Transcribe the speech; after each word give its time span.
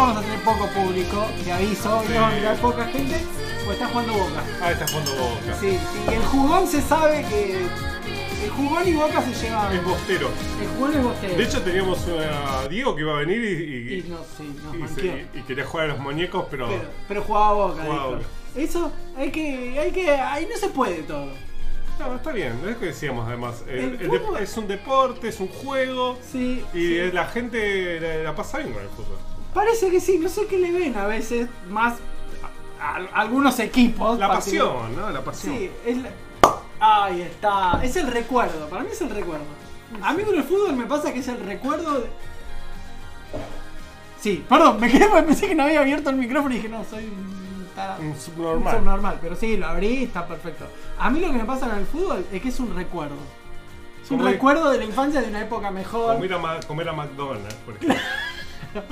vamos 0.00 0.16
a 0.18 0.20
tener 0.22 0.40
poco 0.40 0.66
público, 0.68 1.26
te 1.44 1.52
aviso. 1.52 2.02
Sí. 2.06 2.12
vamos 2.14 2.32
a 2.32 2.36
mirar 2.36 2.56
poca 2.56 2.84
gente 2.86 3.20
porque 3.64 3.72
está 3.72 3.86
jugando 3.88 4.12
Boca. 4.14 4.44
Ah, 4.62 4.72
está 4.72 4.86
jugando 4.88 5.12
Boca. 5.14 5.54
Sí, 5.60 5.70
sí, 5.70 6.14
el 6.14 6.22
jugón 6.24 6.66
se 6.66 6.82
sabe 6.82 7.24
que 7.28 7.66
el 8.44 8.50
jugón 8.50 8.86
y 8.88 8.92
Boca 8.94 9.22
se 9.22 9.34
llevan. 9.46 9.72
Es 9.74 9.84
bostero. 9.84 10.28
El 10.60 10.68
jugón 10.68 10.94
es 10.94 11.02
bostero. 11.02 11.34
De 11.36 11.42
hecho, 11.44 11.62
teníamos 11.62 11.98
a 12.08 12.68
Diego 12.68 12.94
que 12.94 13.02
iba 13.02 13.12
a 13.16 13.18
venir 13.20 13.42
y, 13.42 13.94
y- 13.94 13.98
y 13.98 14.02
no, 14.08 14.18
sí, 14.36 14.56
nos 14.64 14.74
y 14.74 14.78
manqueó. 14.78 15.12
se- 15.12 15.26
y 15.38 15.42
quería 15.42 15.64
jugar 15.66 15.86
a 15.86 15.88
los 15.94 15.98
muñecos, 15.98 16.46
pero. 16.50 16.68
Pero, 16.68 16.82
pero 17.08 17.22
jugaba 17.22 17.52
Boca, 17.52 17.82
Jugaba. 17.84 18.06
Boca. 18.06 18.24
Eso 18.54 18.92
hay 19.18 19.30
que, 19.30 19.78
hay 19.78 19.90
que, 19.92 20.10
ahí 20.10 20.46
no 20.50 20.56
se 20.56 20.68
puede 20.68 21.02
todo. 21.02 21.28
No, 21.98 22.14
está 22.14 22.30
bien, 22.32 22.52
es 22.62 22.72
lo 22.72 22.78
que 22.78 22.86
decíamos 22.86 23.26
además. 23.26 23.62
El- 23.66 23.98
El 24.00 24.20
es 24.42 24.56
un 24.58 24.68
deporte, 24.68 25.28
es 25.28 25.40
un 25.40 25.48
juego. 25.48 26.18
Sí. 26.30 26.62
Y 26.74 26.78
sí. 26.78 27.10
la 27.12 27.26
gente 27.26 27.98
la, 28.00 28.16
la 28.22 28.34
pasa 28.34 28.58
bien 28.58 28.72
con 28.72 28.82
el 28.82 28.88
fútbol. 28.90 29.18
Parece 29.56 29.90
que 29.90 30.00
sí, 30.00 30.18
no 30.18 30.28
sé 30.28 30.46
qué 30.46 30.58
le 30.58 30.70
ven 30.70 30.94
a 30.98 31.06
veces, 31.06 31.48
más 31.70 31.94
a, 32.78 32.96
a 32.98 33.20
algunos 33.22 33.58
equipos. 33.58 34.18
La 34.18 34.28
pasión, 34.28 34.94
¿no? 34.94 35.08
La 35.10 35.22
pasión. 35.24 35.56
Sí, 35.56 35.70
es 35.86 35.96
la- 35.96 36.10
Ahí 36.78 37.22
está. 37.22 37.80
Es 37.82 37.96
el 37.96 38.06
recuerdo, 38.08 38.68
para 38.68 38.82
mí 38.82 38.90
es 38.92 39.00
el 39.00 39.08
recuerdo. 39.08 39.44
A 40.02 40.12
mí 40.12 40.22
con 40.24 40.34
el 40.34 40.44
fútbol 40.44 40.74
me 40.76 40.84
pasa 40.84 41.10
que 41.10 41.20
es 41.20 41.28
el 41.28 41.40
recuerdo 41.40 42.00
de... 42.00 42.06
Sí, 44.20 44.44
perdón, 44.46 44.78
me 44.78 44.90
quedé 44.90 45.06
porque 45.08 45.22
pensé 45.22 45.48
que 45.48 45.54
no 45.54 45.62
había 45.62 45.80
abierto 45.80 46.10
el 46.10 46.16
micrófono 46.16 46.52
y 46.54 46.58
dije, 46.58 46.68
no, 46.68 46.84
soy 46.84 47.04
un 47.04 47.66
tarado. 47.74 48.02
Un 48.02 48.08
Un 48.08 48.16
subnormal. 48.18 48.76
subnormal, 48.76 49.18
pero 49.22 49.36
sí, 49.36 49.56
lo 49.56 49.66
abrí 49.68 50.02
está 50.04 50.26
perfecto. 50.26 50.66
A 50.98 51.08
mí 51.08 51.20
lo 51.20 51.28
que 51.28 51.38
me 51.38 51.44
pasa 51.46 51.68
con 51.68 51.78
el 51.78 51.86
fútbol 51.86 52.26
es 52.30 52.42
que 52.42 52.48
es 52.50 52.60
un 52.60 52.74
recuerdo. 52.74 53.16
Es 54.04 54.10
un 54.10 54.22
recuerdo 54.22 54.70
de 54.70 54.78
la 54.78 54.84
infancia 54.84 55.20
de 55.22 55.28
una 55.28 55.40
época 55.40 55.70
mejor, 55.70 56.14
Comer 56.16 56.34
a, 56.34 56.38
Ma- 56.38 56.60
comer 56.66 56.88
a 56.88 56.92
McDonald's, 56.92 57.54
por 57.64 57.74
ejemplo. 57.76 57.96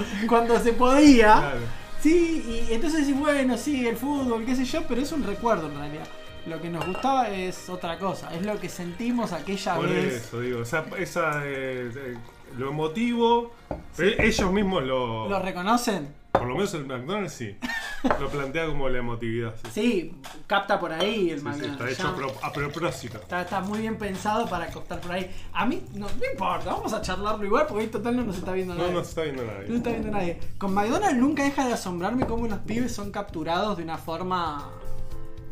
cuando 0.29 0.59
se 0.59 0.73
podía. 0.73 1.33
Claro. 1.35 1.61
Sí, 2.01 2.67
y 2.69 2.75
entonces 2.75 3.07
decís, 3.07 3.19
bueno, 3.19 3.57
sí, 3.57 3.87
el 3.87 3.97
fútbol, 3.97 4.45
qué 4.45 4.55
sé 4.55 4.65
yo, 4.65 4.83
pero 4.87 5.01
es 5.01 5.11
un 5.13 5.25
recuerdo 5.25 5.69
en 5.69 5.79
realidad. 5.79 6.07
Lo 6.47 6.61
que 6.61 6.69
nos 6.69 6.87
gustaba 6.87 7.31
es 7.31 7.71
otra 7.71 7.99
cosa, 7.99 8.35
es 8.35 8.45
lo 8.45 8.61
que 8.61 8.69
sentimos 8.69 9.33
aquella 9.33 9.77
Por 9.77 9.89
vez. 9.89 10.27
eso, 10.27 10.41
digo. 10.41 10.61
Esa, 10.63 10.85
esa, 10.99 11.41
eh, 11.47 11.91
eh, 11.97 12.17
lo 12.59 12.69
emotivo. 12.69 13.53
pero 13.97 14.23
ellos 14.23 14.53
mismos 14.53 14.83
lo. 14.85 15.29
¿Lo 15.29 15.39
reconocen? 15.39 16.09
Por 16.35 16.47
lo 16.49 16.55
menos 16.57 16.75
el 16.75 16.85
McDonald's 16.87 17.33
sí. 17.33 17.57
lo 18.21 18.29
plantea 18.29 18.67
como 18.67 18.89
la 18.89 18.99
emotividad. 18.99 19.55
Sí, 19.73 19.81
Sí, 19.85 20.15
capta 20.47 20.79
por 20.79 20.93
ahí 20.93 21.31
el 21.31 21.39
Sí, 21.39 21.39
sí, 21.39 21.45
McDonald's. 21.45 21.81
está 21.81 21.91
hecho 21.91 22.09
a 22.09 22.17
pro- 22.17 22.35
a 22.43 22.53
propósito. 22.53 23.19
Está, 23.19 23.43
está 23.43 23.61
muy 23.61 23.79
bien 23.81 23.97
pensado 23.97 24.47
para 24.49 24.67
costar 24.71 25.01
por 25.01 25.13
ahí. 25.13 25.31
A 25.53 25.65
mí 25.65 25.83
no, 25.95 26.07
no 26.07 26.31
importa, 26.33 26.73
vamos 26.75 26.93
a 26.93 27.01
charlarlo 27.01 27.45
igual 27.47 27.67
porque 27.67 27.85
ahí 27.85 27.91
total 27.91 28.17
no 28.17 28.25
nos 28.25 28.37
está 28.37 28.53
viendo 28.53 28.75
No 28.75 28.81
nadie. 28.83 28.95
nos 28.95 29.09
está 29.09 29.23
viendo 29.23 29.43
No 29.45 29.53
nadie. 29.53 29.77
está 29.77 29.91
viendo 29.91 30.11
nadie. 30.11 30.39
Con 30.59 30.75
McDonald's 30.75 31.17
nunca 31.19 31.45
deja 31.45 31.67
de 31.67 31.73
asombrarme 31.73 32.27
cómo 32.27 32.47
los 32.49 32.59
pibes 32.61 32.93
son 32.95 33.11
capturados 33.11 33.77
de 33.77 33.85
una 33.85 33.97
forma 33.97 34.71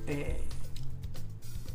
eh, 0.06 0.42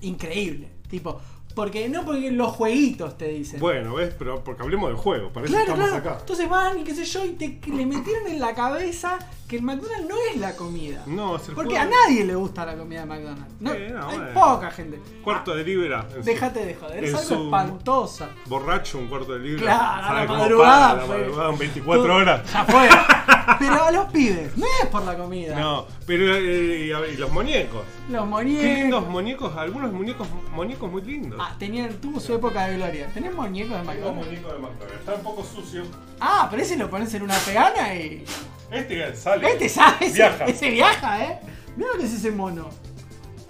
increíble. 0.01 0.69
Tipo, 0.89 1.19
porque 1.57 1.89
no 1.89 2.05
porque 2.05 2.29
los 2.31 2.51
jueguitos 2.51 3.17
te 3.17 3.27
dicen. 3.29 3.59
Bueno, 3.59 3.95
¿ves? 3.95 4.13
Pero 4.17 4.43
porque 4.43 4.61
hablemos 4.61 4.89
del 4.89 4.95
juego, 4.97 5.33
para 5.33 5.47
eso 5.47 5.53
Claro, 5.55 5.71
estamos 5.73 5.89
claro. 5.89 6.09
acá. 6.11 6.19
Entonces 6.21 6.47
van 6.49 6.77
y 6.79 6.83
qué 6.83 6.93
sé 6.93 7.03
yo, 7.03 7.25
y 7.25 7.29
te, 7.31 7.59
le 7.71 7.85
metieron 7.87 8.27
en 8.27 8.39
la 8.39 8.53
cabeza 8.53 9.17
que 9.47 9.55
el 9.57 9.63
McDonald's 9.63 10.07
no 10.07 10.15
es 10.31 10.37
la 10.39 10.55
comida. 10.55 11.01
No, 11.07 11.35
es 11.37 11.49
el 11.49 11.55
Porque 11.55 11.71
juego. 11.75 11.85
a 11.85 12.07
nadie 12.07 12.23
le 12.25 12.35
gusta 12.35 12.65
la 12.65 12.75
comida 12.77 12.99
de 13.01 13.05
McDonald's. 13.07 13.53
No, 13.59 13.71
Sí, 13.73 13.77
no, 13.91 14.07
hay 14.09 14.17
bueno. 14.19 14.33
poca 14.33 14.71
gente. 14.71 14.99
Cuarto 15.23 15.51
Ah, 15.51 15.55
de 15.55 15.63
libra. 15.63 16.07
Déjate 16.23 16.65
de 16.65 16.75
joder, 16.75 17.03
es 17.03 17.13
algo 17.31 17.45
espantosa. 17.45 18.29
Borracho, 18.45 18.99
un 18.99 19.07
cuarto 19.07 19.33
de 19.33 19.39
libra. 19.39 19.63
Claro, 19.63 19.83
a 19.83 20.07
¿Sabe 20.07 20.25
la 20.27 20.33
madrugada. 20.33 20.89
paga 20.89 21.01
la 21.01 21.07
madrugada, 21.07 21.49
en 21.49 21.57
24 21.57 22.03
todo- 22.03 22.13
horas. 22.15 22.53
Ya 22.53 22.65
fue. 22.65 22.87
Pero 23.59 23.83
a 23.83 23.91
los 23.91 24.11
pibes, 24.11 24.57
no 24.57 24.65
es 24.83 24.89
por 24.89 25.03
la 25.03 25.15
comida. 25.17 25.57
No, 25.59 25.87
pero 26.05 26.35
eh, 26.35 26.85
y, 26.87 26.91
a 26.91 26.99
ver, 26.99 27.13
y 27.13 27.17
los 27.17 27.31
muñecos. 27.31 27.83
Los 28.09 28.25
muñecos. 28.27 28.61
Qué 28.63 28.73
lindos 28.75 29.07
muñecos, 29.07 29.55
algunos 29.57 29.93
muñecos 29.93 30.27
muñecos 30.53 30.91
muy 30.91 31.01
lindos. 31.01 31.39
Ah, 31.41 31.55
tenían, 31.57 31.93
tuvo 32.01 32.19
su 32.19 32.33
época 32.33 32.67
de 32.67 32.75
gloria. 32.77 33.07
¿Tenés 33.13 33.33
muñecos 33.33 33.71
de 33.71 33.77
Tengo 33.79 33.91
McDonald's? 33.93 34.27
muñecos 34.27 34.53
de 34.53 34.59
McDonald's. 34.59 34.99
Está 34.99 35.15
un 35.15 35.23
poco 35.23 35.43
sucio. 35.45 35.83
Ah, 36.19 36.47
pero 36.49 36.61
ese 36.61 36.75
lo 36.77 36.89
pones 36.89 37.13
en 37.13 37.21
una 37.23 37.35
pegana 37.39 37.95
y. 37.95 38.25
Este 38.71 39.15
sale. 39.15 39.49
Este 39.49 39.69
sabe, 39.69 40.05
ese 40.07 40.13
Viaja. 40.17 40.45
ese 40.45 40.69
viaja, 40.69 41.23
eh. 41.23 41.39
Mira 41.77 41.89
lo 41.93 41.99
que 41.99 42.05
es 42.05 42.13
ese 42.13 42.31
mono. 42.31 42.69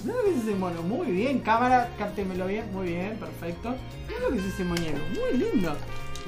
Mira 0.03 0.15
lo 0.17 0.23
que 0.25 0.29
es 0.31 0.43
ese 0.43 0.53
mono. 0.55 0.83
Muy 0.83 1.07
bien, 1.11 1.39
cámara, 1.39 1.89
cáptemelo 1.97 2.45
bien. 2.45 2.71
Muy 2.71 2.87
bien, 2.89 3.17
perfecto. 3.17 3.73
Mira 4.07 4.19
lo 4.19 4.29
que 4.29 4.37
es 4.37 4.45
ese 4.53 4.63
muñeco. 4.63 4.99
Muy 5.15 5.39
lindo. 5.39 5.75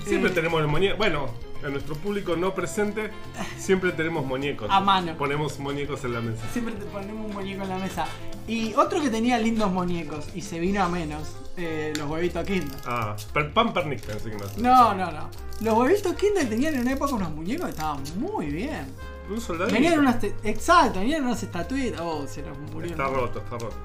Siempre 0.07 0.31
Eh, 0.31 0.33
tenemos 0.33 0.59
los 0.61 0.71
muñecos. 0.71 0.97
Bueno, 0.97 1.27
a 1.63 1.69
nuestro 1.69 1.95
público 1.95 2.35
no 2.35 2.53
presente, 2.53 3.11
siempre 3.57 3.91
tenemos 3.91 4.25
muñecos. 4.25 4.69
A 4.71 4.79
mano. 4.79 5.15
Ponemos 5.17 5.59
muñecos 5.59 6.03
en 6.05 6.13
la 6.13 6.21
mesa. 6.21 6.43
Siempre 6.51 6.73
te 6.75 6.85
ponemos 6.85 7.27
un 7.27 7.33
muñeco 7.33 7.63
en 7.63 7.69
la 7.69 7.77
mesa. 7.77 8.05
Y 8.47 8.73
otro 8.73 9.01
que 9.01 9.09
tenía 9.09 9.37
lindos 9.37 9.71
muñecos 9.71 10.27
y 10.33 10.41
se 10.41 10.59
vino 10.59 10.83
a 10.83 10.89
menos, 10.89 11.35
eh, 11.57 11.93
los 11.97 12.09
huevitos 12.09 12.45
Kinder. 12.45 12.77
Ah, 12.85 13.15
per, 13.33 13.53
Pampernick 13.53 14.01
pensé 14.01 14.31
que 14.31 14.37
no. 14.37 14.45
No, 14.57 14.95
no, 14.95 15.11
no. 15.11 15.29
Los 15.61 15.77
huevitos 15.77 16.15
Kinder 16.15 16.49
tenían 16.49 16.75
en 16.75 16.81
una 16.81 16.93
época 16.93 17.13
unos 17.13 17.31
muñecos 17.31 17.65
que 17.65 17.71
estaban 17.71 18.01
muy 18.17 18.47
bien. 18.47 18.87
Un 19.29 19.39
soldadito. 19.39 19.75
Venían 19.75 19.99
unas. 19.99 20.23
Exacto, 20.43 20.99
venían 20.99 21.23
unas 21.23 21.43
estatuitas. 21.43 22.01
Oh, 22.01 22.25
se 22.27 22.41
nos 22.41 22.57
murió. 22.71 22.91
Está 22.91 23.07
roto, 23.07 23.39
está 23.39 23.57
roto. 23.57 23.75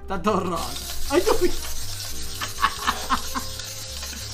Está 0.00 0.20
todo 0.20 0.40
roto. 0.40 0.70
¡Ay, 1.10 1.22
no! 1.26 1.32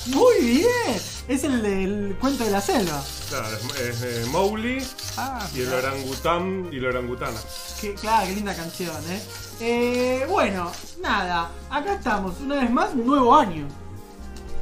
Muy 0.09 0.39
bien. 0.41 1.01
Es 1.27 1.43
el 1.43 1.61
del 1.61 2.15
cuento 2.19 2.43
de 2.43 2.51
la 2.51 2.61
selva. 2.61 3.03
Claro, 3.29 3.47
es, 3.55 3.79
es, 3.79 4.01
eh, 4.03 4.25
Mowgli 4.31 4.83
Ah, 5.17 5.47
y 5.53 5.61
el 5.61 5.71
orangután 5.73 6.69
y 6.71 6.79
la 6.79 6.89
orangutana. 6.89 7.39
Qué, 7.79 7.93
claro, 7.93 8.27
qué 8.27 8.33
linda 8.35 8.55
canción, 8.55 8.95
¿eh? 9.09 9.21
¿eh? 9.59 10.25
Bueno, 10.27 10.71
nada. 11.01 11.51
Acá 11.69 11.93
estamos. 11.95 12.39
Una 12.39 12.55
vez 12.55 12.71
más, 12.71 12.93
un 12.93 13.05
nuevo 13.05 13.35
año. 13.35 13.67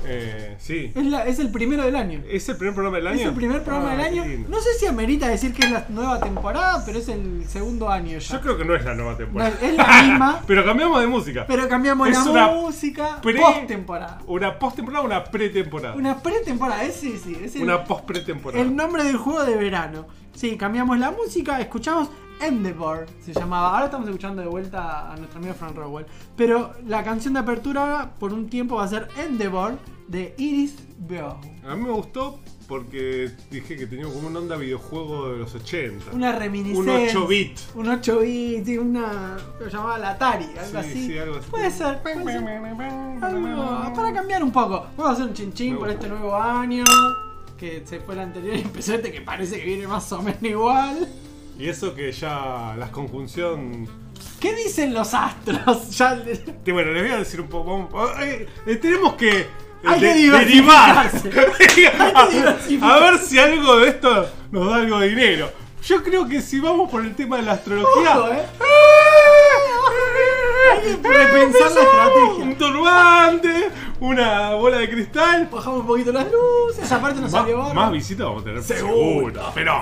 Eh, 0.10 0.56
sí. 0.60 0.92
Es, 0.96 1.06
la- 1.06 1.26
es 1.28 1.40
el 1.40 1.52
primero 1.52 1.84
del 1.84 1.96
año. 1.96 2.22
¿Es 2.30 2.48
el 2.50 2.56
primer 2.58 2.74
programa 2.74 2.98
del 2.98 3.08
año? 3.08 3.20
Es 3.20 3.26
el 3.28 3.34
primer 3.34 3.64
programa 3.64 3.92
Ah, 3.92 3.96
del 3.98 4.02
qué 4.14 4.20
año. 4.20 4.26
lindo. 4.26 4.50
No 4.50 4.60
sé 4.62 4.74
si 4.80 4.86
amerita 4.88 5.28
decir 5.28 5.54
que 5.54 5.66
es 5.66 5.72
la 5.72 5.86
nueva 5.90 6.20
temporada, 6.20 6.84
pero 6.86 7.00
es 7.00 7.08
el 7.10 7.46
segundo 7.48 7.90
año 7.90 8.18
ya. 8.18 8.34
Yo 8.36 8.42
creo 8.42 8.58
que 8.58 8.66
no 8.66 8.76
es 8.76 8.86
la 8.86 8.94
nueva 8.94 9.12
No, 9.12 9.18
temporada. 9.18 9.54
es 9.62 9.76
la 9.76 10.02
misma, 10.04 10.42
Pero 10.48 10.64
cambiamos 10.66 11.02
de 11.02 11.08
música. 11.08 11.46
pero 11.48 11.68
cambiamos 11.68 12.08
Es 12.10 12.26
la 12.28 12.48
música 12.48 13.20
pre- 13.22 13.40
post-temporada. 13.40 14.20
¿Una 14.28 14.58
post-temporada 14.60 15.04
o 15.04 15.06
una 15.06 15.24
pretemporada? 15.24 15.96
Una 15.96 16.18
pre-temporada, 16.18 16.84
es 16.84 16.96
sí, 16.96 17.20
sí. 17.24 17.38
Es 17.44 17.56
el, 17.56 17.64
Una 17.64 17.84
post-pretemporada. 17.84 18.62
el 18.64 18.76
nombre 18.76 19.04
del 19.04 19.18
juego 19.18 19.44
de 19.44 19.56
verano. 19.56 20.08
Sí, 20.34 20.56
cambiamos 20.58 20.98
la 21.00 21.12
música, 21.12 21.60
escuchamos 21.60 22.10
Endeavor, 22.40 23.08
se 23.26 23.34
llamaba. 23.34 23.72
Ahora 23.72 23.86
estamos 23.86 24.08
escuchando 24.08 24.44
de 24.44 24.48
vuelta 24.48 25.12
a 25.12 25.16
nuestro 25.18 25.40
amigo 25.40 25.56
Frank 25.56 25.76
Rowell. 25.76 26.06
Pero 26.36 26.74
la 26.86 27.04
canción 27.04 27.34
de 27.34 27.40
apertura 27.40 28.12
por 28.20 28.32
un 28.32 28.48
tiempo 28.48 28.76
va 28.76 28.84
a 28.84 28.88
ser 28.88 29.08
Endeavor 29.18 29.74
de 30.08 30.34
Iris 30.38 30.76
Beau. 31.00 31.38
A 31.68 31.76
mí 31.76 31.84
me 31.84 31.92
gustó 31.92 32.40
porque 32.68 33.32
dije 33.50 33.78
que 33.78 33.88
tenía 33.88 34.06
como 34.06 34.28
una 34.28 34.40
onda 34.40 34.56
videojuego 34.58 35.32
de 35.32 35.38
los 35.40 35.56
80. 35.56 36.12
Una 36.14 36.32
Un 36.32 36.40
reminiscencia. 36.40 37.10
8 37.20 37.28
bit. 37.28 37.58
Un 37.76 37.90
8 37.90 38.20
bit, 38.20 38.66
sí, 38.66 38.78
una. 38.78 39.38
Lo 39.60 39.68
llamaba 39.68 39.98
la 39.98 40.10
Atari, 40.12 40.46
algo 40.46 40.72
Sí, 40.72 40.78
así. 40.78 41.08
sí, 41.08 41.18
algo 41.18 41.36
así. 41.38 41.50
Puede 41.50 41.72
ser, 41.72 42.02
puede 42.02 42.24
ser. 42.24 42.44
Algo 43.22 43.94
para 43.96 44.14
cambiar 44.14 44.44
un 44.44 44.52
poco. 44.52 44.88
Vamos 44.98 45.10
a 45.10 45.12
hacer 45.14 45.26
un 45.26 45.34
chinchín 45.34 45.74
Me 45.74 45.80
por 45.80 45.88
gusta. 45.90 46.04
este 46.06 46.16
nuevo 46.18 46.36
año. 46.36 46.84
Que 47.58 47.84
se 47.86 48.00
fue 48.02 48.14
el 48.14 48.20
anterior 48.22 48.56
y 48.56 48.62
empezó 48.62 48.94
este 48.96 49.12
que 49.12 49.22
parece 49.22 49.58
que 49.60 49.66
viene 49.66 49.88
más 49.88 50.12
o 50.12 50.22
menos 50.22 50.44
igual. 50.44 51.08
Y 51.58 51.68
eso 51.70 51.96
que 51.96 52.12
ya 52.12 52.76
la 52.78 52.92
conjunción. 52.92 53.88
¿Qué 54.40 54.54
dicen 54.56 54.94
los 54.94 55.14
astros? 55.14 55.90
Ya. 55.98 56.22
Bueno, 56.72 56.92
les 56.92 57.02
voy 57.04 57.12
a 57.14 57.18
decir 57.18 57.42
un 57.42 57.48
poco. 57.48 57.90
eh, 58.22 58.46
eh, 58.68 58.76
tenemos 58.76 59.14
que. 59.14 59.48
Hay 59.86 60.00
que 60.00 60.06
de- 60.08 60.14
diversificarse. 60.16 61.30
derivar. 61.30 62.14
Hay 62.16 62.28
que 62.30 62.36
diversificar. 62.36 62.92
a, 62.92 62.96
a 62.96 63.00
ver 63.12 63.20
si 63.20 63.40
algo 63.40 63.78
de 63.78 63.90
esto 63.90 64.30
nos 64.52 64.70
da 64.70 64.76
algo 64.78 65.00
de 65.00 65.10
dinero. 65.10 65.52
Yo 65.86 66.04
creo 66.04 66.28
que 66.28 66.42
si 66.42 66.60
vamos 66.60 66.90
por 66.92 67.02
el 67.02 67.16
tema 67.16 67.38
de 67.38 67.44
la 67.44 67.54
astrología. 67.54 68.18
Ojo, 68.20 68.28
eh. 68.34 68.46
Hay 70.74 70.96
que 70.98 71.08
repensar 71.10 71.72
la 71.72 71.82
estrategia. 71.82 72.44
Un 72.44 72.56
turbante, 72.58 73.70
una 74.00 74.54
bola 74.56 74.78
de 74.78 74.90
cristal. 74.90 75.50
Bajamos 75.52 75.82
un 75.82 75.88
poquito 75.88 76.12
las 76.12 76.26
luces. 76.26 76.84
Esa 76.86 77.02
parte 77.02 77.20
nos 77.22 77.32
salió 77.32 77.58
bárbaro. 77.58 77.76
más 77.76 77.92
visitas 77.92 78.26
vamos 78.28 78.42
a 78.42 78.46
tener 78.46 78.64
Seguro. 78.64 78.94
seguro, 78.96 79.42
pero 79.54 79.74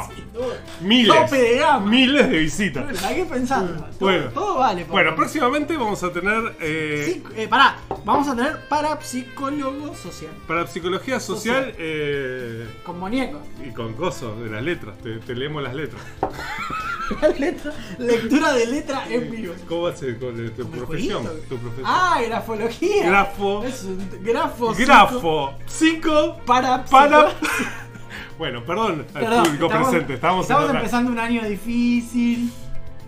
miles, 0.81 1.15
Tope 1.15 1.37
de 1.41 1.57
gama. 1.59 1.85
miles 1.85 2.29
de 2.29 2.37
visitas. 2.39 3.03
Hay 3.03 3.15
que 3.15 3.25
pensar. 3.25 3.65
Todo, 3.99 4.09
Bueno. 4.09 4.27
todo 4.33 4.55
vale. 4.59 4.85
por 4.85 4.91
Bueno, 4.93 5.15
próximamente 5.15 5.75
vamos 5.77 6.03
a 6.03 6.11
tener 6.11 6.55
eh, 6.61 7.11
Sí, 7.13 7.23
eh, 7.35 7.47
pará, 7.47 7.77
vamos 8.03 8.27
a 8.27 8.35
tener 8.35 8.59
parapsicólogo 8.67 9.95
social. 9.95 10.31
para 10.47 10.65
psicología 10.67 11.19
social, 11.19 11.65
Social. 11.65 11.75
eh, 11.77 12.67
Con 12.85 12.99
muñecos. 12.99 13.41
y 13.65 13.71
con 13.71 13.93
cosas 13.93 14.37
de 14.39 14.49
las 14.49 14.63
letras, 14.63 14.97
te, 14.99 15.17
te 15.19 15.35
leemos 15.35 15.61
las 15.63 15.73
letras. 15.75 16.01
La 17.21 17.27
letra- 17.29 17.73
lectura 17.99 18.53
de 18.53 18.65
letra 18.67 19.03
en 19.09 19.29
vivo. 19.31 19.53
¿Cómo 19.67 19.81
va 19.83 19.91
a 19.91 19.95
ser 19.95 20.17
con 20.19 20.43
eh, 20.45 20.49
tu 20.49 20.63
Como 20.63 20.73
el 20.75 20.79
profesión? 20.85 21.23
jueguito. 21.23 21.47
Tu 21.49 21.57
profesión. 21.57 21.85
Ah, 21.87 22.19
grafología. 22.25 23.05
Grafo. 23.07 23.63
Es 23.63 23.83
un 23.83 24.09
grafo. 24.23 24.73
Grafo, 24.73 25.53
psico, 25.65 26.37
Para. 26.45 26.83
para. 26.85 27.29
bueno, 28.37 28.63
perdón 28.65 29.05
al 29.13 29.21
Perdón, 29.23 29.43
público 29.45 29.67
presente, 29.69 30.13
estamos, 30.15 30.37
en 30.37 30.41
estamos 30.43 30.65
otra- 30.65 30.79
empezando 30.79 31.11
un 31.11 31.19
año 31.19 31.43
difícil. 31.47 32.51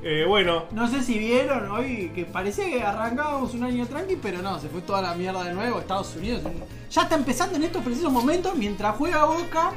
Eh, 0.03 0.25
bueno, 0.27 0.65
No 0.71 0.87
sé 0.87 1.01
si 1.03 1.17
vieron 1.17 1.71
hoy 1.71 2.11
que 2.13 2.23
parecía 2.23 2.65
que 2.69 2.83
arrancábamos 2.83 3.53
un 3.55 3.63
año 3.63 3.85
tranqui, 3.87 4.15
pero 4.21 4.41
no, 4.43 4.59
se 4.59 4.69
fue 4.69 4.81
toda 4.81 5.01
la 5.01 5.15
mierda 5.15 5.43
de 5.43 5.53
nuevo. 5.53 5.79
Estados 5.79 6.15
Unidos 6.15 6.43
ya 6.91 7.01
está 7.01 7.15
empezando 7.15 7.55
en 7.55 7.63
estos 7.63 7.83
precisos 7.83 8.11
momentos 8.11 8.55
mientras 8.55 8.95
juega 8.95 9.25
Boca. 9.25 9.71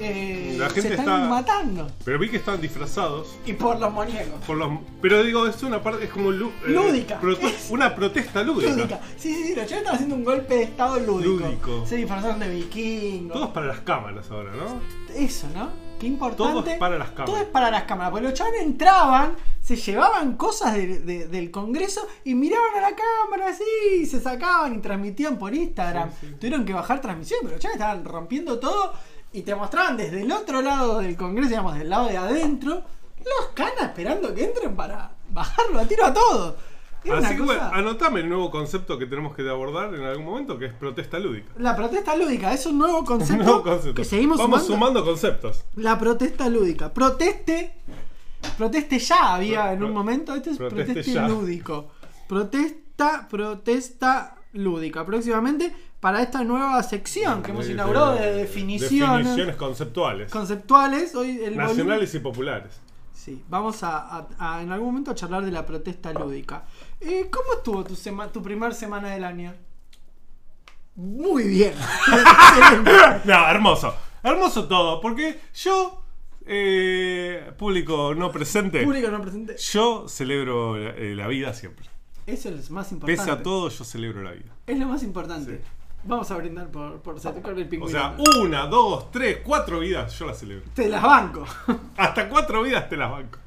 Eh, 0.00 0.56
La 0.58 0.66
gente 0.70 0.82
se 0.82 0.94
están 0.94 1.22
está- 1.22 1.28
matando. 1.28 1.86
pero 2.04 2.18
vi 2.18 2.28
que 2.30 2.36
estaban 2.38 2.60
disfrazados. 2.60 3.36
Y 3.46 3.52
por 3.54 3.78
los 3.78 3.92
muñecos. 3.92 4.42
Por 4.46 4.56
los, 4.56 4.70
pero 5.00 5.22
digo, 5.22 5.46
es 5.46 5.62
una 5.62 5.82
parte, 5.82 6.04
es 6.04 6.10
como 6.10 6.30
lu- 6.30 6.52
eh, 6.66 6.70
Lúdica. 6.70 7.20
Es- 7.42 7.70
una 7.70 7.94
protesta 7.94 8.42
lúdica. 8.42 8.70
Lúdica. 8.72 9.00
Sí, 9.16 9.34
sí, 9.34 9.44
sí, 9.48 9.54
los 9.54 9.70
están 9.70 9.94
haciendo 9.94 10.14
un 10.16 10.24
golpe 10.24 10.54
de 10.56 10.62
estado 10.64 10.98
lúdico. 11.00 11.30
Lúdico. 11.46 11.86
Se 11.86 11.96
disfrazaron 11.96 12.40
de 12.40 12.48
vikingos. 12.48 13.32
Todos 13.34 13.50
para 13.50 13.66
las 13.66 13.80
cámaras 13.80 14.30
ahora, 14.30 14.50
¿no? 14.52 14.80
Eso, 15.14 15.46
¿no? 15.54 15.70
Qué 15.98 16.08
importante. 16.08 16.52
Todo 16.52 16.66
es 16.70 16.78
para 16.78 16.98
las 16.98 17.08
cámaras. 17.10 17.26
Todo 17.26 17.38
es 17.38 17.48
para 17.48 17.70
las 17.70 17.82
cámaras. 17.84 18.10
Porque 18.10 18.24
los 18.26 18.34
chavales 18.34 18.62
entraban, 18.62 19.36
se 19.62 19.76
llevaban 19.76 20.36
cosas 20.36 20.74
de- 20.74 20.98
de- 20.98 21.28
del 21.28 21.50
Congreso 21.52 22.06
y 22.24 22.34
miraban 22.34 22.74
a 22.76 22.80
la 22.80 22.96
cámara 22.96 23.50
así, 23.50 23.62
y 24.00 24.06
se 24.06 24.20
sacaban 24.20 24.74
y 24.74 24.78
transmitían 24.78 25.38
por 25.38 25.54
Instagram. 25.54 26.10
Sí, 26.20 26.26
sí. 26.28 26.34
Tuvieron 26.38 26.64
que 26.64 26.72
bajar 26.74 27.00
transmisión, 27.00 27.40
pero 27.42 27.52
los 27.52 27.60
chavales 27.60 27.80
estaban 27.80 28.04
rompiendo 28.04 28.58
todo 28.58 28.92
y 29.34 29.42
te 29.42 29.54
mostraban 29.54 29.96
desde 29.96 30.22
el 30.22 30.32
otro 30.32 30.62
lado 30.62 31.00
del 31.00 31.16
Congreso, 31.16 31.50
digamos, 31.50 31.74
del 31.76 31.90
lado 31.90 32.08
de 32.08 32.16
adentro, 32.16 32.82
los 33.18 33.48
canas 33.52 33.82
esperando 33.82 34.32
que 34.34 34.44
entren 34.44 34.74
para 34.76 35.10
bajarlo 35.30 35.80
a 35.80 35.84
tiro 35.84 36.04
a 36.06 36.14
todo. 36.14 36.56
Era 37.02 37.18
Así 37.18 37.36
que 37.36 37.42
bueno, 37.42 37.60
anotame 37.72 38.20
el 38.20 38.28
nuevo 38.30 38.50
concepto 38.50 38.98
que 38.98 39.04
tenemos 39.04 39.34
que 39.36 39.46
abordar 39.46 39.94
en 39.94 40.02
algún 40.04 40.24
momento, 40.24 40.58
que 40.58 40.66
es 40.66 40.72
protesta 40.72 41.18
lúdica. 41.18 41.50
La 41.58 41.76
protesta 41.76 42.16
lúdica 42.16 42.54
es 42.54 42.64
un 42.64 42.78
nuevo 42.78 43.04
concepto, 43.04 43.40
Un 43.42 43.46
nuevo 43.46 43.62
concepto. 43.62 43.94
que 43.94 44.04
seguimos 44.04 44.38
Vamos 44.38 44.62
sumando. 44.64 44.86
sumando 45.02 45.04
conceptos. 45.04 45.64
La 45.74 45.98
protesta 45.98 46.48
lúdica. 46.48 46.94
Proteste. 46.94 47.74
Proteste 48.56 48.98
ya 48.98 49.34
había 49.34 49.72
en 49.72 49.82
un 49.82 49.92
momento. 49.92 50.34
Este 50.34 50.50
es 50.50 50.58
proteste 50.58 51.20
lúdico. 51.28 51.90
Protesta, 52.28 53.26
protesta 53.28 54.36
lúdica. 54.52 55.04
Próximamente 55.04 55.74
para 56.04 56.20
esta 56.20 56.44
nueva 56.44 56.82
sección 56.82 57.42
que 57.42 57.50
hemos 57.50 57.66
inaugurado 57.66 58.12
de- 58.16 58.20
de 58.20 58.32
definiciones 58.34 59.16
definiciones 59.24 59.56
conceptuales. 59.56 60.30
conceptuales. 60.30 61.14
Hoy 61.14 61.30
el 61.42 61.54
volumen- 61.54 61.56
nacionales 61.56 62.14
y 62.14 62.18
populares. 62.18 62.74
Sí, 63.14 63.42
vamos 63.48 63.82
a, 63.82 63.96
a- 64.18 64.28
a- 64.38 64.60
en 64.62 64.70
algún 64.70 64.88
momento 64.88 65.12
a 65.12 65.14
charlar 65.14 65.42
de 65.46 65.50
la 65.50 65.64
protesta 65.64 66.12
lúdica. 66.12 66.64
Eh, 67.00 67.28
¿Cómo 67.30 67.54
estuvo 67.54 67.82
tu, 67.84 67.96
sema- 67.96 68.30
tu 68.30 68.42
primer 68.42 68.74
semana 68.74 69.08
del 69.12 69.24
año? 69.24 69.54
Muy 70.96 71.44
bien. 71.48 71.72
No, 73.24 73.48
hermoso. 73.48 73.94
Hermoso 74.22 74.68
todo, 74.68 75.00
porque 75.00 75.40
yo, 75.54 76.02
eh, 76.44 77.50
público 77.56 78.14
no 78.14 78.30
presente, 78.30 78.84
Público 78.84 79.08
no 79.08 79.22
presente. 79.22 79.56
yo 79.56 80.06
celebro 80.06 80.76
la, 80.76 80.90
eh, 80.90 81.14
la 81.14 81.26
vida 81.28 81.54
siempre. 81.54 81.86
Eso 82.26 82.50
es 82.50 82.68
lo 82.68 82.74
más 82.74 82.92
importante. 82.92 83.22
Pese 83.22 83.30
a 83.30 83.42
todo, 83.42 83.70
yo 83.70 83.84
celebro 83.84 84.22
la 84.22 84.32
vida. 84.32 84.54
Es 84.66 84.78
lo 84.78 84.86
más 84.86 85.02
importante. 85.02 85.56
Sí. 85.56 85.62
Vamos 86.06 86.30
a 86.30 86.36
brindar 86.36 86.68
por, 86.70 87.00
por 87.00 87.16
el 87.18 87.26
O 87.66 87.68
pingüino. 87.68 87.88
sea, 87.88 88.16
una, 88.40 88.66
dos, 88.66 89.10
tres, 89.10 89.38
cuatro 89.44 89.80
vidas, 89.80 90.18
yo 90.18 90.26
las 90.26 90.38
celebro. 90.38 90.64
Te 90.74 90.88
las 90.88 91.02
banco. 91.02 91.44
Hasta 91.96 92.28
cuatro 92.28 92.62
vidas 92.62 92.88
te 92.88 92.96
las 92.96 93.10
banco. 93.10 93.38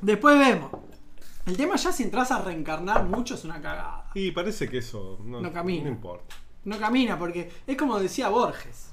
Después 0.00 0.38
vemos. 0.38 0.70
El 1.46 1.56
tema 1.56 1.76
ya 1.76 1.90
si 1.90 2.04
entras 2.04 2.30
a 2.30 2.42
reencarnar 2.42 3.04
mucho 3.04 3.34
es 3.34 3.44
una 3.44 3.60
cagada. 3.60 4.10
Y 4.14 4.30
parece 4.30 4.68
que 4.68 4.78
eso 4.78 5.18
no, 5.24 5.40
No 5.40 5.52
camina. 5.52 5.84
no 5.84 5.90
importa. 5.90 6.36
No 6.64 6.78
camina 6.78 7.18
porque 7.18 7.50
es 7.66 7.76
como 7.76 7.98
decía 7.98 8.28
Borges. 8.28 8.88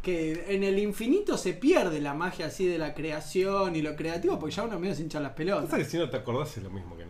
Que 0.00 0.54
en 0.54 0.62
el 0.62 0.78
infinito 0.78 1.36
se 1.36 1.52
pierde 1.52 2.00
la 2.00 2.14
magia 2.14 2.46
así 2.46 2.64
de 2.66 2.78
la 2.78 2.94
creación 2.94 3.74
y 3.76 3.82
lo 3.82 3.94
creativo 3.96 4.38
porque 4.38 4.54
ya 4.54 4.62
uno 4.62 4.78
medio 4.78 4.94
se 4.94 5.02
hincha 5.02 5.20
las 5.20 5.32
pelotas. 5.32 5.74
que 5.74 5.84
si 5.84 5.98
no 5.98 6.08
te 6.08 6.16
acordás 6.16 6.56
es 6.56 6.62
lo 6.62 6.70
mismo 6.70 6.96
que. 6.96 7.04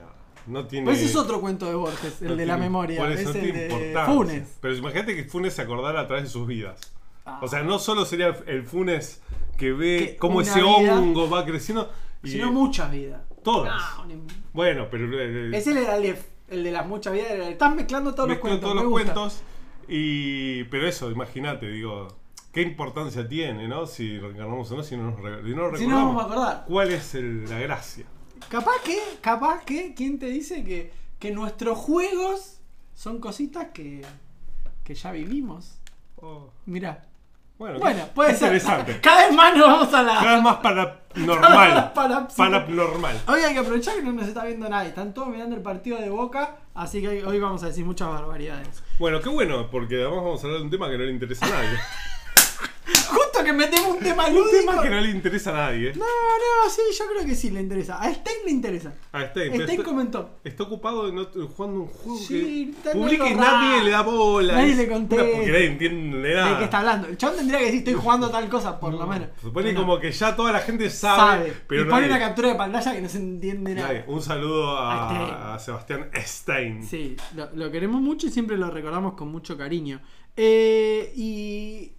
No 0.48 0.66
tiene. 0.66 0.86
Pues 0.86 0.98
ese 0.98 1.06
es 1.10 1.16
otro 1.16 1.40
cuento 1.40 1.66
de 1.66 1.74
Borges, 1.74 2.22
el 2.22 2.28
no 2.28 2.36
de 2.36 2.46
la 2.46 2.56
memoria. 2.56 2.98
por 3.00 3.12
eso 3.12 3.30
Es 3.30 3.36
el 3.36 3.52
de. 3.52 3.94
Funes. 4.06 4.56
Pero 4.60 4.74
imagínate 4.76 5.14
que 5.16 5.24
Funes 5.24 5.54
se 5.54 5.62
acordara 5.62 6.00
a 6.00 6.06
través 6.06 6.24
de 6.24 6.30
sus 6.30 6.46
vidas. 6.46 6.80
Ah. 7.26 7.40
O 7.42 7.48
sea, 7.48 7.62
no 7.62 7.78
solo 7.78 8.04
sería 8.06 8.34
el 8.46 8.64
Funes 8.64 9.20
que 9.56 9.72
ve 9.72 9.98
Que 10.12 10.16
cómo 10.16 10.40
ese 10.40 10.60
vida- 10.62 10.98
hongo 10.98 11.28
va 11.28 11.44
creciendo. 11.44 11.90
Y 12.22 12.30
Sino 12.30 12.50
muchas 12.52 12.90
vidas. 12.90 13.20
Todas. 13.44 13.74
No, 13.98 14.06
ni- 14.06 14.22
Bueno, 14.52 14.88
pero 14.90 15.06
eh, 15.20 15.50
Ese 15.54 15.70
era 15.80 15.96
el, 15.96 16.02
de- 16.02 16.22
el 16.48 16.64
de 16.64 16.70
las 16.72 16.86
muchas 16.86 17.12
vidas. 17.12 17.30
Estás 17.30 17.74
mezclando 17.74 18.14
todos 18.14 18.28
los 18.28 18.38
cuentos. 18.38 18.60
todos 18.62 18.74
los 18.76 18.84
gusta. 18.86 19.12
cuentos. 19.14 19.42
Y. 19.88 20.64
Pero 20.64 20.86
eso, 20.88 21.10
imagínate, 21.10 21.68
digo. 21.68 22.08
¿Qué 22.52 22.62
importancia 22.62 23.28
tiene, 23.28 23.68
no? 23.68 23.86
Si 23.86 24.18
reencarnamos 24.18 24.70
o 24.72 24.76
no, 24.76 24.82
si 24.82 24.96
no 24.96 25.10
nos 25.10 25.16
si 25.18 25.22
no 25.22 25.36
Si 25.46 25.54
no 25.54 25.68
recordamos. 25.70 25.92
vamos 25.92 26.22
a 26.22 26.26
acordar. 26.26 26.64
¿Cuál 26.66 26.90
es 26.92 27.14
el- 27.14 27.48
la 27.48 27.58
gracia? 27.60 28.06
Capaz 28.48 28.80
que, 28.84 28.98
capaz 29.20 29.64
que, 29.64 29.94
¿quién 29.94 30.18
te 30.18 30.26
dice 30.26 30.64
que, 30.64 30.92
que 31.18 31.30
nuestros 31.30 31.78
juegos 31.78 32.60
son 32.94 33.18
cositas 33.20 33.68
que, 33.74 34.04
que 34.84 34.94
ya 34.94 35.12
vivimos? 35.12 35.78
Oh, 36.16 36.50
Mirá. 36.66 37.04
bueno, 37.58 37.80
puede 38.14 38.34
ser. 38.34 38.48
interesante. 38.54 39.00
Cada 39.02 39.26
vez 39.26 39.36
más 39.36 39.56
nos 39.56 39.66
vamos 39.66 39.94
a 39.94 40.02
la. 40.02 40.14
Cada 40.20 40.34
vez 40.34 40.42
más 40.42 40.56
paranormal. 40.56 41.92
Para- 41.92 42.28
Paranormal. 42.36 43.20
Hoy 43.28 43.40
hay 43.40 43.52
que 43.54 43.60
aprovechar 43.60 43.96
que 43.96 44.02
no 44.02 44.12
nos 44.12 44.28
está 44.28 44.44
viendo 44.44 44.68
nadie. 44.68 44.88
Están 44.90 45.12
todos 45.14 45.28
mirando 45.28 45.54
el 45.56 45.62
partido 45.62 45.98
de 45.98 46.10
Boca, 46.10 46.56
así 46.74 47.00
que 47.00 47.08
hoy, 47.08 47.18
hoy 47.22 47.38
vamos 47.40 47.62
a 47.62 47.66
decir 47.66 47.84
muchas 47.84 48.08
barbaridades. 48.08 48.82
Bueno, 48.98 49.20
qué 49.20 49.28
bueno, 49.28 49.70
porque 49.70 49.96
además 49.96 50.24
vamos 50.24 50.42
a 50.42 50.46
hablar 50.46 50.58
de 50.60 50.64
un 50.64 50.70
tema 50.70 50.88
que 50.90 50.98
no 50.98 51.04
le 51.04 51.12
interesa 51.12 51.46
a 51.46 51.50
nadie. 51.50 51.78
Justo 53.08 53.44
que 53.44 53.52
metemos 53.52 53.88
un 53.96 53.98
tema 53.98 54.26
un 54.28 54.34
lúdico. 54.34 54.50
tema 54.70 54.82
que 54.82 54.90
no 54.90 55.00
le 55.00 55.10
interesa 55.10 55.50
a 55.50 55.70
nadie. 55.70 55.92
No, 55.94 56.04
no, 56.04 56.70
sí, 56.70 56.80
yo 56.98 57.04
creo 57.06 57.24
que 57.26 57.34
sí 57.34 57.50
le 57.50 57.60
interesa. 57.60 58.00
A 58.00 58.12
Stein 58.12 58.38
le 58.44 58.50
interesa. 58.50 58.94
Ah, 59.12 59.24
Stein, 59.30 59.52
Stein 59.54 59.70
está, 59.70 59.84
comentó. 59.84 60.38
está 60.44 60.62
ocupado 60.64 61.08
en 61.08 61.18
otro- 61.18 61.46
jugando 61.48 61.80
un 61.80 61.86
juego 61.88 62.18
Sí, 62.18 62.74
que 62.82 62.90
publica 62.90 63.28
y 63.28 63.34
nadie 63.34 63.84
le 63.84 63.90
da 63.90 64.02
bola. 64.02 64.54
Nadie 64.54 64.74
le 64.74 64.88
contesta. 64.88 65.24
Porque 65.24 65.52
nadie 65.52 65.66
entiende 65.66 66.34
nada. 66.34 66.50
¿De 66.52 66.58
qué 66.58 66.64
está 66.64 66.78
hablando? 66.78 67.08
El 67.08 67.16
chabón 67.18 67.36
tendría 67.38 67.58
que 67.58 67.64
decir 67.66 67.78
estoy 67.80 67.94
jugando 67.94 68.30
tal 68.30 68.48
cosa, 68.48 68.78
por 68.80 68.92
lo 68.94 69.06
menos. 69.06 69.28
Supone 69.40 69.72
no. 69.72 69.80
como 69.80 69.98
que 69.98 70.10
ya 70.12 70.34
toda 70.36 70.52
la 70.52 70.60
gente 70.60 70.88
sabe, 70.90 71.18
sabe. 71.48 71.54
pero 71.66 71.82
y 71.82 71.84
pone 71.86 72.06
una 72.06 72.18
captura 72.18 72.48
de 72.48 72.54
pantalla 72.54 72.92
que 72.94 73.00
no 73.00 73.08
se 73.08 73.18
entiende 73.18 73.74
nada. 73.74 73.88
nadie. 73.88 74.04
Un 74.06 74.22
saludo 74.22 74.76
A 74.78 75.08
a, 75.10 75.54
a 75.54 75.58
Sebastián 75.58 76.10
Stein. 76.16 76.82
Sí, 76.86 77.16
lo, 77.34 77.48
lo 77.54 77.70
queremos 77.70 78.00
mucho 78.00 78.26
y 78.26 78.30
siempre 78.30 78.56
lo 78.56 78.70
recordamos 78.70 79.14
con 79.14 79.28
mucho 79.28 79.56
cariño. 79.56 80.00
Eh, 80.36 81.12
y. 81.16 81.92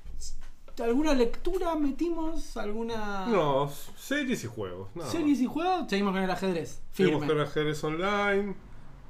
¿Alguna 0.79 1.13
lectura 1.13 1.75
metimos? 1.75 2.55
¿Alguna 2.57 3.25
No, 3.27 3.71
series 3.97 4.43
y 4.43 4.47
juegos. 4.47 4.89
series 5.11 5.39
y 5.41 5.45
juegos? 5.45 5.89
Seguimos 5.89 6.13
con 6.13 6.23
el 6.23 6.29
ajedrez. 6.31 6.81
Seguimos 6.93 7.25
con 7.25 7.39
ajedrez 7.39 7.83
online. 7.83 8.55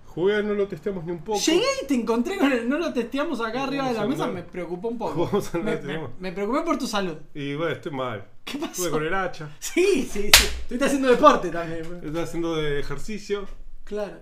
Jugué, 0.07 0.41
no 0.41 0.55
lo 0.55 0.67
testeamos 0.67 1.05
ni 1.05 1.11
un 1.11 1.19
poco. 1.23 1.39
Llegué 1.39 1.63
y 1.83 1.85
te 1.85 1.93
encontré 1.93 2.37
con 2.39 2.51
el. 2.51 2.67
No 2.67 2.79
lo 2.79 2.91
testeamos 2.91 3.39
acá 3.41 3.63
arriba 3.63 3.87
de 3.89 3.93
la 3.93 4.07
mesa, 4.07 4.27
me 4.27 4.41
preocupó 4.43 4.87
un 4.87 4.97
poco. 4.97 5.13
Jugamos 5.13 5.53
al- 5.53 5.63
Me, 5.63 5.75
me- 5.81 6.07
me 6.19 6.31
preocupé 6.31 6.61
por 6.61 6.77
tu 6.79 6.87
salud. 6.87 7.15
Y 7.35 7.53
bueno, 7.55 7.73
estoy 7.73 7.91
mal. 7.91 8.25
¿Qué 8.43 8.57
pasó? 8.57 8.71
Estuve 8.71 8.89
con 8.89 9.05
el 9.05 9.13
hacha. 9.13 9.49
Sí, 9.59 10.09
sí, 10.11 10.31
sí. 10.33 10.45
Estuviste 10.61 10.85
haciendo 10.85 11.09
deporte 11.09 11.49
también. 11.51 11.85
Estoy 12.03 12.21
haciendo 12.21 12.55
de 12.55 12.79
ejercicio. 12.79 13.45
Claro. 13.83 14.17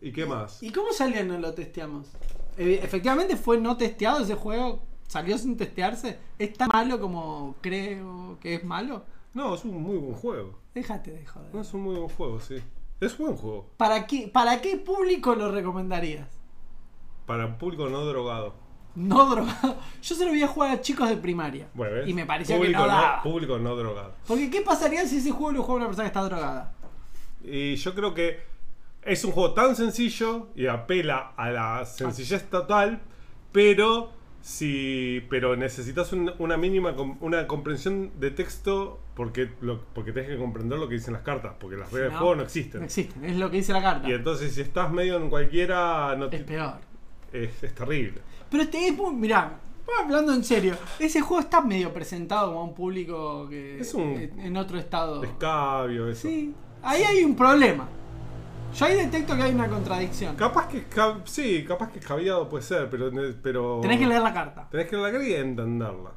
¿Y 0.00 0.12
qué 0.12 0.26
más? 0.26 0.62
¿Y 0.62 0.70
cómo 0.70 0.92
salió 0.92 1.24
no 1.24 1.36
lo 1.38 1.52
testeamos? 1.54 2.06
Eh, 2.56 2.80
efectivamente 2.82 3.36
fue 3.36 3.58
no 3.58 3.76
testeado 3.76 4.22
ese 4.22 4.34
juego. 4.36 4.84
Salió 5.12 5.36
sin 5.36 5.58
testearse. 5.58 6.18
¿Es 6.38 6.54
tan 6.54 6.70
malo 6.72 6.98
como 6.98 7.56
creo 7.60 8.38
que 8.40 8.54
es 8.54 8.64
malo? 8.64 9.04
No, 9.34 9.54
es 9.54 9.62
un 9.62 9.82
muy 9.82 9.98
buen 9.98 10.14
juego. 10.14 10.58
Déjate 10.74 11.10
de 11.10 11.26
joder. 11.26 11.54
No 11.54 11.60
es 11.60 11.74
un 11.74 11.82
muy 11.82 11.96
buen 11.96 12.08
juego, 12.08 12.40
sí. 12.40 12.54
Es 12.98 13.18
un 13.18 13.26
buen 13.26 13.36
juego. 13.36 13.68
¿Para 13.76 14.06
qué, 14.06 14.30
¿Para 14.32 14.62
qué 14.62 14.78
público 14.78 15.34
lo 15.34 15.52
recomendarías? 15.52 16.30
Para 17.26 17.44
un 17.44 17.58
público 17.58 17.90
no 17.90 18.06
drogado. 18.06 18.54
No 18.94 19.28
drogado. 19.28 19.76
Yo 20.02 20.14
se 20.14 20.24
lo 20.24 20.30
voy 20.30 20.42
a 20.44 20.48
jugar 20.48 20.70
a 20.70 20.80
chicos 20.80 21.06
de 21.10 21.18
primaria. 21.18 21.68
Bueno, 21.74 21.96
¿ves? 21.96 22.08
y 22.08 22.14
me 22.14 22.24
pareció 22.24 22.56
público 22.56 22.80
que 22.80 22.86
no 22.86 22.86
daba. 22.86 23.22
Público 23.22 23.58
no 23.58 23.76
drogado. 23.76 24.14
Porque 24.26 24.48
¿qué 24.48 24.62
pasaría 24.62 25.06
si 25.06 25.18
ese 25.18 25.30
juego 25.30 25.52
lo 25.52 25.62
juega 25.62 25.76
una 25.76 25.86
persona 25.88 26.04
que 26.04 26.18
está 26.18 26.22
drogada? 26.22 26.72
Y 27.42 27.76
yo 27.76 27.94
creo 27.94 28.14
que 28.14 28.40
es 29.02 29.22
un 29.26 29.32
juego 29.32 29.52
tan 29.52 29.76
sencillo 29.76 30.48
y 30.54 30.68
apela 30.68 31.34
a 31.36 31.50
la 31.50 31.84
sencillez 31.84 32.48
total 32.48 33.02
Pero 33.52 34.21
si 34.42 35.24
pero 35.30 35.54
necesitas 35.56 36.12
un- 36.12 36.32
una 36.38 36.56
mínima 36.56 36.94
una 37.20 37.46
comprensión 37.46 38.10
de 38.18 38.30
texto 38.32 38.98
porque 39.14 39.50
lo, 39.60 39.80
porque 39.94 40.12
tenés 40.12 40.30
que 40.30 40.36
comprender 40.36 40.78
lo 40.78 40.88
que 40.88 40.96
dicen 40.96 41.14
las 41.14 41.22
cartas, 41.22 41.54
porque 41.60 41.76
las 41.76 41.90
reglas 41.92 42.10
no, 42.12 42.16
del 42.16 42.18
juego 42.18 42.34
no 42.36 42.42
existen. 42.42 42.80
No 42.80 42.86
existen, 42.86 43.24
es 43.24 43.36
lo 43.36 43.50
que 43.50 43.58
dice 43.58 43.72
la 43.72 43.80
carta. 43.82 44.08
Y 44.08 44.12
entonces 44.12 44.52
si 44.54 44.60
estás 44.60 44.90
medio 44.92 45.16
en 45.16 45.30
cualquiera 45.30 46.16
no 46.16 46.28
te- 46.28 46.36
Es 46.38 46.42
peor. 46.42 46.74
es, 47.32 47.62
es 47.62 47.74
terrible. 47.74 48.20
Pero 48.50 48.64
este 48.64 48.88
es 48.88 48.96
muy. 48.96 49.14
Mirá, 49.14 49.58
hablando 50.02 50.34
en 50.34 50.42
serio, 50.44 50.74
ese 50.98 51.20
juego 51.20 51.40
está 51.40 51.60
medio 51.60 51.92
presentado 51.92 52.48
como 52.48 52.60
a 52.60 52.64
un 52.64 52.74
público 52.74 53.48
que. 53.48 53.78
Es 53.80 53.94
un- 53.94 54.12
en- 54.16 54.40
en 54.40 54.56
otro 54.56 54.76
estado. 54.78 55.22
Escabio, 55.22 56.08
eso. 56.08 56.28
Sí, 56.28 56.52
ahí 56.82 57.02
hay 57.04 57.22
un 57.24 57.36
problema. 57.36 57.88
Yo 58.74 58.86
ahí 58.86 58.96
detecto 58.96 59.36
que 59.36 59.42
hay 59.42 59.54
una 59.54 59.68
contradicción. 59.68 60.34
Capaz 60.36 60.68
que 60.68 60.84
sí, 61.26 61.64
capaz 61.64 61.92
que 61.92 61.98
escabiado 61.98 62.48
puede 62.48 62.62
ser, 62.64 62.88
pero 62.90 63.10
pero 63.42 63.78
Tenés 63.82 63.98
que 63.98 64.06
leer 64.06 64.22
la 64.22 64.32
carta. 64.32 64.68
tenés 64.70 64.86
que 64.88 64.96
leer 64.96 65.08
la 65.08 65.12
carta 65.12 65.28
y 65.28 65.34
entenderla. 65.34 66.12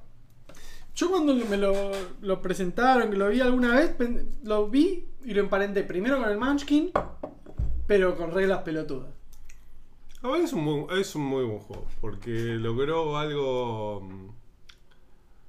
Yo 0.96 1.10
cuando 1.10 1.34
me 1.36 1.58
lo, 1.58 1.74
lo 2.22 2.42
presentaron, 2.42 3.10
que 3.12 3.18
lo 3.18 3.28
vi 3.28 3.42
alguna 3.42 3.76
vez, 3.76 3.90
pen- 3.90 4.30
lo 4.44 4.70
vi 4.70 5.06
y 5.26 5.34
lo 5.34 5.42
emparenté 5.42 5.84
primero 5.84 6.18
con 6.22 6.30
el 6.30 6.38
Munchkin, 6.38 6.92
pero 7.86 8.16
con 8.16 8.32
reglas 8.32 8.60
pelotudas. 8.62 9.10
A 10.22 10.30
ver, 10.30 10.42
es 10.42 10.54
un, 10.54 10.64
muy, 10.64 10.86
es 10.98 11.14
un 11.16 11.24
muy 11.26 11.44
buen 11.44 11.60
juego, 11.60 11.86
porque 12.00 12.30
logró 12.30 13.18
algo 13.18 14.02
mm, 14.02 14.30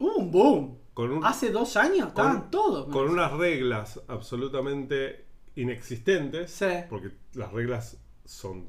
Hubo 0.00 0.16
un 0.16 0.30
boom. 0.32 0.78
con, 0.92 1.12
un- 1.12 1.24
Hace 1.24 1.50
dos 1.50 1.76
años 1.76 2.08
estaban 2.08 2.50
todos. 2.50 2.86
con 2.92 3.08
unas 3.08 3.32
reglas 3.32 4.00
absolutamente 4.08 5.25
inexistentes, 5.56 6.50
Sí. 6.50 6.66
porque 6.88 7.10
las 7.34 7.52
reglas 7.52 7.96
son 8.24 8.68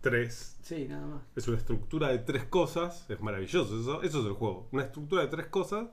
tres. 0.00 0.56
Sí, 0.62 0.86
nada 0.88 1.06
más. 1.06 1.22
Es 1.36 1.46
una 1.48 1.58
estructura 1.58 2.08
de 2.08 2.18
tres 2.18 2.44
cosas, 2.44 3.04
es 3.10 3.20
maravilloso, 3.20 3.78
eso, 3.80 4.02
eso 4.02 4.20
es 4.20 4.26
el 4.26 4.32
juego. 4.32 4.68
Una 4.72 4.84
estructura 4.84 5.22
de 5.22 5.28
tres 5.28 5.46
cosas 5.46 5.86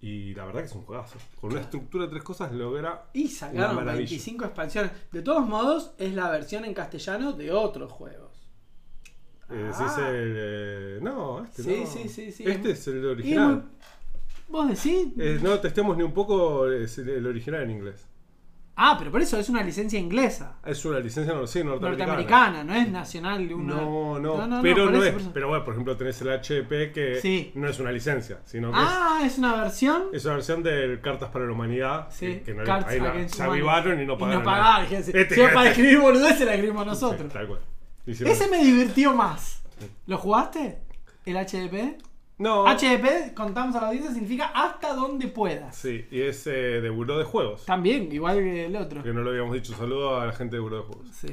y 0.00 0.34
la 0.34 0.44
verdad 0.46 0.60
que 0.60 0.66
es 0.66 0.74
un 0.74 0.82
juegazo. 0.82 1.16
Con 1.40 1.52
una 1.52 1.60
estructura 1.60 2.04
de 2.06 2.10
tres 2.10 2.22
cosas 2.22 2.52
logra 2.52 3.08
Y 3.12 3.22
Una 3.22 3.30
sacaron 3.30 3.76
maravilla. 3.76 3.96
25 4.08 4.44
expansiones. 4.46 4.90
De 5.12 5.22
todos 5.22 5.46
modos, 5.46 5.92
es 5.98 6.14
la 6.14 6.30
versión 6.30 6.64
en 6.64 6.74
castellano 6.74 7.32
de 7.32 7.52
otros 7.52 7.90
juegos. 7.92 8.30
Eh, 9.50 9.70
Ah. 9.74 9.86
es 9.86 9.98
el. 9.98 10.34
eh, 10.36 10.98
no, 11.02 11.44
este 11.44 11.62
Sí, 11.62 11.80
no. 11.80 11.86
sí, 11.86 12.08
sí, 12.08 12.32
sí. 12.32 12.44
Este 12.46 12.70
es 12.70 12.86
el 12.88 13.00
muy- 13.00 13.06
original. 13.10 13.64
¿Vos 14.48 14.68
decís? 14.68 15.08
Eh, 15.18 15.38
no 15.42 15.58
testemos 15.60 15.96
ni 15.96 16.02
un 16.02 16.12
poco, 16.12 16.70
es 16.70 16.98
el, 16.98 17.08
el 17.10 17.26
original 17.26 17.62
en 17.62 17.70
inglés. 17.70 18.06
Ah, 18.74 18.96
pero 18.98 19.10
por 19.10 19.20
eso 19.20 19.38
es 19.38 19.48
una 19.50 19.62
licencia 19.62 19.98
inglesa. 19.98 20.56
Es 20.64 20.84
una 20.86 20.98
licencia 20.98 21.34
no, 21.34 21.46
sí, 21.46 21.62
norteamericana. 21.62 22.06
Norteamericana, 22.14 22.64
no 22.64 22.74
es 22.74 22.88
nacional 22.88 23.46
de 23.46 23.54
una. 23.54 23.74
No, 23.74 24.18
no, 24.18 24.36
No, 24.38 24.46
no, 24.46 24.62
pero 24.62 24.90
no 24.90 25.02
eso, 25.04 25.18
es. 25.18 25.24
Pero 25.34 25.48
bueno, 25.48 25.62
por 25.64 25.74
ejemplo, 25.74 25.94
tenés 25.96 26.20
el 26.22 26.30
HP 26.30 26.90
que 26.90 27.20
Sí. 27.20 27.52
no 27.54 27.68
es 27.68 27.78
una 27.78 27.92
licencia, 27.92 28.40
sino 28.46 28.70
que 28.72 28.78
Ah, 28.80 29.20
es 29.24 29.36
una 29.36 29.56
versión. 29.56 30.04
es, 30.14 30.24
una 30.24 30.34
versión 30.34 30.62
del 30.62 31.00
Cartas 31.02 31.28
para 31.30 31.44
la 31.44 31.52
Humanidad. 31.52 32.08
Sí, 32.10 32.26
que, 32.26 32.42
que 32.44 32.54
no 32.54 32.64
Cards 32.64 32.86
la- 32.98 33.28
se 33.28 33.42
avivaron 33.42 34.00
y 34.00 34.06
no 34.06 34.14
Y 34.14 34.16
pagaron. 34.16 34.42
no 34.42 34.50
nada. 34.50 34.62
pagaron. 34.62 34.86
fíjense. 34.88 35.20
Este- 35.20 35.36
para 35.48 35.50
este- 35.68 35.68
escribir 35.82 36.00
boludeces 36.00 36.46
la 36.46 36.54
escribimos 36.54 36.82
Sí, 36.84 36.88
nosotros. 36.88 37.32
tal 37.32 37.46
cual. 37.46 37.60
Hicieron- 38.06 38.32
Ese 38.32 38.48
me 38.48 38.64
divirtió 38.64 39.12
más. 39.12 39.62
¿Lo 40.06 40.16
jugaste? 40.16 40.78
¿El 41.26 41.36
HDP? 41.36 41.98
No. 42.42 42.64
HDP, 42.66 43.34
contamos 43.34 43.76
a 43.76 43.80
la 43.82 43.86
audiencia, 43.88 44.12
significa 44.12 44.46
hasta 44.54 44.94
donde 44.94 45.28
puedas. 45.28 45.76
Sí, 45.76 46.06
y 46.10 46.20
es 46.22 46.46
eh, 46.48 46.50
de 46.80 46.90
Buró 46.90 47.16
de 47.18 47.24
Juegos. 47.24 47.64
También, 47.64 48.10
igual 48.12 48.38
que 48.38 48.66
el 48.66 48.74
otro. 48.76 49.02
Que 49.02 49.12
no 49.12 49.20
lo 49.22 49.30
habíamos 49.30 49.54
dicho. 49.54 49.74
Saludo 49.74 50.18
a 50.20 50.26
la 50.26 50.32
gente 50.32 50.56
de 50.56 50.60
Buró 50.60 50.76
de 50.78 50.82
Juegos. 50.82 51.06
Sí. 51.12 51.28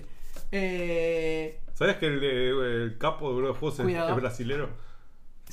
Eh, 0.52 1.60
¿Sabes 1.74 1.96
que 1.98 2.06
el, 2.08 2.20
de- 2.20 2.50
el 2.84 2.98
capo 2.98 3.30
de 3.30 3.34
Buró 3.36 3.48
de 3.48 3.54
Juegos 3.54 3.80
es, 3.80 3.86
Cuidado. 3.86 4.10
es 4.10 4.16
brasilero? 4.16 4.70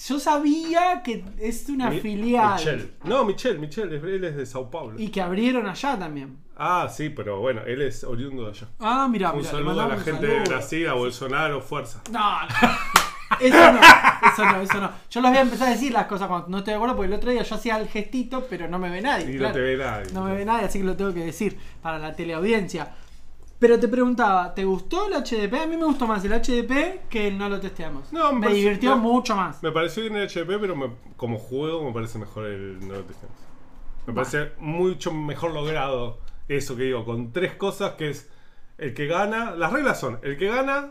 yo 0.07 0.21
sabía 0.21 1.03
que 1.03 1.25
es 1.39 1.67
una 1.71 1.89
Mi- 1.89 2.01
filial. 2.01 2.57
Michel. 2.59 2.91
No, 3.05 3.25
Michel, 3.25 3.59
Michel, 3.59 3.91
él 3.95 4.25
es 4.25 4.37
de 4.37 4.45
Sao 4.45 4.71
Paulo. 4.71 5.01
Y 5.01 5.09
que 5.09 5.23
abrieron 5.23 5.67
allá 5.67 5.99
también. 5.99 6.37
Ah, 6.55 6.89
sí, 6.95 7.09
pero 7.09 7.41
bueno, 7.41 7.63
él 7.67 7.81
es 7.81 8.05
oriundo 8.05 8.45
de 8.45 8.51
allá. 8.51 8.69
Ah, 8.79 9.09
mira, 9.11 9.33
Un 9.33 9.43
saludo 9.43 9.81
a 9.81 9.89
la 9.89 9.99
gente 9.99 10.27
de 10.27 10.41
Brasil, 10.41 10.87
a 10.89 10.93
Bolsonaro, 10.93 11.63
fuerza. 11.63 12.03
No, 12.11 12.43
no. 12.43 12.49
Eso 13.41 13.73
no, 13.73 13.81
eso 13.81 14.45
no, 14.45 14.61
eso 14.63 14.81
no. 14.81 14.91
Yo 15.11 15.21
les 15.21 15.31
voy 15.31 15.39
a 15.39 15.43
empezar 15.43 15.69
a 15.69 15.71
decir 15.73 15.93
las 15.93 16.07
cosas 16.07 16.29
cuando 16.29 16.49
no 16.49 16.59
estoy 16.59 16.73
de 16.73 16.77
acuerdo, 16.77 16.97
porque 16.97 17.09
el 17.09 17.15
otro 17.15 17.31
día 17.31 17.43
yo 17.43 17.55
hacía 17.57 17.77
el 17.79 17.89
gestito, 17.89 18.47
pero 18.49 18.69
no 18.69 18.79
me 18.79 18.89
ve 18.91 19.01
nadie. 19.01 19.33
Y 19.33 19.39
claro. 19.39 19.49
no 19.49 19.55
te 19.55 19.61
ve 19.61 19.77
nadie. 19.77 20.13
No 20.13 20.25
me 20.25 20.35
ve 20.35 20.45
nadie, 20.45 20.67
así 20.67 20.79
que 20.79 20.85
lo 20.85 20.97
tengo 20.97 21.13
que 21.13 21.25
decir 21.25 21.59
para 21.83 21.99
la 21.99 22.15
teleaudiencia. 22.15 22.95
Pero 23.59 23.81
te 23.81 23.89
preguntaba, 23.89 24.55
¿te 24.55 24.65
gustó 24.65 25.09
el 25.09 25.15
HDP? 25.15 25.55
A 25.63 25.67
mí 25.67 25.77
me 25.79 25.87
gustó 25.87 26.07
más 26.07 26.23
el 26.25 26.33
HDP 26.33 27.09
que 27.09 27.29
el 27.29 27.39
no 27.39 27.49
lo 27.49 27.59
testeamos. 27.59 28.13
No, 28.13 28.33
me 28.33 28.49
me 28.49 28.55
divirtió 28.55 28.95
me- 28.97 29.03
mucho 29.03 29.35
más. 29.35 29.63
Me 29.63 29.73
pareció 29.73 30.03
bien 30.03 30.17
el 30.17 30.27
HP, 30.27 30.59
pero 30.59 30.77
me- 30.77 30.91
como 31.17 31.39
juego 31.39 31.83
me 31.85 31.93
parece 31.93 32.19
mejor 32.19 32.45
el 32.47 32.87
No 32.87 32.95
Resistance. 32.95 33.33
Me 34.07 34.13
Va. 34.13 34.23
parece 34.23 34.53
mucho 34.59 35.11
mejor 35.13 35.53
logrado 35.55 36.19
eso 36.49 36.77
que 36.77 36.85
digo, 36.85 37.05
con 37.07 37.33
tres 37.33 37.55
cosas 37.55 37.93
que 37.95 38.11
es 38.11 38.29
el 38.79 38.93
que 38.93 39.07
gana. 39.07 39.53
Las 39.57 39.73
reglas 39.73 39.99
son, 39.99 40.19
el 40.23 40.37
que 40.37 40.49
gana 40.49 40.91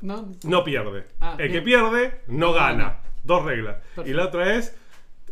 ¿No? 0.00 0.28
no 0.44 0.64
pierde. 0.64 1.06
Ah, 1.20 1.32
el 1.38 1.48
bien. 1.48 1.52
que 1.52 1.62
pierde 1.62 2.20
no 2.28 2.52
gana. 2.52 3.00
Dos 3.24 3.44
reglas. 3.44 3.78
Y 4.04 4.12
la 4.12 4.26
otra 4.26 4.54
es, 4.54 4.74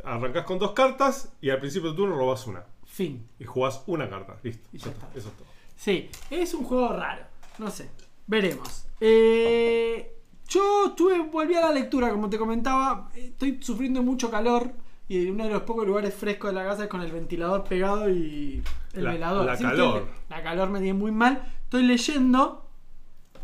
arrancás 0.02 0.44
con 0.44 0.58
dos 0.58 0.72
cartas 0.72 1.32
y 1.40 1.50
al 1.50 1.60
principio 1.60 1.88
del 1.90 1.96
turno 1.96 2.16
robas 2.16 2.46
una. 2.46 2.64
Fin. 2.86 3.26
Y 3.38 3.44
jugás 3.44 3.82
una 3.86 4.08
carta. 4.08 4.36
Listo. 4.42 4.68
Y 4.72 4.78
ya 4.78 4.90
está. 4.90 5.08
Eso 5.14 5.28
es 5.28 5.34
todo. 5.36 5.46
Sí, 5.76 6.08
es 6.30 6.54
un 6.54 6.64
juego 6.64 6.88
raro. 6.92 7.24
No 7.58 7.70
sé. 7.70 7.90
Veremos. 8.26 8.86
Eh, 9.00 10.16
yo 10.48 10.86
estuve, 10.86 11.18
volví 11.20 11.54
a 11.54 11.60
la 11.60 11.72
lectura, 11.72 12.10
como 12.10 12.28
te 12.30 12.38
comentaba. 12.38 13.10
Estoy 13.14 13.58
sufriendo 13.62 14.02
mucho 14.02 14.30
calor. 14.30 14.70
Y 15.06 15.26
uno 15.28 15.44
de 15.44 15.50
los 15.50 15.62
pocos 15.62 15.86
lugares 15.86 16.14
frescos 16.14 16.50
de 16.50 16.54
la 16.54 16.64
casa 16.64 16.84
es 16.84 16.88
con 16.88 17.02
el 17.02 17.12
ventilador 17.12 17.64
pegado 17.64 18.08
y 18.08 18.62
el 18.94 19.04
La- 19.04 19.12
velador. 19.12 19.44
la 19.44 19.56
que 19.58 19.62
calor. 19.64 20.08
la 20.30 20.42
calor 20.42 20.70
me 20.70 20.78
tiene 20.80 20.98
muy 20.98 21.10
mal. 21.12 21.46
Estoy 21.64 21.82
leyendo. 21.82 22.63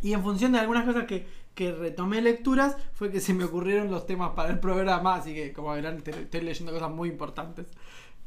Y 0.03 0.13
en 0.13 0.23
función 0.23 0.53
de 0.53 0.59
algunas 0.59 0.85
cosas 0.85 1.05
que, 1.05 1.27
que 1.55 1.73
retomé 1.73 2.23
lecturas, 2.23 2.77
fue 2.95 3.11
que 3.11 3.21
se 3.21 3.35
me 3.35 3.45
ocurrieron 3.45 3.91
los 3.91 4.07
temas 4.07 4.31
para 4.31 4.51
el 4.51 4.61
programa. 4.61 5.17
Así 5.17 5.35
que, 5.35 5.53
como 5.53 5.73
verán, 5.73 6.03
estoy 6.05 6.41
leyendo 6.41 6.73
cosas 6.73 6.91
muy 6.91 7.09
importantes. 7.09 7.67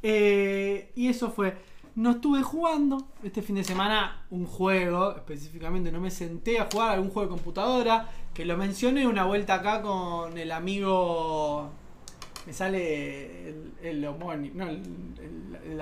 Eh, 0.03 0.91
y 0.95 1.07
eso 1.07 1.31
fue. 1.31 1.55
No 1.95 2.11
estuve 2.11 2.41
jugando 2.41 3.07
este 3.23 3.43
fin 3.43 3.55
de 3.55 3.63
semana 3.63 4.25
un 4.31 4.47
juego, 4.47 5.15
específicamente 5.15 5.91
no 5.91 6.01
me 6.01 6.09
senté 6.09 6.59
a 6.59 6.67
jugar 6.71 6.93
algún 6.93 7.11
juego 7.11 7.29
de 7.29 7.35
computadora, 7.35 8.09
que 8.33 8.45
lo 8.45 8.57
mencioné 8.57 9.05
una 9.05 9.25
vuelta 9.25 9.55
acá 9.55 9.81
con 9.81 10.37
el 10.37 10.51
amigo. 10.51 11.69
Me 12.47 12.51
sale 12.51 13.49
el, 13.49 13.73
el 13.81 14.05
homónimo, 14.05 14.65
no, 14.65 14.69
el, 14.69 14.81
el. 15.65 15.81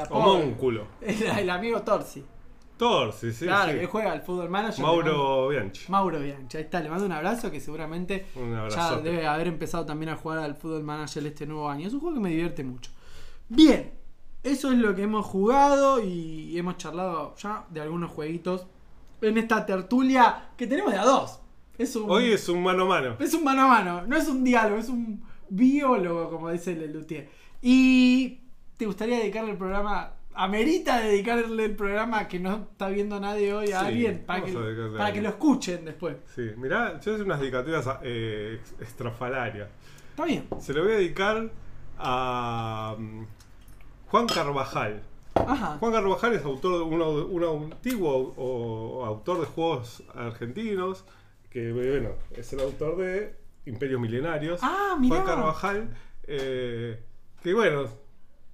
El, 1.02 1.24
el 1.40 1.50
amigo 1.50 1.82
Torsi. 1.82 2.24
Thor, 2.82 3.14
sí, 3.14 3.32
sí. 3.32 3.46
claro, 3.46 3.74
sí. 3.74 3.78
que 3.78 3.86
juega 3.86 4.12
al 4.12 4.24
fútbol 4.24 4.50
manager. 4.50 4.84
Mauro 4.84 5.50
Bianchi. 5.50 5.92
Mauro 5.92 6.20
Bianchi, 6.20 6.58
ahí 6.58 6.64
está, 6.64 6.80
le 6.80 6.90
mando 6.90 7.06
un 7.06 7.12
abrazo 7.12 7.52
que 7.52 7.60
seguramente 7.60 8.26
ya 8.72 8.96
debe 8.96 9.28
haber 9.28 9.46
empezado 9.46 9.86
también 9.86 10.10
a 10.10 10.16
jugar 10.16 10.40
al 10.40 10.56
Fútbol 10.56 10.82
Manager 10.82 11.24
este 11.28 11.46
nuevo 11.46 11.70
año. 11.70 11.88
Es 11.88 11.94
un 11.94 12.00
juego 12.00 12.16
que 12.16 12.22
me 12.22 12.30
divierte 12.32 12.64
mucho. 12.64 12.90
Bien, 13.50 13.92
eso 14.42 14.72
es 14.72 14.80
lo 14.80 14.96
que 14.96 15.04
hemos 15.04 15.28
jugado 15.28 16.04
y 16.04 16.58
hemos 16.58 16.78
charlado 16.78 17.36
ya 17.36 17.68
de 17.70 17.82
algunos 17.82 18.10
jueguitos 18.10 18.66
en 19.22 19.38
esta 19.38 19.64
tertulia 19.64 20.50
que 20.58 20.66
tenemos 20.66 20.92
de 20.92 20.98
a 20.98 21.06
dos. 21.06 21.40
Es 21.78 21.96
un, 21.96 22.10
Hoy 22.10 22.32
es 22.32 22.50
un 22.50 22.64
mano 22.64 22.86
a 22.86 22.88
mano. 22.88 23.18
es 23.20 23.36
un 23.36 23.44
mano 23.44 23.62
a 23.62 23.68
mano, 23.68 24.08
no 24.08 24.18
es 24.18 24.28
un 24.28 24.44
diálogo, 24.44 24.80
es 24.80 24.90
un 24.90 25.24
biólogo, 25.50 26.32
como 26.32 26.50
dice 26.50 26.76
Lelutier. 26.76 27.30
Y 27.62 28.40
te 28.76 28.88
gustaría 28.88 29.20
dedicarle 29.20 29.52
el 29.52 29.58
programa. 29.58 30.14
Amerita 30.34 31.00
dedicarle 31.02 31.66
el 31.66 31.76
programa 31.76 32.28
que 32.28 32.40
no 32.40 32.68
está 32.72 32.88
viendo 32.90 33.20
nadie 33.20 33.54
hoy 33.54 33.72
a 33.72 33.82
Sí, 33.82 33.86
alguien 33.88 34.24
para, 34.26 34.44
que, 34.44 34.52
a 34.52 34.98
para 34.98 35.14
que 35.14 35.22
lo 35.22 35.30
escuchen 35.30 35.84
después. 35.86 36.18
Sí, 36.34 36.52
mirá, 36.58 37.00
yo 37.02 37.14
hice 37.14 37.24
unas 37.24 37.40
dedicatorias 37.40 37.86
eh, 38.04 38.60
estrafalarias. 38.80 39.68
Está 40.12 40.26
bien. 40.26 40.48
Se 40.60 40.74
lo 40.74 40.84
voy 40.84 40.94
a 40.94 40.96
dedicar 40.98 41.50
a 41.98 42.96
mm, 42.98 43.24
Juan 44.08 44.28
Carvajal. 44.28 45.02
Ajá. 45.36 45.78
Juan 45.80 45.92
Carvajal 45.94 46.34
es 46.34 46.44
autor 46.44 46.78
de 46.80 46.84
un, 46.84 47.02
un 47.02 47.72
antiguo 47.74 48.34
o- 48.38 49.06
autor 49.06 49.40
de 49.42 49.46
juegos 49.48 50.04
argentinos, 50.14 51.06
que 51.50 51.72
bueno, 51.72 52.12
es 52.32 52.52
el 52.54 52.60
autor 52.62 52.98
de 52.98 53.36
Imperios 53.66 54.00
Milenarios. 54.02 54.60
Ah, 54.64 54.96
mirá. 55.00 55.16
Juan 55.18 55.28
Carvajal, 55.28 55.90
eh, 56.28 57.00
que 57.44 57.54
bueno, 57.54 57.86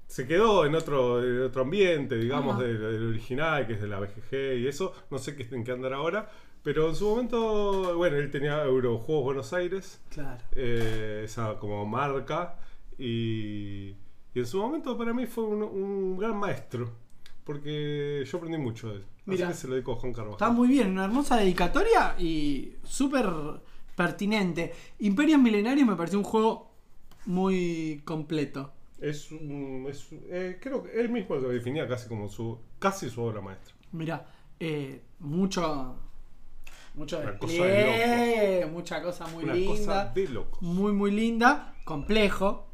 se 0.07 0.25
quedó 0.25 0.65
en 0.65 0.73
otro, 0.75 1.23
en 1.23 1.41
otro 1.43 1.61
ambiente, 1.63 2.17
digamos, 2.17 2.57
del, 2.59 2.79
del 2.79 3.07
original, 3.09 3.67
que 3.67 3.73
es 3.73 3.81
de 3.81 3.87
la 3.87 3.99
BGG 3.99 4.57
y 4.59 4.67
eso. 4.67 4.93
No 5.11 5.17
sé 5.19 5.35
qué, 5.35 5.47
en 5.55 5.63
qué 5.63 5.71
andará 5.73 5.97
ahora. 5.97 6.29
Pero 6.63 6.89
en 6.89 6.95
su 6.95 7.07
momento, 7.07 7.95
bueno, 7.95 8.17
él 8.17 8.29
tenía 8.31 8.63
Eurojuegos 8.63 9.23
Buenos 9.23 9.53
Aires, 9.53 10.01
Claro. 10.09 10.41
eh, 10.55 11.21
esa 11.25 11.57
como 11.59 11.85
marca. 11.85 12.55
Y, 12.97 13.89
y 14.33 14.39
en 14.39 14.45
su 14.45 14.57
momento 14.59 14.97
para 14.97 15.13
mí 15.13 15.25
fue 15.27 15.43
un, 15.45 15.61
un 15.63 16.17
gran 16.17 16.35
maestro. 16.37 16.89
Porque 17.43 18.25
yo 18.29 18.37
aprendí 18.37 18.57
mucho 18.57 18.89
de 18.89 18.95
él. 18.97 19.05
Que 19.25 19.53
se 19.53 19.67
lo 19.67 19.73
dedico 19.75 19.93
a 19.93 19.95
Juan 19.95 20.13
Carvajal. 20.13 20.33
Está 20.33 20.49
muy 20.49 20.67
bien, 20.67 20.91
una 20.91 21.05
hermosa 21.05 21.37
dedicatoria 21.37 22.15
y 22.19 22.73
súper 22.83 23.25
pertinente. 23.95 24.73
Imperios 24.99 25.39
Milenarios 25.39 25.87
me 25.87 25.95
pareció 25.95 26.17
un 26.19 26.25
juego 26.25 26.71
muy 27.25 28.01
completo. 28.05 28.73
Es, 28.99 29.31
un- 29.31 29.85
es 29.89 30.07
eh, 30.29 30.57
creo 30.61 30.83
que 30.83 30.99
él 30.99 31.09
mismo 31.09 31.35
lo 31.35 31.49
definía 31.49 31.87
casi 31.87 32.07
como 32.07 32.29
su 32.29 32.59
casi 32.79 33.09
su 33.09 33.21
obra 33.21 33.41
maestra. 33.41 33.75
Mira, 33.91 34.25
eh, 34.59 35.01
mucho. 35.19 35.95
Mucho 36.95 37.19
Una 37.19 37.37
cosa 37.37 37.53
despliegue, 37.65 38.65
mucha 38.71 39.01
cosa 39.03 39.27
muy 39.27 39.43
Una 39.43 39.53
linda. 39.53 39.71
cosa 39.71 40.05
de 40.15 40.27
locos. 40.29 40.61
Muy, 40.63 40.91
muy 40.93 41.11
linda. 41.11 41.75
Complejo. 41.85 42.67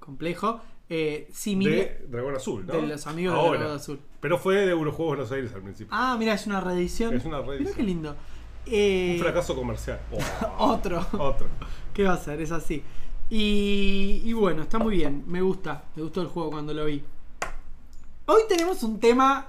Complejo. 0.00 0.60
Eh, 0.88 1.28
similar. 1.32 1.72
De 2.00 2.06
Dragón 2.08 2.34
Azul, 2.34 2.66
¿no? 2.66 2.72
de 2.74 2.82
los 2.82 3.06
amigos 3.06 3.34
de 3.34 3.40
Ahora. 3.40 3.58
Dragón 3.60 3.76
Azul. 3.76 4.00
Pero 4.20 4.38
fue 4.38 4.56
de 4.56 4.70
Eurojuegos 4.72 5.16
Buenos 5.16 5.32
Aires 5.32 5.54
al 5.54 5.62
principio. 5.62 5.88
Ah, 5.96 6.16
mira, 6.18 6.34
es 6.34 6.46
una 6.48 6.60
reedición. 6.60 7.14
Es 7.14 7.24
una 7.24 7.38
Mira 7.38 7.48
reedición. 7.52 7.76
qué 7.76 7.82
lindo. 7.84 8.16
Eh, 8.66 9.12
Un 9.18 9.22
fracaso 9.22 9.54
comercial. 9.54 10.00
Otro. 10.58 10.98
Otro. 11.18 11.46
¿Qué 11.94 12.02
va 12.04 12.14
a 12.14 12.18
ser? 12.18 12.40
Es 12.40 12.50
así. 12.50 12.82
Y, 13.36 14.22
y 14.24 14.32
bueno, 14.32 14.62
está 14.62 14.78
muy 14.78 14.94
bien. 14.94 15.24
Me 15.26 15.42
gusta. 15.42 15.82
Me 15.96 16.02
gustó 16.04 16.22
el 16.22 16.28
juego 16.28 16.52
cuando 16.52 16.72
lo 16.72 16.84
vi. 16.84 17.02
Hoy 18.26 18.42
tenemos 18.48 18.80
un 18.84 19.00
tema 19.00 19.48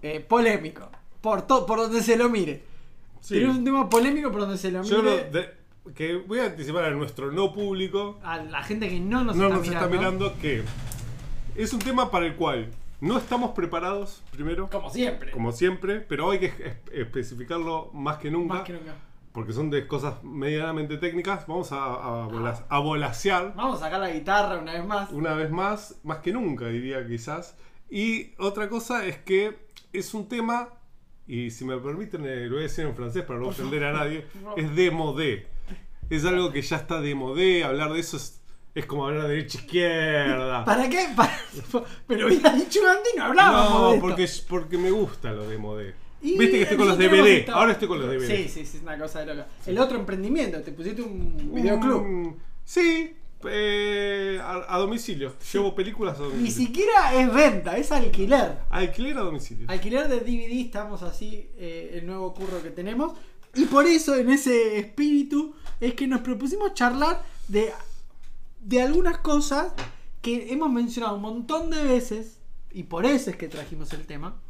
eh, 0.00 0.20
polémico. 0.20 0.88
Por, 1.20 1.42
to- 1.42 1.66
por 1.66 1.78
donde 1.78 2.02
se 2.02 2.16
lo 2.16 2.30
mire. 2.30 2.62
Sí. 3.20 3.34
Tenemos 3.34 3.58
un 3.58 3.64
tema 3.64 3.90
polémico 3.90 4.32
por 4.32 4.40
donde 4.40 4.56
se 4.56 4.70
lo 4.70 4.82
Yo 4.82 5.02
mire. 5.02 5.30
lo 5.30 5.38
de- 5.40 5.50
que 5.94 6.16
voy 6.16 6.38
a 6.38 6.46
anticipar 6.46 6.84
a 6.84 6.90
nuestro 6.92 7.30
no 7.32 7.52
público, 7.52 8.18
A 8.22 8.38
la 8.38 8.62
gente 8.62 8.88
que 8.88 8.98
no 8.98 9.22
nos 9.24 9.36
no 9.36 9.44
está 9.44 9.56
nos 9.58 9.66
mirando. 9.68 9.86
está 9.86 9.96
mirando, 10.00 10.34
que 10.40 10.62
es 11.56 11.72
un 11.74 11.80
tema 11.80 12.10
para 12.10 12.24
el 12.24 12.34
cual 12.36 12.70
no 13.02 13.18
estamos 13.18 13.50
preparados, 13.50 14.22
primero, 14.30 14.70
Como 14.70 14.88
siempre. 14.88 15.30
como 15.32 15.52
siempre, 15.52 16.00
pero 16.00 16.30
hay 16.30 16.38
que 16.38 16.46
es- 16.46 16.76
especificarlo 16.94 17.90
más 17.92 18.16
que 18.16 18.30
nunca, 18.30 18.54
Más 18.54 18.62
que 18.64 18.72
nunca. 18.72 18.94
Porque 19.34 19.52
son 19.52 19.68
de 19.68 19.86
cosas 19.86 20.22
medianamente 20.22 20.96
técnicas. 20.96 21.46
Vamos 21.46 21.72
a, 21.72 21.84
a, 22.22 22.26
vola- 22.28 22.64
a 22.68 22.78
volasear 22.78 23.52
Vamos 23.54 23.82
a 23.82 23.84
sacar 23.86 24.00
la 24.00 24.10
guitarra 24.10 24.58
una 24.60 24.72
vez 24.72 24.86
más. 24.86 25.10
una 25.10 25.34
vez 25.34 25.50
más, 25.50 25.96
más 26.04 26.18
que 26.18 26.32
nunca 26.32 26.68
diría 26.68 27.06
quizás. 27.06 27.56
Y 27.90 28.32
otra 28.38 28.68
cosa 28.68 29.04
es 29.04 29.18
que 29.18 29.58
es 29.92 30.14
un 30.14 30.28
tema, 30.28 30.68
y 31.26 31.50
si 31.50 31.64
me 31.64 31.76
permiten 31.78 32.24
eh, 32.26 32.46
lo 32.46 32.52
voy 32.52 32.60
a 32.60 32.62
decir 32.62 32.86
en 32.86 32.94
francés 32.96 33.24
para 33.24 33.38
no 33.40 33.48
ofender 33.48 33.84
a 33.84 33.92
nadie, 33.92 34.24
es 34.56 34.74
de 34.74 34.90
modé. 34.90 35.46
Es 36.10 36.24
algo 36.24 36.52
que 36.52 36.62
ya 36.62 36.76
está 36.76 37.00
de 37.00 37.14
modé, 37.14 37.64
hablar 37.64 37.92
de 37.92 38.00
eso 38.00 38.16
es, 38.16 38.40
es 38.74 38.86
como 38.86 39.06
hablar 39.06 39.22
de 39.24 39.28
derecha 39.30 39.58
izquierda. 39.58 40.64
¿Para 40.64 40.88
qué? 40.88 41.06
Para- 41.16 41.36
Pero 42.06 42.26
hubiera 42.28 42.52
dicho 42.52 42.80
antes 42.88 43.12
y 43.14 43.18
no 43.18 43.24
hablábamos 43.24 43.72
de 43.72 43.78
No, 43.78 43.88
esto. 43.94 44.00
porque, 44.06 44.28
porque 44.48 44.78
me 44.78 44.90
gusta 44.92 45.32
lo 45.32 45.48
de 45.48 45.58
modé. 45.58 45.94
Y 46.24 46.38
Viste 46.38 46.56
que 46.56 46.62
estoy 46.62 46.76
con 46.78 46.88
los 46.88 46.96
DVD, 46.98 47.48
ahora 47.50 47.72
estoy 47.72 47.86
con 47.86 48.00
los 48.00 48.08
DVD. 48.08 48.26
Sí, 48.26 48.48
sí, 48.48 48.64
sí, 48.66 48.76
es 48.78 48.82
una 48.82 48.98
cosa 48.98 49.20
de 49.20 49.34
loca. 49.34 49.46
El 49.66 49.78
otro 49.78 49.98
emprendimiento, 49.98 50.60
te 50.62 50.72
pusiste 50.72 51.02
un 51.02 51.52
videoclub. 51.54 52.02
Mm, 52.02 52.34
sí, 52.64 53.14
eh, 53.46 54.40
a, 54.42 54.74
a 54.74 54.78
domicilio. 54.78 55.34
Llevo 55.52 55.74
películas 55.74 56.18
a 56.18 56.22
Ni 56.22 56.28
domicilio. 56.30 56.66
siquiera 56.66 57.14
es 57.20 57.32
venta, 57.34 57.76
es 57.76 57.92
alquiler. 57.92 58.58
Alquiler 58.70 59.18
a 59.18 59.20
domicilio. 59.20 59.66
Alquiler 59.68 60.08
de 60.08 60.20
DVD, 60.20 60.60
estamos 60.64 61.02
así, 61.02 61.50
eh, 61.58 61.90
el 62.00 62.06
nuevo 62.06 62.32
curro 62.32 62.62
que 62.62 62.70
tenemos. 62.70 63.12
Y 63.54 63.66
por 63.66 63.86
eso, 63.86 64.16
en 64.16 64.30
ese 64.30 64.78
espíritu, 64.78 65.54
es 65.80 65.92
que 65.94 66.06
nos 66.06 66.22
propusimos 66.22 66.72
charlar 66.74 67.22
de, 67.48 67.70
de 68.60 68.80
algunas 68.82 69.18
cosas 69.18 69.72
que 70.22 70.50
hemos 70.52 70.72
mencionado 70.72 71.16
un 71.16 71.22
montón 71.22 71.68
de 71.70 71.82
veces, 71.84 72.38
y 72.72 72.84
por 72.84 73.04
eso 73.04 73.28
es 73.30 73.36
que 73.36 73.46
trajimos 73.48 73.92
el 73.92 74.06
tema. 74.06 74.40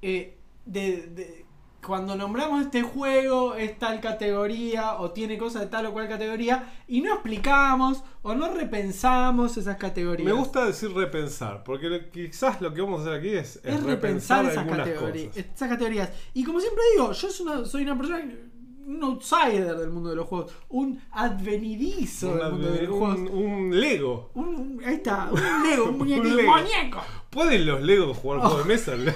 eh, 0.00 0.34
de, 0.66 1.06
de- 1.06 1.46
cuando 1.86 2.16
nombramos 2.16 2.62
este 2.62 2.82
juego, 2.82 3.54
es 3.54 3.78
tal 3.78 4.00
categoría, 4.00 4.94
o 4.98 5.12
tiene 5.12 5.38
cosas 5.38 5.62
de 5.62 5.68
tal 5.68 5.86
o 5.86 5.92
cual 5.92 6.08
categoría, 6.08 6.74
y 6.88 7.00
no 7.00 7.12
explicamos 7.14 8.02
o 8.22 8.34
no 8.34 8.52
repensamos 8.52 9.56
esas 9.56 9.76
categorías. 9.76 10.26
Me 10.26 10.32
gusta 10.36 10.64
decir 10.66 10.92
repensar, 10.92 11.62
porque 11.62 11.88
lo- 11.88 12.10
quizás 12.10 12.60
lo 12.60 12.74
que 12.74 12.80
vamos 12.82 13.00
a 13.00 13.02
hacer 13.04 13.14
aquí 13.20 13.28
es, 13.28 13.56
es 13.62 13.74
es 13.76 13.82
repensar 13.84 14.44
esas 14.46 14.66
esas 14.66 15.68
categorías. 15.68 16.10
Y 16.34 16.42
como 16.42 16.58
siempre 16.60 16.82
digo, 16.96 17.12
yo 17.12 17.30
soy 17.30 17.46
una, 17.46 17.64
soy 17.64 17.82
una 17.84 17.96
persona, 17.96 18.24
un 18.88 19.02
outsider 19.04 19.76
del 19.76 19.90
mundo 19.90 20.10
de 20.10 20.16
los 20.16 20.26
juegos, 20.26 20.52
un 20.70 21.00
advenidizo 21.12 22.30
del 22.30 22.36
Una- 22.38 22.50
mundo 22.50 22.70
de 22.72 22.82
los 22.82 22.90
un, 22.90 22.98
juegos. 22.98 23.30
un 23.32 23.80
Lego. 23.80 24.30
Un, 24.34 24.46
un- 24.48 24.82
ahí 24.84 24.94
está, 24.94 25.28
un 25.30 25.40
Lego, 25.70 25.84
un 25.84 25.98
muñeco. 25.98 26.22
Un 26.22 26.36
Lego. 26.36 26.54
¿Pueden 27.30 27.64
los 27.66 27.80
Legos 27.82 28.16
jugar 28.16 28.40
juegos 28.40 28.58
de 28.66 28.74
mesa? 28.74 28.92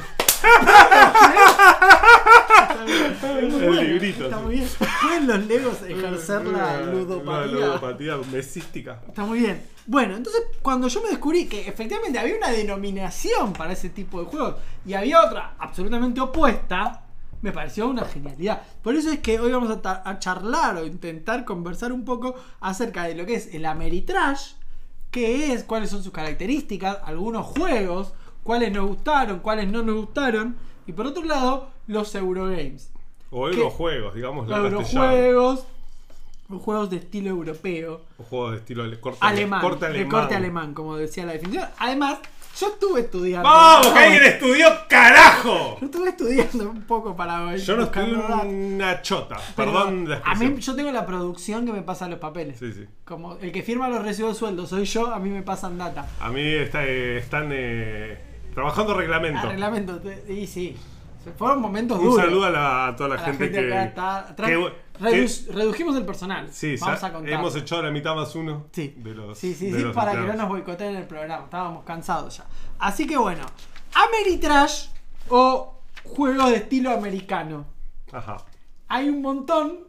El 3.30 3.88
librito, 3.88 4.24
Está 4.24 4.38
muy 4.38 4.54
bien. 4.56 4.68
¿Pueden 5.02 5.26
los 5.26 5.46
Legos 5.46 5.82
ejercer 5.82 6.46
la 6.46 6.80
La 6.80 6.86
ludopatía? 6.86 8.16
mesística. 8.32 9.00
Está 9.06 9.24
muy 9.24 9.40
bien. 9.40 9.62
Bueno, 9.86 10.16
entonces 10.16 10.42
cuando 10.62 10.88
yo 10.88 11.02
me 11.02 11.10
descubrí 11.10 11.46
que 11.46 11.66
efectivamente 11.68 12.18
había 12.18 12.36
una 12.36 12.50
denominación 12.50 13.52
para 13.52 13.72
ese 13.72 13.90
tipo 13.90 14.20
de 14.20 14.26
juegos 14.26 14.56
y 14.86 14.94
había 14.94 15.20
otra 15.24 15.54
absolutamente 15.58 16.20
opuesta, 16.20 17.02
me 17.42 17.52
pareció 17.52 17.88
una 17.88 18.04
genialidad. 18.04 18.62
Por 18.82 18.94
eso 18.94 19.10
es 19.10 19.18
que 19.20 19.40
hoy 19.40 19.52
vamos 19.52 19.76
a, 19.84 20.02
a 20.08 20.18
charlar 20.18 20.76
o 20.76 20.86
intentar 20.86 21.44
conversar 21.44 21.92
un 21.92 22.04
poco 22.04 22.34
acerca 22.60 23.04
de 23.04 23.14
lo 23.14 23.26
que 23.26 23.34
es 23.34 23.54
el 23.54 23.66
Ameritrash, 23.66 24.52
qué 25.10 25.52
es, 25.52 25.64
cuáles 25.64 25.90
son 25.90 26.02
sus 26.02 26.12
características, 26.12 26.98
algunos 27.04 27.46
juegos, 27.46 28.12
cuáles 28.42 28.72
nos 28.72 28.86
gustaron, 28.86 29.40
cuáles 29.40 29.68
no 29.68 29.82
nos 29.82 29.96
gustaron, 29.96 30.56
y 30.90 30.92
por 30.92 31.06
otro 31.06 31.24
lado, 31.24 31.70
los 31.86 32.14
Eurogames. 32.14 32.90
O. 33.30 33.48
Eurojuegos, 33.48 34.14
digamos 34.14 34.48
la. 34.48 34.56
Eurojuegos, 34.58 35.64
los 36.48 36.60
juegos 36.60 36.90
de 36.90 36.96
estilo 36.96 37.30
europeo 37.30 38.00
O 38.18 38.24
juegos 38.24 38.50
de 38.52 38.56
estilo 38.58 38.82
ale- 38.82 38.98
corte, 38.98 39.18
alemán, 39.20 39.60
corte 39.60 39.86
de 39.86 39.90
alemán. 39.92 40.10
corte 40.10 40.34
alemán, 40.34 40.74
como 40.74 40.96
decía 40.96 41.24
la 41.24 41.32
definición. 41.34 41.68
Además, 41.78 42.18
yo 42.58 42.66
estuve 42.66 43.00
estudiando. 43.02 43.48
¡Vamos! 43.48 43.86
¡Que 43.86 43.98
alguien 44.00 44.24
estudió, 44.24 44.66
carajo! 44.88 45.78
Yo 45.80 45.86
estuve 45.86 46.08
estudiando 46.08 46.70
un 46.70 46.82
poco 46.82 47.14
para 47.14 47.46
hoy. 47.46 47.58
Yo 47.58 47.76
no 47.76 47.86
datos. 47.86 48.04
una 48.44 49.00
chota. 49.02 49.36
Pero 49.54 49.72
Perdón 49.72 50.08
la 50.08 50.22
A 50.24 50.34
mí, 50.34 50.56
yo 50.58 50.74
tengo 50.74 50.90
la 50.90 51.06
producción 51.06 51.64
que 51.64 51.72
me 51.72 51.82
pasa 51.82 52.08
los 52.08 52.18
papeles. 52.18 52.58
Sí, 52.58 52.72
sí. 52.72 52.84
Como 53.04 53.36
el 53.36 53.52
que 53.52 53.62
firma 53.62 53.88
los 53.88 54.02
recibos 54.02 54.32
de 54.34 54.38
sueldo 54.40 54.66
soy 54.66 54.84
yo, 54.86 55.06
a 55.14 55.20
mí 55.20 55.30
me 55.30 55.42
pasan 55.42 55.78
data. 55.78 56.08
A 56.18 56.30
mí 56.30 56.42
está, 56.42 56.84
eh, 56.84 57.18
están 57.18 57.50
eh, 57.52 58.18
trabajando 58.54 58.94
reglamento. 58.94 59.40
Ah, 59.44 59.50
reglamento. 59.50 60.00
Y 60.28 60.46
sí. 60.46 60.76
Fueron 61.36 61.60
momentos 61.60 61.98
Un 61.98 62.04
duros. 62.06 62.24
saludo 62.24 62.44
a, 62.46 62.50
la- 62.50 62.86
a 62.88 62.96
toda 62.96 63.10
la, 63.10 63.14
a 63.16 63.18
la 63.18 63.24
gente, 63.26 63.44
gente, 63.44 63.60
que, 63.60 63.82
está 63.82 64.18
atrás. 64.28 64.48
que- 64.50 64.56
Redu- 65.00 65.46
redujimos 65.52 65.96
el 65.96 66.04
personal. 66.06 66.48
Sí, 66.52 66.76
Vamos 66.80 67.02
a 67.04 67.12
contar. 67.12 67.32
hemos 67.32 67.56
echado 67.56 67.82
la 67.82 67.90
mitad 67.90 68.14
más 68.14 68.34
uno 68.34 68.66
Sí, 68.72 68.94
de 68.98 69.14
los 69.14 69.36
sí, 69.38 69.54
sí, 69.54 69.70
de 69.70 69.78
sí, 69.78 69.84
los 69.84 69.94
para 69.94 70.12
que 70.12 70.18
no 70.18 70.32
nos 70.34 70.48
boicoteen 70.48 70.96
el 70.96 71.06
programa. 71.06 71.44
Estábamos 71.44 71.84
cansados 71.84 72.38
ya. 72.38 72.44
Así 72.78 73.06
que 73.06 73.16
bueno, 73.18 73.44
Ameritrash 73.94 74.88
o 75.28 75.80
juegos 76.04 76.50
de 76.50 76.56
estilo 76.56 76.90
americano. 76.90 77.66
Ajá. 78.12 78.38
Hay 78.88 79.08
un 79.08 79.20
montón, 79.22 79.80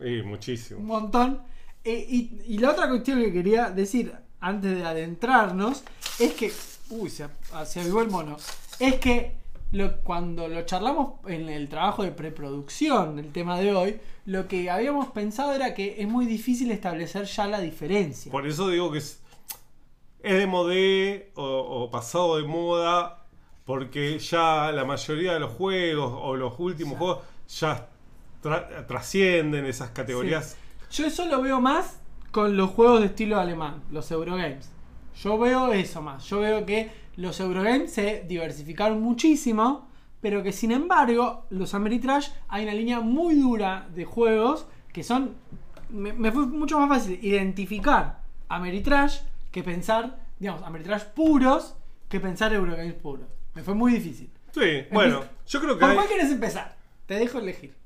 Y 0.00 0.20
un 0.20 0.28
muchísimo. 0.28 0.80
montón. 0.80 1.40
Eh, 1.84 2.06
y, 2.08 2.40
y 2.46 2.58
la 2.58 2.70
otra 2.70 2.88
cuestión 2.88 3.20
que 3.20 3.32
quería 3.32 3.70
decir 3.70 4.14
antes 4.40 4.74
de 4.76 4.84
adentrarnos 4.84 5.84
es 6.18 6.32
que. 6.34 6.52
Uy, 6.90 7.10
se, 7.10 7.26
ah, 7.52 7.64
se 7.64 7.80
avivó 7.80 8.02
el 8.02 8.10
mono. 8.10 8.36
Es 8.78 8.96
que 8.96 9.36
lo- 9.72 10.00
cuando 10.02 10.48
lo 10.48 10.62
charlamos 10.62 11.14
en 11.26 11.48
el 11.48 11.68
trabajo 11.68 12.02
de 12.02 12.10
preproducción 12.12 13.16
del 13.16 13.32
tema 13.32 13.58
de 13.58 13.74
hoy, 13.74 14.00
lo 14.26 14.46
que 14.48 14.70
habíamos 14.70 15.08
pensado 15.08 15.54
era 15.54 15.74
que 15.74 15.96
es 16.00 16.08
muy 16.08 16.26
difícil 16.26 16.70
establecer 16.70 17.24
ya 17.24 17.46
la 17.46 17.60
diferencia. 17.60 18.30
Por 18.30 18.46
eso 18.46 18.68
digo 18.68 18.92
que 18.92 18.98
es, 18.98 19.20
es 20.22 20.34
de 20.38 20.46
modé 20.46 21.32
o, 21.34 21.42
o 21.44 21.90
pasado 21.90 22.36
de 22.36 22.44
moda, 22.44 23.24
porque 23.64 24.18
ya 24.18 24.70
la 24.72 24.84
mayoría 24.84 25.32
de 25.34 25.40
los 25.40 25.52
juegos 25.52 26.12
o 26.22 26.36
los 26.36 26.54
últimos 26.58 26.98
juegos 26.98 27.18
ya 27.48 27.88
tra- 28.42 28.86
trascienden 28.86 29.64
esas 29.66 29.90
categorías. 29.90 30.56
Yo 30.90 31.06
eso 31.06 31.24
lo 31.26 31.40
veo 31.42 31.60
más 31.60 31.98
con 32.30 32.56
los 32.56 32.70
juegos 32.70 33.00
de 33.00 33.06
estilo 33.06 33.40
alemán, 33.40 33.82
los 33.90 34.10
Eurogames. 34.10 34.70
Yo 35.22 35.38
veo 35.38 35.72
eso 35.72 36.02
más. 36.02 36.24
Yo 36.24 36.40
veo 36.40 36.64
que 36.66 36.90
los 37.16 37.38
Eurogames 37.40 37.92
se 37.92 38.24
diversificaron 38.26 39.00
muchísimo, 39.00 39.88
pero 40.20 40.42
que 40.42 40.52
sin 40.52 40.72
embargo, 40.72 41.46
los 41.50 41.74
Ameritrash 41.74 42.28
hay 42.48 42.64
una 42.64 42.74
línea 42.74 43.00
muy 43.00 43.34
dura 43.36 43.86
de 43.94 44.04
juegos 44.04 44.66
que 44.92 45.02
son. 45.04 45.34
Me, 45.90 46.12
me 46.12 46.32
fue 46.32 46.46
mucho 46.46 46.78
más 46.80 46.88
fácil 46.88 47.18
identificar 47.22 48.20
Ameritrash 48.48 49.20
que 49.52 49.62
pensar, 49.62 50.18
digamos, 50.38 50.62
Ameritrash 50.62 51.04
puros 51.14 51.76
que 52.08 52.18
pensar 52.20 52.52
Eurogames 52.52 52.94
puros. 52.94 53.26
Me 53.54 53.62
fue 53.62 53.74
muy 53.74 53.92
difícil. 53.92 54.30
Sí, 54.52 54.84
bueno, 54.92 55.22
yo 55.46 55.60
creo 55.60 55.74
que 55.74 55.80
¿Por 55.80 55.90
hay. 55.90 55.96
cuál 55.96 56.06
quieres 56.08 56.30
empezar? 56.30 56.76
Te 57.06 57.14
dejo 57.14 57.38
elegir. 57.38 57.76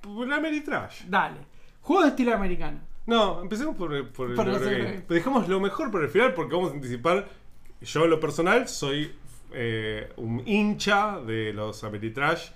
por 0.00 0.26
la 0.28 0.36
Ameritrash. 0.36 1.04
Dale. 1.06 1.38
Juego 1.80 2.02
de 2.02 2.08
estilo 2.10 2.34
americano. 2.34 2.78
No, 3.06 3.42
empecemos 3.42 3.76
por, 3.76 3.92
el- 3.94 4.06
por 4.06 4.30
el 4.30 4.36
los 4.36 4.46
Eurogame. 4.46 5.04
Dejamos 5.08 5.48
lo 5.48 5.60
mejor 5.60 5.90
por 5.90 6.02
el 6.02 6.08
final 6.08 6.32
porque 6.34 6.54
vamos 6.54 6.70
a 6.70 6.74
anticipar. 6.74 7.28
Yo, 7.80 8.04
en 8.04 8.10
lo 8.10 8.18
personal, 8.20 8.66
soy 8.68 9.14
eh, 9.52 10.10
un 10.16 10.42
hincha 10.46 11.20
de 11.20 11.52
los 11.52 11.84
Ameritrash 11.84 12.48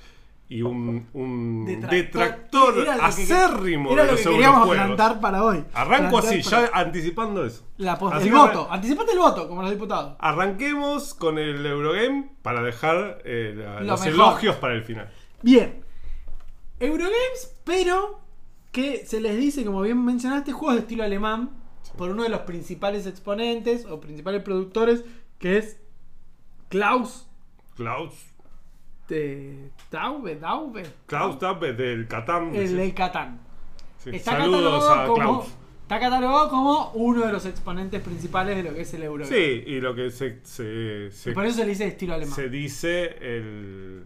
y 0.49 0.63
un, 0.63 1.07
un 1.13 1.67
Detractor. 1.67 1.91
detractor, 1.91 2.79
Era 2.79 2.95
lo 2.97 3.01
que- 3.01 3.07
acérrimo 3.07 3.93
Era 3.93 4.03
de 4.03 4.07
lo 4.07 4.13
los 4.15 4.23
que 4.23 4.29
queríamos 4.31 4.57
eurojuegos. 4.63 4.87
plantar 4.97 5.21
para 5.21 5.45
hoy. 5.45 5.65
Arranco 5.75 6.11
Plantar 6.21 6.39
así, 6.41 6.49
para- 6.51 6.71
ya 6.71 6.71
anticipando 6.79 7.45
eso. 7.45 7.67
La 7.77 7.99
pos- 7.99 8.15
Así 8.15 8.29
el 8.29 8.33
que 8.33 8.39
voto. 8.39 8.69
Anticipate 8.71 9.13
el 9.13 9.19
voto, 9.19 9.47
como 9.49 9.61
los 9.61 9.71
diputados. 9.71 10.17
Arranquemos 10.19 11.13
con 11.13 11.39
el 11.39 11.67
Eurogame 11.67 12.31
para 12.41 12.63
dejar 12.63 13.21
eh, 13.27 13.53
la- 13.55 13.81
Lo 13.81 13.87
los 13.89 14.01
mejor. 14.01 14.15
elogios 14.15 14.57
para 14.57 14.73
el 14.73 14.83
final. 14.83 15.11
Bien. 15.43 15.85
Eurogames, 16.81 17.55
pero 17.65 18.21
que 18.73 19.05
se 19.07 19.21
les 19.21 19.37
dice, 19.37 19.65
como 19.65 19.81
bien 19.83 20.05
mencionaste, 20.05 20.53
juegos 20.53 20.75
de 20.77 20.81
estilo 20.83 21.05
alemán 21.05 21.51
por 21.97 22.11
uno 22.11 22.23
de 22.23 22.29
los 22.29 22.41
principales 22.43 23.07
exponentes 23.07 23.87
o 23.87 23.99
principales 24.01 24.43
productores, 24.43 25.05
que 25.39 25.57
es 25.59 25.79
Klaus 26.69 27.27
Klaus, 27.77 28.13
de 29.09 29.71
Taube, 29.89 30.37
Daube, 30.37 30.83
Klaus 31.07 31.39
Tappe 31.39 31.73
del 31.73 32.07
Catán. 32.09 32.55
el 32.55 32.77
del 32.77 32.93
Catán. 32.95 33.41
Sí, 33.99 34.11
Está 34.13 34.33
Saludos 34.33 34.61
catalogado, 34.63 34.93
a 35.01 35.07
como, 35.07 35.15
Klaus. 35.17 35.47
está 35.83 36.01
catalogado 36.01 36.49
como 36.51 36.91
uno 36.95 37.25
de 37.27 37.33
los 37.33 37.47
exponentes 37.47 38.01
principales 38.03 38.57
de 38.57 38.63
lo 38.65 38.75
que 38.75 38.83
es 38.83 38.95
el 38.95 39.03
Eurogame. 39.05 39.35
Sí, 39.37 39.63
y 39.67 39.81
lo 39.81 39.95
que 39.95 40.11
se, 40.11 40.41
se, 40.45 41.11
se- 41.11 41.31
Y 41.31 41.35
por 41.35 41.47
eso 41.47 41.57
se 41.57 41.63
le 41.65 41.71
dice 41.71 41.87
estilo 41.87 42.15
alemán. 42.15 42.35
se 42.35 42.49
dice 42.49 43.17
el. 43.21 44.05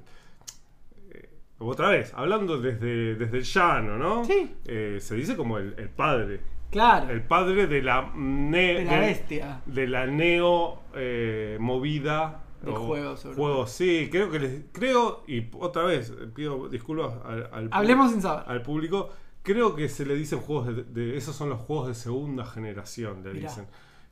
Otra 1.69 1.89
vez, 1.91 2.13
hablando 2.15 2.61
desde, 2.61 3.15
desde 3.15 3.39
el 3.39 3.45
llano, 3.45 3.97
¿no? 3.99 4.25
Sí. 4.25 4.55
Eh, 4.65 4.99
se 5.01 5.15
dice 5.17 5.37
como 5.37 5.59
el, 5.59 5.75
el 5.79 5.89
padre. 5.89 6.41
Claro, 6.71 7.11
El 7.11 7.23
padre 7.23 7.67
de 7.67 7.83
la, 7.83 8.11
ne- 8.15 8.75
de 8.77 8.85
la 8.87 8.99
bestia. 8.99 9.61
de 9.67 9.87
la 9.87 10.07
neo 10.07 10.81
eh, 10.95 11.59
movida 11.61 12.45
De 12.63 12.73
juegos, 12.73 13.21
sobre 13.21 13.37
juegos 13.37 13.71
sí 13.71 14.09
creo 14.11 14.31
que 14.31 14.39
les 14.39 14.61
creo 14.73 15.23
y 15.29 15.49
otra 15.61 15.83
vez 15.85 16.11
pido 16.35 16.71
disculpas 16.71 17.13
al, 17.27 17.51
al 17.53 17.69
Hablemos 17.73 18.13
sin 18.13 18.23
saber. 18.23 18.45
al 18.47 18.63
público 18.63 19.11
creo 19.43 19.77
que 19.77 19.91
se 19.91 20.07
le 20.07 20.15
dicen 20.15 20.41
juegos 20.41 20.75
de, 20.75 20.85
de- 20.85 21.17
esos 21.19 21.37
son 21.37 21.51
los 21.51 21.61
juegos 21.61 21.89
de 21.89 21.95
segunda 21.95 22.47
generación 22.47 23.23
le 23.23 23.35
Mirá. 23.35 23.51
dicen 23.51 23.67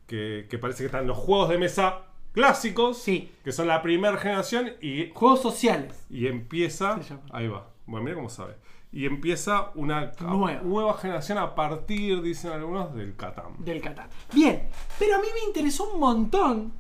que, 0.06 0.46
que 0.50 0.58
parece 0.58 0.82
que 0.82 0.86
están 0.86 1.06
los 1.06 1.16
juegos 1.16 1.48
de 1.48 1.56
mesa 1.56 2.00
clásicos 2.32 2.98
Sí. 2.98 3.30
que 3.44 3.52
son 3.52 3.66
la 3.68 3.82
primera 3.82 4.16
generación 4.18 4.72
y, 4.80 5.10
Juegos 5.14 5.40
sociales. 5.42 6.04
y 6.10 6.26
empieza 6.26 6.98
ahí 7.32 7.48
va 7.48 7.68
bueno 7.86 8.04
mira 8.04 8.16
cómo 8.16 8.28
sabe 8.30 8.54
y 8.92 9.06
empieza 9.06 9.70
una 9.76 10.12
Nueva. 10.20 10.62
nueva 10.62 10.94
generación 10.98 11.38
a 11.38 11.54
partir 11.54 12.22
dicen 12.22 12.52
algunos 12.52 12.94
del 12.94 13.14
Catán 13.16 13.52
del 13.58 13.80
Catán. 13.80 14.08
Bien, 14.32 14.68
pero 14.98 15.16
a 15.16 15.18
mí 15.18 15.26
me 15.32 15.46
interesó 15.46 15.92
un 15.92 16.00
montón 16.00 16.72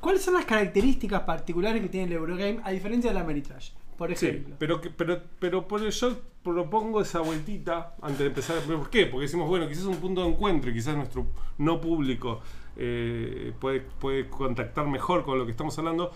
cuáles 0.00 0.22
son 0.22 0.34
las 0.34 0.44
características 0.44 1.22
particulares 1.22 1.80
que 1.82 1.88
tiene 1.88 2.06
el 2.08 2.12
Eurogame 2.14 2.60
a 2.64 2.70
diferencia 2.70 3.10
del 3.10 3.18
Ameritrash. 3.18 3.70
Por 3.96 4.14
Sí, 4.14 4.26
ejemplo. 4.26 4.56
pero, 4.58 4.80
que- 4.82 4.90
pero, 4.90 5.22
pero 5.38 5.66
por 5.66 5.82
eso 5.82 6.10
yo 6.10 6.16
propongo 6.42 7.00
esa 7.00 7.20
vueltita 7.20 7.94
antes 8.02 8.18
de 8.18 8.26
empezar. 8.26 8.58
¿Por 8.60 8.90
qué? 8.90 9.06
Porque 9.06 9.22
decimos, 9.24 9.48
bueno, 9.48 9.66
quizás 9.66 9.84
un 9.84 9.96
punto 9.96 10.22
de 10.22 10.28
encuentro 10.28 10.70
y 10.70 10.74
quizás 10.74 10.94
nuestro 10.96 11.26
no 11.56 11.80
público 11.80 12.40
eh, 12.76 13.52
puede, 13.60 13.80
puede 13.80 14.28
contactar 14.28 14.86
mejor 14.86 15.24
con 15.24 15.38
lo 15.38 15.44
que 15.44 15.50
estamos 15.52 15.78
hablando. 15.78 16.12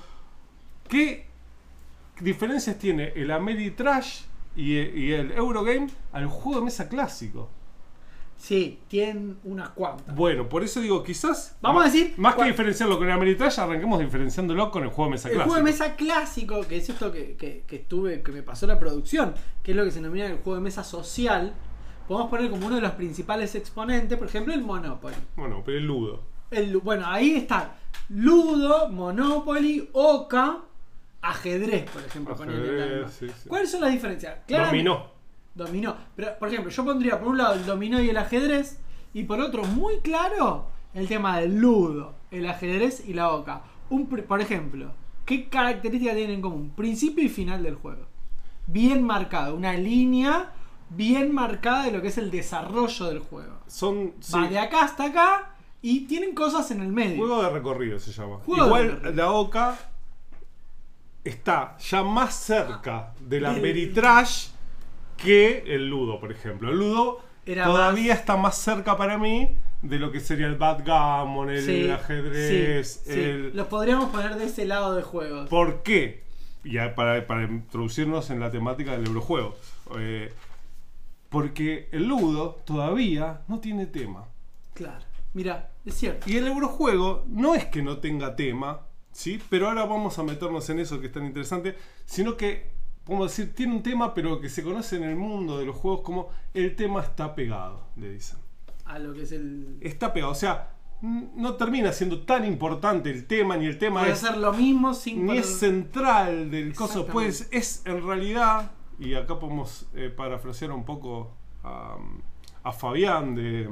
¿Qué 0.89 1.27
diferencias 2.21 2.79
tiene 2.79 3.13
el 3.17 3.31
Ameritrash 3.31 4.23
y, 4.57 4.77
y 4.79 5.13
el 5.13 5.33
Eurogame 5.33 5.89
al 6.13 6.27
juego 6.27 6.59
de 6.61 6.65
mesa 6.67 6.89
clásico? 6.89 7.49
Sí, 8.37 8.79
tienen 8.89 9.37
unas 9.45 9.69
cuantas. 9.71 10.15
Bueno, 10.17 10.49
por 10.49 10.63
eso 10.65 10.81
digo, 10.81 11.03
quizás. 11.03 11.57
Vamos 11.61 11.83
a 11.83 11.87
decir 11.87 12.15
Más 12.17 12.35
que 12.37 12.45
diferenciarlo 12.45 12.97
con 12.97 13.07
el 13.07 13.13
Ameritrash, 13.13 13.61
arranquemos 13.61 13.99
diferenciándolo 14.01 14.71
con 14.71 14.83
el 14.83 14.89
juego 14.89 15.11
de 15.11 15.17
mesa 15.17 15.29
El 15.29 15.35
clásico. 15.35 15.51
juego 15.53 15.67
de 15.67 15.71
mesa 15.73 15.95
clásico, 15.95 16.63
que 16.67 16.79
es 16.79 16.89
esto 16.89 17.13
que, 17.13 17.37
que- 17.37 17.65
que 17.67 17.77
estuve, 17.77 18.23
que 18.23 18.33
me 18.33 18.43
pasó 18.43 18.67
la 18.67 18.79
producción, 18.79 19.35
que 19.63 19.73
es 19.73 19.77
lo 19.77 19.85
que 19.85 19.91
se 19.91 20.01
denomina 20.01 20.25
el 20.27 20.39
juego 20.39 20.55
de 20.55 20.63
mesa 20.63 20.83
social, 20.85 21.53
podemos 22.09 22.31
poner 22.31 22.51
como 22.51 22.67
uno 22.67 22.77
de 22.77 22.81
los 22.83 22.93
principales 22.93 23.55
exponentes, 23.55 24.17
por 24.19 24.27
ejemplo, 24.29 24.55
el 24.55 24.63
Monopoly. 24.63 25.17
Bueno, 25.37 25.63
pero 25.63 25.77
el 25.77 25.85
Ludo. 25.87 26.23
El- 26.51 26.77
bueno, 26.79 27.05
ahí 27.07 27.37
está 27.37 27.77
Ludo, 28.09 28.89
Monopoly, 28.89 29.89
Oca, 29.93 30.59
ajedrez, 31.23 31.89
por 31.91 32.03
ejemplo. 32.03 32.35
Ajedrez, 32.35 33.13
sí, 33.13 33.29
sí. 33.29 33.49
¿Cuáles 33.49 33.71
son 33.71 33.83
las 33.83 33.93
diferencias? 33.93 34.39
Claramente- 34.47 34.77
Dominó. 34.89 35.07
Dominó. 35.55 35.97
Pero, 36.17 36.39
por 36.39 36.49
ejemplo, 36.49 36.71
yo 36.71 36.85
pondría 36.85 37.19
por 37.19 37.29
un 37.29 37.39
lado 37.39 37.55
el 37.55 37.67
dominó 37.67 38.01
y 38.01 38.09
el 38.11 38.17
ajedrez, 38.17 38.79
y 39.13 39.25
por 39.25 39.41
otro, 39.41 39.65
muy 39.65 39.99
claro, 39.99 40.67
el 40.95 41.07
tema 41.09 41.39
del 41.41 41.59
ludo, 41.61 42.15
el 42.31 42.49
ajedrez 42.49 43.05
y 43.07 43.13
la 43.15 43.31
oca. 43.33 43.63
Un, 43.91 44.07
por 44.07 44.41
ejemplo, 44.41 44.93
¿qué 45.27 45.49
características 45.49 46.17
tienen 46.17 46.37
en 46.37 46.43
común? 46.43 46.73
Principio 46.77 47.25
y 47.25 47.29
final 47.29 47.63
del 47.63 47.75
juego. 47.75 48.07
Bien 48.67 49.03
marcado, 49.05 49.57
una 49.57 49.73
línea 49.75 50.53
bien 50.91 51.33
marcada 51.33 51.85
de 51.85 51.93
lo 51.93 52.03
que 52.03 52.09
es 52.09 52.19
el 52.19 52.31
desarrollo 52.31 53.07
del 53.07 53.19
juego. 53.21 53.59
Son. 53.67 54.13
sí, 54.21 54.33
Va 54.35 54.49
de 54.49 54.59
acá 54.59 54.83
hasta 54.85 55.05
acá 55.05 55.55
y 55.83 56.07
tienen 56.07 56.35
cosas 56.35 56.71
en 56.71 56.81
el 56.81 56.89
medio. 56.89 57.17
Juego 57.17 57.43
de 57.43 57.51
recorrido 57.51 57.99
se 57.99 58.13
llama. 58.13 58.37
Juego 58.45 58.67
Igual 58.67 59.17
la 59.17 59.31
OCA 59.33 59.79
está 61.25 61.77
ya 61.79 62.03
más 62.03 62.35
cerca 62.35 63.13
de 63.21 63.41
la 63.41 63.53
Meritrash 63.53 64.49
que 65.17 65.65
el 65.67 65.89
Ludo, 65.89 66.19
por 66.21 66.33
ejemplo. 66.33 66.71
El 66.71 66.79
Ludo 66.79 67.21
Era 67.47 67.65
todavía 67.65 68.15
está 68.15 68.37
más 68.37 68.57
cerca 68.59 68.97
para 68.97 69.19
mí 69.19 69.57
de 69.83 69.99
lo 69.99 70.13
que 70.13 70.21
sería 70.21 70.47
el 70.47 70.57
Backgammon, 70.57 71.51
el 71.51 71.63
Sí, 71.65 71.91
ajedrez, 71.91 73.03
sí, 73.05 73.13
sí. 73.13 73.21
el... 73.21 73.57
Los 73.57 73.67
podríamos 73.67 74.11
poner 74.11 74.37
de 74.37 74.45
ese 74.47 74.67
lado 74.67 74.95
de 74.95 75.03
juegos. 75.03 75.49
¿Por 75.49 75.83
qué? 75.83 76.23
Ya 76.65 76.95
para, 76.95 77.27
para 77.27 77.45
introducirnos 77.45 78.29
en 78.31 78.41
la 78.41 78.51
temática 78.51 78.93
del 78.93 79.07
Eurojuego. 79.07 79.57
Eh, 79.97 80.33
porque 81.31 81.89
el 81.93 82.07
Ludo 82.09 82.61
todavía 82.67 83.41
no 83.49 83.61
tiene 83.61 83.87
tema. 83.87 84.25
Claro. 84.75 85.05
Mira, 85.33 85.70
es 85.85 85.95
cierto. 85.95 86.29
Y 86.31 86.37
el 86.37 86.47
Eurojuego 86.47 87.25
no 87.29 87.55
es 87.55 87.67
que 87.67 87.83
no 87.83 87.99
tenga 87.99 88.37
tema, 88.37 88.83
¿sí? 89.13 89.41
Pero 89.49 89.69
ahora 89.69 89.85
vamos 89.87 90.19
a 90.19 90.23
meternos 90.23 90.69
en 90.71 90.79
eso 90.81 91.01
que 91.01 91.07
es 91.07 91.13
tan 91.13 91.25
interesante, 91.27 91.77
sino 92.05 92.37
que, 92.37 92.71
podemos 93.05 93.31
decir, 93.31 93.55
tiene 93.55 93.75
un 93.75 93.83
tema, 93.83 94.13
pero 94.15 94.41
que 94.41 94.49
se 94.49 94.63
conoce 94.63 94.97
en 94.97 95.05
el 95.05 95.17
mundo 95.17 95.59
de 95.59 95.67
los 95.67 95.77
juegos 95.77 96.03
como 96.03 96.29
el 96.55 96.77
tema 96.77 97.01
está 97.03 97.35
pegado, 97.35 97.85
le 97.97 98.13
dicen. 98.13 98.39
A 98.85 98.99
lo 98.99 99.13
que 99.15 99.23
es 99.23 99.33
el. 99.33 99.79
Está 99.81 100.13
pegado, 100.13 100.33
o 100.33 100.37
sea, 100.37 100.75
no 101.01 101.55
termina 101.55 101.93
siendo 101.93 102.23
tan 102.23 102.45
importante 102.45 103.11
el 103.11 103.27
tema, 103.27 103.57
ni 103.57 103.67
el 103.67 103.79
tema 103.79 104.01
Puede 104.01 104.13
es, 104.13 104.19
ser 104.19 104.37
lo 104.37 104.53
mismo 104.53 104.93
sin 104.93 105.23
ni 105.25 105.29
poner- 105.33 105.41
es 105.41 105.59
central 105.59 106.51
del 106.51 106.75
coso, 106.75 107.07
pues 107.07 107.49
es 107.53 107.83
en 107.87 108.07
realidad, 108.07 108.73
y 108.99 109.15
acá 109.15 109.39
podemos 109.39 109.87
eh, 109.95 110.13
parafrasear 110.15 110.73
un 110.73 110.85
poco 110.85 111.33
a, 111.65 111.97
a 112.65 112.73
Fabián, 112.73 113.35
de, 113.35 113.67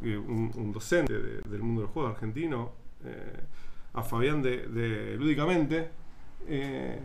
de 0.00 0.16
un, 0.18 0.50
un 0.54 0.72
docente 0.72 1.12
de- 1.12 1.40
del 1.42 1.62
mundo 1.62 1.82
del 1.82 1.90
juego 1.90 2.08
argentino, 2.08 2.72
eh, 3.04 3.40
a 3.94 4.02
Fabián 4.02 4.42
de, 4.42 4.66
de 4.68 5.16
Lúdicamente, 5.16 5.90
eh, 6.46 7.00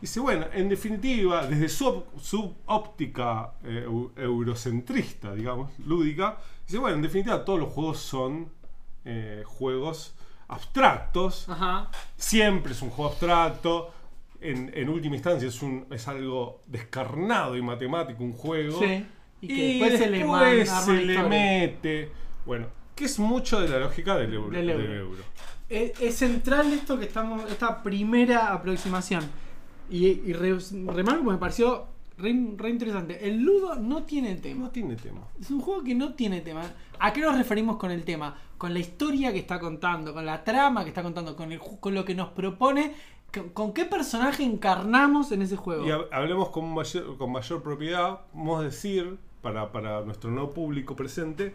dice, 0.00 0.20
bueno, 0.20 0.46
en 0.52 0.68
definitiva, 0.68 1.46
desde 1.46 1.68
su, 1.68 2.04
óptica 2.66 3.52
eh, 3.64 3.84
eu- 3.86 4.10
eurocentrista, 4.16 5.34
digamos, 5.34 5.70
lúdica, 5.86 6.38
dice, 6.66 6.78
bueno, 6.78 6.96
en 6.96 7.02
definitiva 7.02 7.44
todos 7.44 7.58
los 7.60 7.68
juegos 7.72 7.98
son 7.98 8.48
eh, 9.04 9.42
juegos 9.46 10.14
abstractos, 10.48 11.48
Ajá. 11.48 11.90
siempre 12.16 12.72
es 12.72 12.82
un 12.82 12.90
juego 12.90 13.10
abstracto. 13.10 13.90
En, 14.40 14.72
en 14.74 14.88
última 14.88 15.14
instancia 15.14 15.46
es, 15.46 15.62
un, 15.62 15.86
es 15.90 16.08
algo 16.08 16.62
descarnado 16.66 17.56
y 17.56 17.62
matemático, 17.62 18.24
un 18.24 18.32
juego. 18.32 18.80
Sí. 18.80 19.06
Y 19.40 19.46
que 19.48 19.54
Y 19.54 19.78
después, 19.78 19.98
se 20.00 20.10
le, 20.10 20.66
se 20.66 20.92
le 21.04 21.22
mete. 21.22 22.10
Bueno, 22.46 22.66
que 22.94 23.04
es 23.04 23.18
mucho 23.18 23.60
de 23.60 23.68
la 23.68 23.78
lógica 23.78 24.16
del 24.16 24.34
euro. 24.34 24.50
Del 24.50 24.66
del 24.66 24.80
euro. 24.80 24.94
euro. 24.94 25.22
Es, 25.68 26.00
es 26.00 26.14
central 26.16 26.72
esto 26.72 26.98
que 26.98 27.06
estamos, 27.06 27.50
esta 27.50 27.82
primera 27.82 28.52
aproximación. 28.52 29.24
Y, 29.90 30.06
y 30.06 30.32
re- 30.32 30.58
remarco 30.86 31.24
me 31.24 31.36
pareció 31.38 31.86
re, 32.18 32.34
re 32.56 32.70
interesante. 32.70 33.26
El 33.26 33.42
Ludo 33.42 33.74
no 33.76 34.02
tiene 34.04 34.34
No 34.34 34.40
tema. 34.40 34.72
tiene 34.72 34.96
tema. 34.96 35.20
Es 35.40 35.50
un 35.50 35.60
juego 35.60 35.82
que 35.82 35.94
no 35.94 36.14
tiene 36.14 36.40
tema. 36.40 36.62
¿A 36.98 37.12
qué 37.12 37.20
nos 37.20 37.36
referimos 37.36 37.76
con 37.76 37.90
el 37.90 38.04
tema? 38.04 38.36
Con 38.58 38.72
la 38.74 38.80
historia 38.80 39.32
que 39.32 39.38
está 39.40 39.58
contando, 39.58 40.12
con 40.14 40.24
la 40.26 40.44
trama 40.44 40.82
que 40.84 40.90
está 40.90 41.02
contando, 41.02 41.34
con, 41.36 41.50
el, 41.52 41.58
con 41.58 41.94
lo 41.94 42.04
que 42.04 42.14
nos 42.14 42.28
propone, 42.30 42.94
con, 43.54 43.72
qué 43.72 43.86
personaje 43.86 44.44
encarnamos 44.44 45.32
en 45.32 45.42
ese 45.42 45.56
juego. 45.56 45.84
Y 45.86 45.88
hab- 45.88 46.08
hablemos 46.12 46.50
con 46.50 46.72
mayor, 46.72 47.16
con 47.18 47.32
mayor 47.32 47.62
propiedad, 47.62 48.20
vamos 48.34 48.60
a 48.60 48.64
decir, 48.64 49.16
para, 49.40 49.72
para 49.72 50.02
nuestro 50.02 50.30
no 50.30 50.50
público 50.50 50.94
presente, 50.94 51.54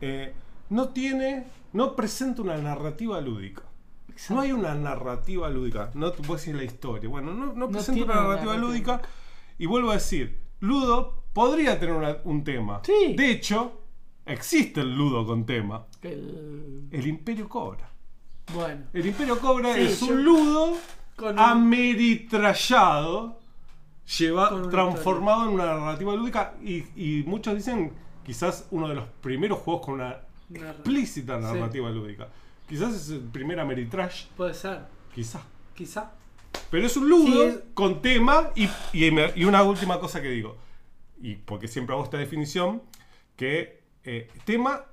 eh, 0.00 0.32
no 0.70 0.88
tiene, 0.90 1.46
no 1.72 1.96
presenta 1.96 2.42
una 2.42 2.56
narrativa 2.58 3.20
lúdica. 3.20 3.62
Exacto. 4.08 4.34
No 4.34 4.40
hay 4.40 4.52
una 4.52 4.74
narrativa 4.74 5.48
lúdica. 5.48 5.90
No 5.94 6.10
te 6.12 6.18
puedo 6.22 6.38
decir 6.38 6.54
la 6.54 6.64
historia. 6.64 7.08
Bueno, 7.08 7.32
no, 7.34 7.52
no 7.52 7.68
presenta 7.70 8.04
una 8.04 8.12
una 8.14 8.22
narrativa 8.22 8.52
narrativa. 8.54 8.68
lúdica. 8.68 9.02
Y 9.58 9.66
vuelvo 9.66 9.90
a 9.90 9.94
decir, 9.94 10.38
Ludo 10.60 11.24
podría 11.32 11.78
tener 11.78 11.94
una- 11.94 12.18
un 12.24 12.42
tema. 12.44 12.80
Sí. 12.84 13.14
De 13.16 13.30
hecho, 13.30 13.80
existe 14.26 14.80
el 14.80 14.94
Ludo 14.96 15.24
con 15.26 15.46
tema. 15.46 15.86
El- 16.02 16.88
El 16.90 17.06
Imperio 17.06 17.48
Cobra. 17.48 17.90
Bueno. 18.54 18.86
El 18.92 19.06
Imperio 19.06 19.38
Cobra 19.38 19.74
Sí, 19.74 19.80
es 19.82 20.00
yo- 20.00 20.06
un 20.08 20.24
Ludo 20.24 20.76
Con 21.16 21.32
un- 21.34 21.38
ameritrallado. 21.38 23.38
lleva 24.18 24.48
transformado 24.70 25.44
en 25.48 25.54
una 25.54 25.66
narrativa 25.66 26.14
lúdica 26.16 26.54
y, 26.62 26.78
y 26.96 27.24
muchos 27.26 27.54
dicen 27.56 27.92
quizás 28.28 28.66
uno 28.72 28.88
de 28.88 28.94
los 28.94 29.08
primeros 29.22 29.58
juegos 29.60 29.86
con 29.86 29.94
una 29.94 30.18
Narra- 30.50 30.70
explícita 30.72 31.38
Sí. 31.38 31.42
narrativa 31.44 31.88
lúdica. 31.88 32.28
Quizás 32.68 32.94
es 32.94 33.08
el 33.08 33.20
primer 33.20 33.58
Ameritrash, 33.58 34.26
Puede 34.36 34.52
ser, 34.52 34.80
quizás. 35.14 35.40
quizá. 35.74 36.12
Pero 36.70 36.84
es 36.86 36.94
un 36.98 37.08
ludo 37.08 37.24
Sí, 37.26 37.40
es- 37.48 37.60
con 37.72 38.02
tema 38.02 38.50
y, 38.54 38.68
y, 38.92 39.44
una 39.46 39.62
última 39.62 39.98
cosa 39.98 40.20
que 40.20 40.28
digo. 40.28 40.56
Y 41.22 41.36
porque 41.36 41.68
siempre 41.68 41.94
hago 41.94 42.04
esta 42.04 42.18
definición, 42.18 42.82
que 43.34 43.80
eh, 44.04 44.28
tema 44.44 44.84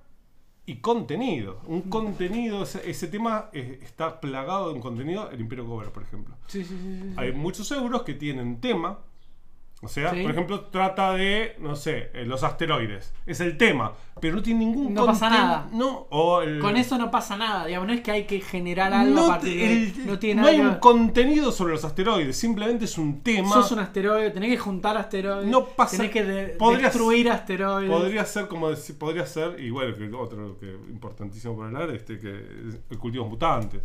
y 0.65 0.77
contenido. 0.77 1.59
Un 1.67 1.81
contenido, 1.83 2.63
ese, 2.63 2.89
ese 2.89 3.07
tema 3.09 3.49
eh, 3.53 3.79
está 3.83 4.21
plagado 4.21 4.69
de 4.69 4.75
un 4.75 4.81
contenido, 4.81 5.29
el 5.29 5.41
Imperio 5.41 5.65
Cobra, 5.67 5.91
por 5.91 6.03
ejemplo. 6.03 6.35
Sí, 6.47 6.63
sí, 6.63 6.77
sí. 6.81 6.99
sí. 7.01 7.13
Hay 7.17 7.33
muchos 7.33 7.69
euros 7.71 8.03
que 8.03 8.13
tienen 8.13 8.61
tema. 8.61 8.99
O 9.85 9.87
sea, 9.87 10.11
Sí. 10.13 10.21
por 10.23 10.31
ejemplo, 10.31 10.61
trata 10.65 11.13
de, 11.13 11.55
no 11.59 11.75
sé, 11.75 12.09
eh, 12.13 12.25
los 12.25 12.43
asteroides. 12.43 13.13
Es 13.25 13.39
el 13.39 13.55
tema, 13.57 13.93
pero 14.19 14.35
no 14.35 14.41
tiene 14.41 14.61
ningún 14.65 14.93
No 14.93 15.05
pasa 15.05 15.29
nada. 15.29 15.69
No, 15.71 16.07
o 16.09 16.41
el- 16.41 16.59
Con 16.59 16.75
eso 16.75 16.97
no 16.97 17.11
pasa 17.11 17.37
nada, 17.37 17.65
digamos, 17.65 17.87
no 17.87 17.93
es 17.93 18.01
que 18.01 18.11
hay 18.11 18.25
que 18.25 18.41
generar 18.41 18.93
algo 18.93 19.17
a 19.19 19.21
no, 19.21 19.27
partir 19.27 19.57
de 19.59 19.65
ahí. 19.67 19.93
el- 19.99 20.07
no 20.07 20.19
tiene 20.19 20.35
no 20.41 20.41
nada 20.47 20.51
hay 20.53 20.61
que 20.61 20.67
un 20.67 20.75
contenido 20.79 21.51
sobre 21.51 21.73
los 21.73 21.85
asteroides, 21.85 22.35
simplemente 22.35 22.85
es 22.85 22.97
un 22.97 23.21
tema. 23.21 23.49
Sos 23.53 23.71
un 23.71 23.79
asteroide, 23.79 24.31
tenés 24.31 24.49
que 24.49 24.57
juntar 24.57 24.97
asteroides. 24.97 25.45
No 25.49 25.65
pasa- 25.65 25.97
Tenés 25.97 26.11
que 26.11 26.23
de- 26.23 26.47
podrías- 26.57 26.91
destruir 26.91 27.29
asteroides. 27.29 27.91
Podría 27.91 28.25
ser 28.25 28.47
como 28.47 28.69
decir, 28.69 28.97
podría 28.97 29.25
ser, 29.25 29.59
y 29.59 29.69
bueno, 29.69 29.95
que 29.95 30.11
otro 30.13 30.57
que 30.59 30.65
importantísimo 30.89 31.55
para 31.55 31.67
hablar, 31.67 31.89
este 31.95 32.19
que 32.19 32.29
el 32.89 32.97
cultivos 32.99 33.29
mutantes. 33.29 33.81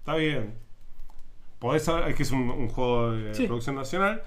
Está 0.00 0.16
bien. 0.16 0.54
Podés 1.58 1.82
saber, 1.82 2.08
es 2.08 2.14
que 2.14 2.22
es 2.22 2.30
un, 2.30 2.48
un 2.50 2.68
juego 2.68 3.10
de 3.12 3.34
Sí. 3.34 3.46
producción 3.46 3.74
nacional. 3.76 4.22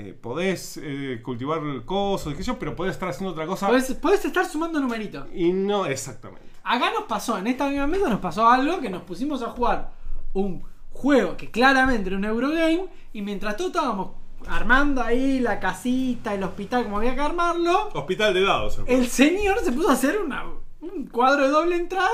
Eh, 0.00 0.14
podés 0.14 0.78
eh, 0.80 1.20
cultivar 1.24 1.60
cosas, 1.84 2.34
qué 2.34 2.44
sé 2.44 2.46
yo, 2.48 2.58
pero 2.58 2.76
podés 2.76 2.92
estar 2.92 3.08
haciendo 3.08 3.32
otra 3.32 3.46
cosa. 3.46 3.66
Podés, 3.66 3.92
podés 3.94 4.24
estar 4.24 4.46
sumando 4.46 4.78
numeritos. 4.80 5.26
Y 5.34 5.52
no 5.52 5.86
exactamente. 5.86 6.46
Acá 6.62 6.92
nos 6.92 7.02
pasó, 7.04 7.36
en 7.38 7.48
esta 7.48 7.68
misma 7.68 7.88
mesa 7.88 8.08
nos 8.08 8.20
pasó 8.20 8.46
algo 8.48 8.78
que 8.80 8.90
nos 8.90 9.02
pusimos 9.02 9.42
a 9.42 9.46
jugar 9.50 9.90
un 10.34 10.62
juego 10.92 11.36
que 11.36 11.50
claramente 11.50 12.08
era 12.10 12.16
un 12.16 12.24
Eurogame 12.24 12.86
y 13.12 13.22
mientras 13.22 13.56
todos 13.56 13.70
estábamos 13.72 14.10
armando 14.46 15.02
ahí 15.02 15.40
la 15.40 15.58
casita, 15.58 16.32
el 16.34 16.44
hospital, 16.44 16.84
como 16.84 16.98
había 16.98 17.14
que 17.16 17.20
armarlo, 17.20 17.88
Hospital 17.92 18.34
de 18.34 18.42
dados. 18.42 18.80
el 18.86 19.08
señor 19.08 19.58
se 19.64 19.72
puso 19.72 19.90
a 19.90 19.94
hacer 19.94 20.16
una- 20.20 20.44
un 20.80 21.06
cuadro 21.08 21.42
de 21.44 21.48
doble 21.50 21.74
entrada 21.76 22.08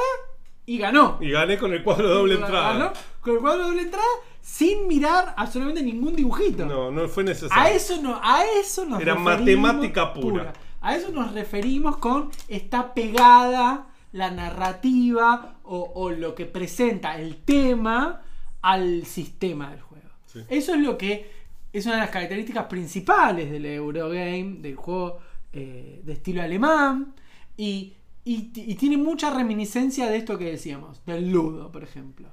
y 0.65 0.79
ganó. 0.79 1.19
Y 1.21 1.31
gané 1.33 1.59
con 1.59 1.75
el 1.75 1.83
cuadro 1.83 2.09
de 2.09 2.15
doble 2.15 2.35
Ganó 2.37 2.47
entrada. 2.47 2.93
Con 3.21 3.35
el 3.35 3.41
cuadro 3.41 3.63
de 3.65 3.69
doble 3.69 3.83
entrada 3.83 4.07
sin 4.47 4.87
mirar 4.87 5.33
absolutamente 5.39 5.83
ningún 5.83 6.15
dibujito. 6.15 6.67
No, 6.67 6.91
no 6.91 7.09
fue 7.09 7.25
necesario. 7.25 7.55
A 7.65 7.71
eso 7.71 8.01
no, 8.03 8.21
a 8.23 8.45
eso 8.61 8.85
nos 8.85 9.01
Era 9.01 9.15
matemática 9.15 10.13
pura. 10.13 10.53
A 10.83 10.95
eso 10.95 11.11
nos 11.11 11.33
referimos 11.33 11.97
con 11.97 12.31
está 12.47 12.93
pegada 12.93 13.87
la 14.13 14.31
narrativa 14.31 15.57
o, 15.65 15.91
o 15.95 16.11
lo 16.11 16.35
que 16.35 16.45
presenta 16.45 17.19
el 17.19 17.37
tema 17.37 18.21
al 18.61 19.07
sistema 19.07 19.71
del 19.71 19.81
juego. 19.81 20.09
Sí. 20.27 20.41
Eso 20.49 20.75
es 20.75 20.81
lo 20.81 20.99
que 20.99 21.31
es 21.73 21.87
una 21.87 21.95
de 21.95 22.01
las 22.03 22.11
características 22.11 22.67
principales 22.67 23.51
del 23.51 23.65
Eurogame, 23.65 24.57
del 24.61 24.77
juego 24.77 25.19
eh, 25.55 26.03
de 26.05 26.13
estilo 26.13 26.43
alemán. 26.43 27.15
Y, 27.57 27.95
y- 28.25 28.51
y 28.55 28.75
tiene 28.75 28.97
mucha 28.99 29.31
reminiscencia 29.33 30.09
de 30.11 30.19
esto 30.19 30.37
que 30.39 30.45
decíamos, 30.51 31.03
del 31.07 31.31
ludo, 31.31 31.73
por 31.73 31.83
ejemplo. 31.83 32.29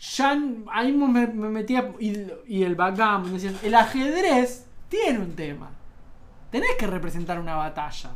Ya 0.00 0.38
ahí 0.70 0.92
me, 0.92 1.26
me 1.26 1.48
metía 1.48 1.92
y, 1.98 2.14
y 2.46 2.62
el 2.62 2.76
backgammon, 2.76 3.32
decían, 3.32 3.56
el 3.62 3.74
ajedrez 3.74 4.66
tiene 4.88 5.18
un 5.18 5.34
tema. 5.34 5.70
Tenés 6.50 6.70
que 6.78 6.86
representar 6.86 7.38
una 7.40 7.56
batalla. 7.56 8.10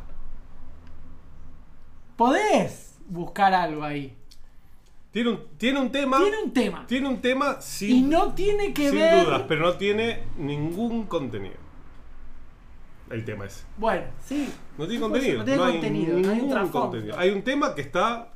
Podés 2.15 2.95
buscar 3.07 3.53
algo 3.53 3.83
ahí. 3.83 4.15
Tiene 5.11 5.29
un, 5.31 5.39
tiene 5.57 5.79
un 5.79 5.91
tema. 5.91 6.17
Tiene 6.19 6.43
un 6.43 6.53
tema. 6.53 6.87
Tiene 6.87 7.07
un 7.09 7.21
tema 7.21 7.61
sin, 7.61 7.95
Y 7.97 8.01
no 8.01 8.33
tiene 8.33 8.73
que 8.73 8.89
sin 8.89 8.99
ver. 8.99 9.25
dudas, 9.25 9.43
pero 9.47 9.61
no 9.65 9.73
tiene 9.77 10.23
ningún 10.37 11.05
contenido. 11.05 11.55
El 13.09 13.23
tema 13.25 13.45
ese. 13.45 13.63
Bueno, 13.77 14.05
sí. 14.25 14.49
No 14.77 14.87
tiene 14.87 15.01
contenido. 15.01 15.37
No 15.39 15.43
tiene 15.45 15.59
contenido, 15.61 16.13
no 16.13 16.17
hay 16.19 16.23
un 16.25 16.31
ningún 16.37 16.49
trasfondo. 16.49 16.79
contenido. 16.89 17.19
Hay 17.19 17.29
un 17.29 17.43
tema 17.43 17.75
que 17.75 17.81
está 17.81 18.33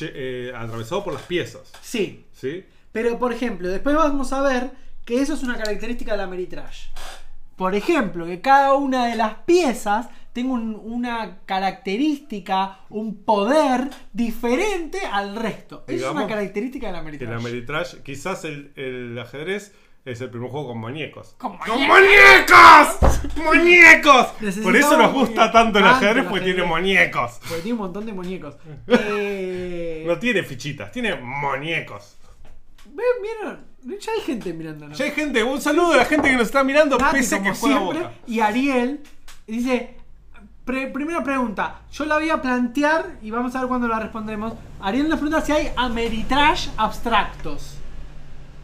eh, 0.00 0.52
atravesado 0.56 1.04
por 1.04 1.12
las 1.12 1.22
piezas. 1.22 1.72
Sí. 1.82 2.24
¿Sí? 2.32 2.64
Pero, 2.94 3.18
por 3.18 3.32
ejemplo, 3.32 3.68
después 3.68 3.94
vamos 3.96 4.32
a 4.32 4.40
ver 4.40 4.70
que 5.04 5.20
eso 5.20 5.34
es 5.34 5.42
una 5.42 5.56
característica 5.58 6.12
de 6.12 6.18
la 6.18 6.26
Meritrash. 6.28 6.86
Por 7.56 7.74
ejemplo, 7.74 8.24
que 8.24 8.40
cada 8.40 8.74
una 8.74 9.06
de 9.06 9.16
las 9.16 9.34
piezas 9.44 10.08
tenga 10.32 10.52
un- 10.54 10.80
una 10.82 11.38
característica, 11.44 12.78
un 12.90 13.24
poder 13.24 13.90
diferente 14.12 14.98
al 15.12 15.34
resto. 15.36 15.84
Es 15.88 16.02
una 16.04 16.26
característica 16.28 16.86
de 16.86 16.92
la 16.92 17.02
Meritrash. 17.02 17.30
la 17.30 17.38
Meritrash, 17.40 17.94
quizás 18.02 18.44
el, 18.44 18.72
el 18.76 19.18
ajedrez 19.18 19.74
es 20.04 20.20
el 20.20 20.30
primer 20.30 20.50
juego 20.50 20.68
con 20.68 20.78
muñecos. 20.78 21.34
¡Con 21.38 21.52
muñecos! 21.52 22.98
¡Muñecos! 23.44 24.26
Por 24.62 24.76
eso 24.76 24.96
nos 24.98 25.12
gusta 25.12 25.50
tanto 25.50 25.78
el 25.80 25.84
ajedrez 25.86 26.26
porque 26.28 26.44
tiene 26.44 26.62
muñecos. 26.64 27.40
Porque 27.48 27.62
tiene 27.62 27.72
un 27.74 27.78
montón 27.80 28.06
de 28.06 28.12
muñecos. 28.12 28.56
Eh, 28.88 30.04
No 30.06 30.18
tiene 30.18 30.42
fichitas, 30.42 30.90
tiene 30.92 31.14
muñecos. 31.16 32.16
¿Ven? 32.94 33.06
¿Vieron? 33.22 34.00
Ya 34.00 34.12
hay 34.12 34.20
gente 34.20 34.52
mirándonos. 34.54 34.96
Ya 34.96 35.04
hay 35.04 35.10
gente, 35.10 35.42
un 35.42 35.60
saludo 35.60 35.92
a 35.92 35.96
la 35.98 36.04
gente 36.06 36.30
que 36.30 36.36
nos 36.36 36.46
está 36.46 36.64
mirando, 36.64 36.96
Nati, 36.96 37.16
pese 37.18 37.36
como 37.36 37.52
que 37.52 37.58
juega 37.58 37.76
siempre, 37.78 37.98
boca. 38.00 38.14
Y 38.26 38.40
Ariel 38.40 39.00
dice: 39.46 39.96
pre- 40.64 40.86
Primera 40.86 41.22
pregunta, 41.22 41.80
yo 41.92 42.06
la 42.06 42.14
voy 42.14 42.30
a 42.30 42.40
plantear 42.40 43.18
y 43.20 43.30
vamos 43.30 43.54
a 43.54 43.58
ver 43.60 43.68
cuándo 43.68 43.86
la 43.88 44.00
respondremos. 44.00 44.54
Ariel 44.80 45.08
nos 45.08 45.18
pregunta 45.18 45.44
si 45.44 45.52
hay 45.52 45.70
Ameritrash 45.76 46.68
abstractos. 46.76 47.78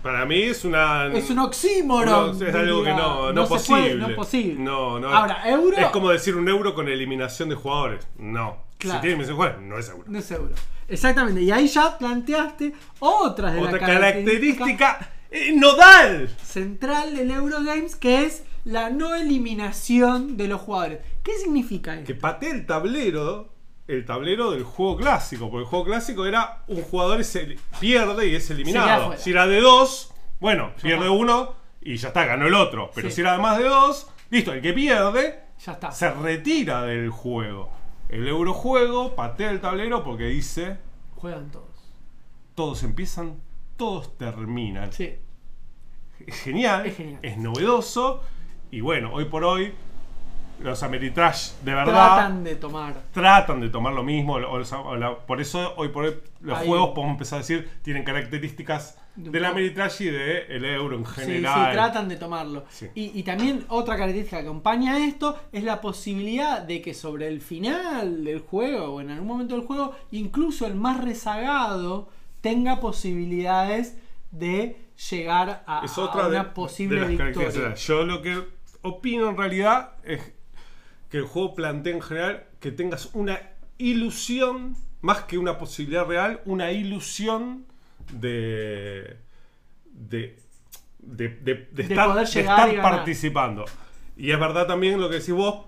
Para 0.03 0.25
mí 0.25 0.40
es 0.40 0.64
una. 0.64 1.09
Es 1.09 1.29
un 1.29 1.40
oxímoron. 1.40 2.38
No, 2.38 2.47
es 2.47 2.55
algo 2.55 2.83
que 2.83 2.95
no, 2.95 3.33
no, 3.35 3.43
se 3.43 3.49
posible. 3.51 3.81
puede, 3.83 3.95
no 3.97 4.09
es 4.09 4.16
posible. 4.16 4.55
No, 4.59 4.99
no. 4.99 5.09
Ahora, 5.09 5.47
euro. 5.51 5.77
Es 5.77 5.88
como 5.88 6.09
decir 6.09 6.37
un 6.37 6.49
euro 6.49 6.75
con 6.75 6.88
eliminación 6.88 7.51
de 7.51 7.57
jugadores. 7.57 8.07
No. 8.16 8.57
Claro. 8.79 8.99
Si 8.99 9.03
tiene 9.03 9.23
eliminación 9.23 9.27
de 9.27 9.35
jugadores, 9.35 9.61
no 9.69 9.79
es 9.79 9.88
euro. 9.90 10.05
No 10.07 10.19
es 10.19 10.31
euro. 10.31 10.55
Exactamente. 10.90 11.40
Y 11.42 11.50
ahí 11.50 11.66
ya 11.68 11.96
planteaste 11.96 12.72
otras 12.98 13.55
de 13.55 13.61
Otra 13.61 13.72
las 13.72 13.81
características 13.81 14.66
característica 14.98 15.11
eh, 15.31 15.53
nodal. 15.55 16.29
central 16.44 17.16
del 17.16 17.31
Eurogames 17.31 17.96
que 17.96 18.24
es 18.24 18.42
la 18.64 18.90
no 18.90 19.14
eliminación 19.14 20.37
de 20.37 20.48
los 20.48 20.61
jugadores. 20.61 20.98
¿Qué 21.22 21.33
significa 21.38 21.94
esto? 21.94 22.07
Que 22.07 22.14
patea 22.14 22.50
el 22.53 22.66
tablero. 22.66 23.48
El 23.87 24.05
tablero 24.05 24.50
del 24.53 24.62
juego 24.62 24.96
clásico. 24.98 25.50
Porque 25.50 25.62
el 25.64 25.68
juego 25.68 25.85
clásico 25.87 26.24
era 26.26 26.62
un 26.68 26.83
jugador 26.83 27.24
se 27.24 27.57
pierde 27.81 28.29
y 28.29 28.35
es 28.37 28.50
eliminado. 28.50 29.14
Si 29.16 29.31
era 29.31 29.46
de 29.48 29.61
dos, 29.61 30.12
bueno, 30.38 30.72
pierde 30.81 31.07
está. 31.07 31.11
uno 31.11 31.55
y 31.81 31.96
ya 31.96 32.09
está, 32.09 32.24
ganó 32.26 32.46
el 32.46 32.55
otro. 32.55 32.90
Pero 32.94 33.09
Sí. 33.09 33.16
si 33.16 33.20
era 33.22 33.33
de 33.33 33.38
más 33.38 33.59
de 33.59 33.64
dos, 33.64 34.07
listo, 34.31 34.53
el 34.53 34.61
que 34.61 34.72
pierde 34.72 35.40
Ya 35.64 35.72
está. 35.72 35.90
se 35.90 36.11
retira 36.11 36.83
del 36.83 37.11
juego. 37.11 37.72
El 38.11 38.27
eurojuego 38.27 39.14
patea 39.14 39.51
el 39.51 39.61
tablero 39.61 40.03
porque 40.05 40.25
dice: 40.25 40.79
Juegan 41.16 41.51
todos. 41.51 41.66
todos 42.55 42.83
empiezan, 42.83 43.40
todos 43.77 44.16
terminan. 44.18 44.92
Sí. 44.92 45.14
Es 46.27 46.40
genial, 46.42 46.87
Es 46.87 46.96
genial. 46.96 47.42
novedoso. 47.42 48.23
Y 48.70 48.81
bueno, 48.83 49.12
hoy 49.12 49.25
por 49.25 49.42
hoy, 49.44 49.73
los 50.61 50.83
Ameritrash 50.83 51.53
de 51.64 51.73
verdad 51.75 51.92
Tratan 52.16 52.44
de 52.44 52.57
tomar. 52.57 52.94
tratan 53.12 53.61
de 53.61 53.70
tomar 53.70 53.94
lo 53.94 54.03
mismo. 54.03 54.35
o 54.35 54.38
los- 54.59 54.73
o 54.73 54.96
la- 54.96 55.16
por 55.18 55.40
eso 55.40 55.73
hoy 55.77 55.88
por 55.88 56.05
hoy 56.05 56.20
los 56.40 56.59
Ahí. 56.59 56.66
juegos, 56.68 56.90
podemos 56.90 57.14
empezar 57.14 57.37
a 57.38 57.40
decir, 57.40 57.70
tienen 57.83 58.05
características 58.05 58.99
De 59.16 59.31
poco. 59.31 59.46
Ameritrash 59.53 60.03
y 60.03 60.05
del 60.07 60.64
euro 60.64 60.96
en 60.96 61.05
Sí, 61.07 61.12
general. 61.23 61.66
sí, 61.66 61.73
tratan 61.73 62.09
de 62.09 62.16
tomarlo. 62.16 62.64
Sí. 62.70 62.87
Y, 62.94 63.18
y 63.18 63.23
también 63.23 63.64
otra 63.68 63.96
característica 63.96 64.38
que 64.38 64.44
acompaña 64.46 64.94
a 64.94 65.07
esto 65.07 65.38
es 65.53 65.64
la 65.64 65.81
posibilidad 65.81 66.62
de 66.62 66.81
que 66.81 66.94
sobre 66.94 67.27
el 67.27 67.40
final 67.40 68.25
del 68.25 68.40
juego 68.40 68.94
o 68.94 69.01
en 69.01 69.11
algún 69.11 69.27
momento 69.29 69.57
del 69.57 69.64
juego, 69.66 69.94
incluso 70.12 70.66
el 70.66 70.75
más 70.75 71.03
rezagado 71.03 72.09
tenga 72.40 72.81
posibilidades 72.81 73.96
de 74.31 74.77
llegar 75.11 75.64
a, 75.66 75.83
es 75.85 75.99
a 75.99 76.03
otra 76.03 76.25
de, 76.29 76.37
una 76.40 76.55
posible 76.55 77.01
de 77.01 77.01
las 77.01 77.11
victoria. 77.35 77.75
Yo 77.75 78.05
lo 78.05 78.23
que 78.23 78.42
opino 78.83 79.29
en 79.29 79.37
realidad 79.37 79.94
es 80.05 80.20
que 81.11 81.18
el 81.18 81.25
juego 81.25 81.55
plantea 81.55 81.94
en 81.94 82.01
general 82.03 82.44
que 82.61 82.70
tengas 82.70 83.11
una 83.14 83.40
ilusión, 83.79 84.77
más 85.01 85.23
que 85.23 85.37
una 85.37 85.59
posibilidad 85.59 86.07
real, 86.07 86.40
una 86.44 86.70
ilusión 86.73 87.66
de. 88.12 89.16
de. 89.85 90.38
de, 90.99 91.29
de- 91.29 91.83
estar, 91.83 92.73
y 92.73 92.77
participando. 92.79 93.64
Y 94.16 94.31
es 94.33 94.38
verdad 94.40 94.66
también 94.66 95.01
lo 95.01 95.09
que 95.09 95.16
decís 95.16 95.33
vos, 95.35 95.64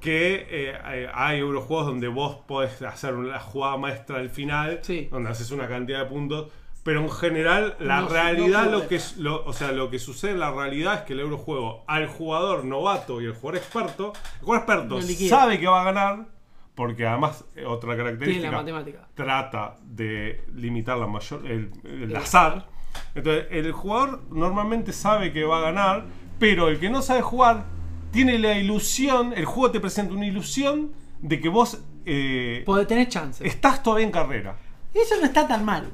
que 0.00 0.46
eh, 0.50 1.08
hay- 1.14 1.38
eurojuegos 1.38 1.86
donde 1.86 2.08
vos 2.08 2.36
podés 2.46 2.80
hacer 2.82 3.14
una 3.14 3.38
jugada 3.40 3.76
maestra 3.76 4.18
al 4.18 4.30
final, 4.30 4.80
Sí. 4.82 5.08
donde 5.10 5.30
haces 5.30 5.50
una 5.50 5.68
cantidad 5.68 6.00
de 6.00 6.06
puntos, 6.06 6.50
Pero 6.82 7.00
en 7.00 7.08
general, 7.10 7.76
la 7.80 8.02
No, 8.02 8.08
realidad, 8.10 8.66
no 8.66 8.72
lo 8.72 8.88
que 8.88 8.96
es, 8.96 9.16
lo- 9.16 9.42
o 9.46 9.54
sea, 9.54 9.72
lo 9.72 9.88
que 9.88 9.98
sucede 9.98 10.32
en 10.32 10.40
la 10.40 10.52
realidad 10.52 10.92
es 10.96 11.00
que 11.04 11.14
el 11.14 11.20
eurojuego 11.20 11.82
al 11.86 12.06
jugador 12.08 12.66
novato 12.66 13.22
y 13.22 13.24
el 13.24 13.32
jugador 13.32 13.56
experto, 13.56 14.12
el 14.40 14.44
jugador 14.44 14.58
experto 14.84 15.00
sabe 15.30 15.58
que 15.58 15.66
va 15.66 15.80
a 15.80 15.84
ganar, 15.84 16.26
porque 16.74 17.06
además 17.06 17.44
eh, 17.56 17.64
otra 17.64 17.90
la 17.90 17.96
característica 17.96 18.50
matemática. 18.50 19.08
trata 19.14 19.76
de 19.84 20.44
limitar 20.54 20.98
la 20.98 21.06
mayor, 21.06 21.46
el, 21.46 21.70
el 21.84 22.14
azar. 22.16 22.66
Entonces, 23.14 23.46
el 23.50 23.72
jugador 23.72 24.22
normalmente 24.30 24.92
sabe 24.92 25.32
que 25.32 25.44
va 25.44 25.58
a 25.58 25.62
ganar, 25.62 26.06
pero 26.38 26.68
el 26.68 26.78
que 26.78 26.90
no 26.90 27.02
sabe 27.02 27.22
jugar 27.22 27.64
tiene 28.12 28.38
la 28.38 28.54
ilusión, 28.58 29.32
el 29.36 29.44
juego 29.44 29.72
te 29.72 29.80
presenta 29.80 30.14
una 30.14 30.26
ilusión 30.26 30.92
de 31.20 31.40
que 31.40 31.48
vos 31.48 31.80
eh, 32.06 32.62
Puede 32.66 32.86
tener 32.86 33.08
chance. 33.08 33.46
estás 33.46 33.82
todavía 33.82 34.06
en 34.06 34.12
carrera. 34.12 34.56
Eso 34.92 35.16
no 35.18 35.24
está 35.26 35.48
tan 35.48 35.64
mal. 35.64 35.90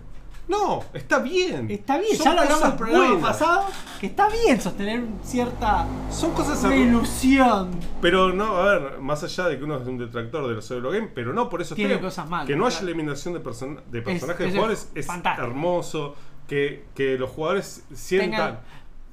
No, 0.51 0.85
está 0.93 1.21
bien. 1.21 1.71
Está 1.71 1.99
bien, 1.99 2.17
Son 2.17 2.25
ya 2.27 2.35
lo 2.35 2.41
hablamos 2.41 2.65
en 2.65 2.71
el 2.73 2.77
programa 2.77 3.07
buenas. 3.13 3.23
pasado, 3.39 3.67
que 4.01 4.07
está 4.07 4.29
bien 4.29 4.61
sostener 4.61 5.05
cierta 5.23 5.87
Son 6.11 6.33
cosas 6.33 6.63
una 6.65 6.75
ilusión. 6.77 7.71
Pero 8.03 8.33
no, 8.33 8.57
a 8.57 8.65
ver, 8.79 8.99
más 8.99 9.23
allá 9.23 9.49
de 9.49 9.59
que 9.59 9.65
uno 9.65 9.77
es 9.77 9.87
un 9.87 9.97
detractor 9.99 10.49
de 10.49 10.55
los 10.55 10.71
Eurogames, 10.71 11.11
pero 11.15 11.33
no 11.33 11.49
por 11.49 11.63
eso 11.63 11.75
Tiene 11.75 12.01
cosas 12.01 12.29
malas, 12.29 12.47
Que 12.49 12.57
no 12.57 12.67
haya 12.67 12.81
eliminación 12.81 13.35
de, 13.35 13.43
person- 13.43 13.81
de 13.85 14.03
personajes 14.03 14.47
es 14.47 14.53
de 14.53 14.59
jugadores 14.59 14.91
es 14.95 15.07
fantástico. 15.07 15.47
hermoso. 15.47 16.17
Que, 16.49 16.87
que 16.97 17.17
los 17.17 17.31
jugadores 17.31 17.85
sientan 17.95 18.31
Tengan- 18.57 18.61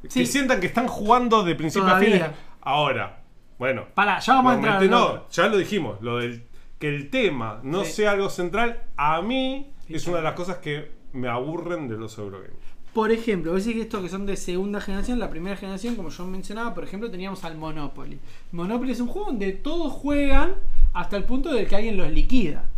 que 0.02 0.10
sí. 0.10 0.26
sientan 0.26 0.60
que 0.60 0.66
están 0.66 0.88
jugando 0.88 1.44
de 1.44 1.54
principio 1.54 1.88
Todavía. 1.88 2.26
a 2.26 2.30
fin. 2.30 2.36
Ahora, 2.62 3.22
bueno, 3.60 3.86
Pará, 3.94 4.18
ya 4.20 4.34
vamos 4.34 4.54
a 4.54 4.56
entrar 4.56 4.84
en 4.84 4.90
no, 4.90 5.06
otro. 5.06 5.28
ya 5.30 5.46
lo 5.48 5.58
dijimos, 5.58 6.02
lo 6.02 6.18
del 6.18 6.48
que 6.80 6.88
el 6.90 7.12
tema 7.12 7.60
no 7.62 7.84
Sí. 7.86 7.92
sea 7.92 8.12
algo 8.12 8.32
central, 8.32 8.82
a 8.98 9.22
mí 9.22 9.72
Sí, 9.86 9.94
es 9.96 10.08
una 10.08 10.18
de 10.18 10.24
las 10.24 10.34
cosas 10.34 10.58
que 10.58 10.97
me 11.14 11.28
aburren 11.28 11.88
de 11.88 11.98
los 11.98 12.18
Eurogames. 12.18 12.78
Por 12.94 13.12
ejemplo, 13.12 13.52
vos 13.52 13.64
decís 13.64 13.78
que 13.78 13.84
estos 13.84 14.02
que 14.02 14.10
son 14.10 14.26
de 14.26 14.36
segunda 14.36 14.82
generación, 14.82 15.20
la 15.20 15.30
primera 15.30 15.56
generación, 15.56 15.96
como 15.96 16.10
yo 16.10 16.26
mencionaba, 16.26 16.74
por 16.74 16.84
ejemplo, 16.84 17.12
teníamos 17.12 17.44
al 17.44 17.58
Monopoly. 17.58 18.20
Monopoly 18.52 18.92
es 18.92 19.00
un 19.00 19.08
juego 19.08 19.28
donde 19.28 19.52
todos 19.52 19.94
juegan 19.94 20.56
hasta 20.94 21.18
el 21.18 21.26
punto 21.26 21.54
de 21.54 21.68
que 21.68 21.76
alguien 21.76 21.98
los 21.98 22.10
liquida. 22.12 22.70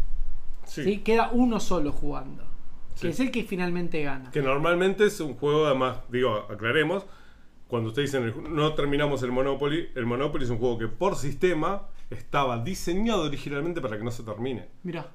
Sí. 0.66 0.84
¿sí? 0.84 0.98
Queda 1.00 1.30
uno 1.32 1.60
solo 1.60 1.92
jugando. 1.92 2.44
Sí. 2.96 3.04
Que 3.04 3.10
es 3.10 3.20
el 3.22 3.32
que 3.32 3.44
finalmente 3.44 4.04
gana. 4.04 4.30
Que 4.32 4.42
normalmente 4.42 5.06
es 5.06 5.20
un 5.22 5.36
juego, 5.36 5.68
además, 5.68 6.00
digo, 6.10 6.46
aclaremos, 6.50 7.06
cuando 7.70 7.90
ustedes 7.90 8.12
dicen 8.12 8.34
no 8.56 8.74
terminamos 8.74 9.24
el 9.24 9.32
Monopoly, 9.32 9.90
el 9.96 10.06
Monopoly 10.06 10.44
es 10.44 10.50
un 10.50 10.58
juego 10.58 10.78
que 10.80 10.88
por 10.88 11.16
sistema 11.16 11.88
estaba 12.10 12.62
diseñado 12.64 13.24
originalmente 13.24 13.80
para 13.80 13.98
que 13.98 14.04
no 14.04 14.12
se 14.12 14.24
termine. 14.24 14.68
Mirá, 14.84 15.12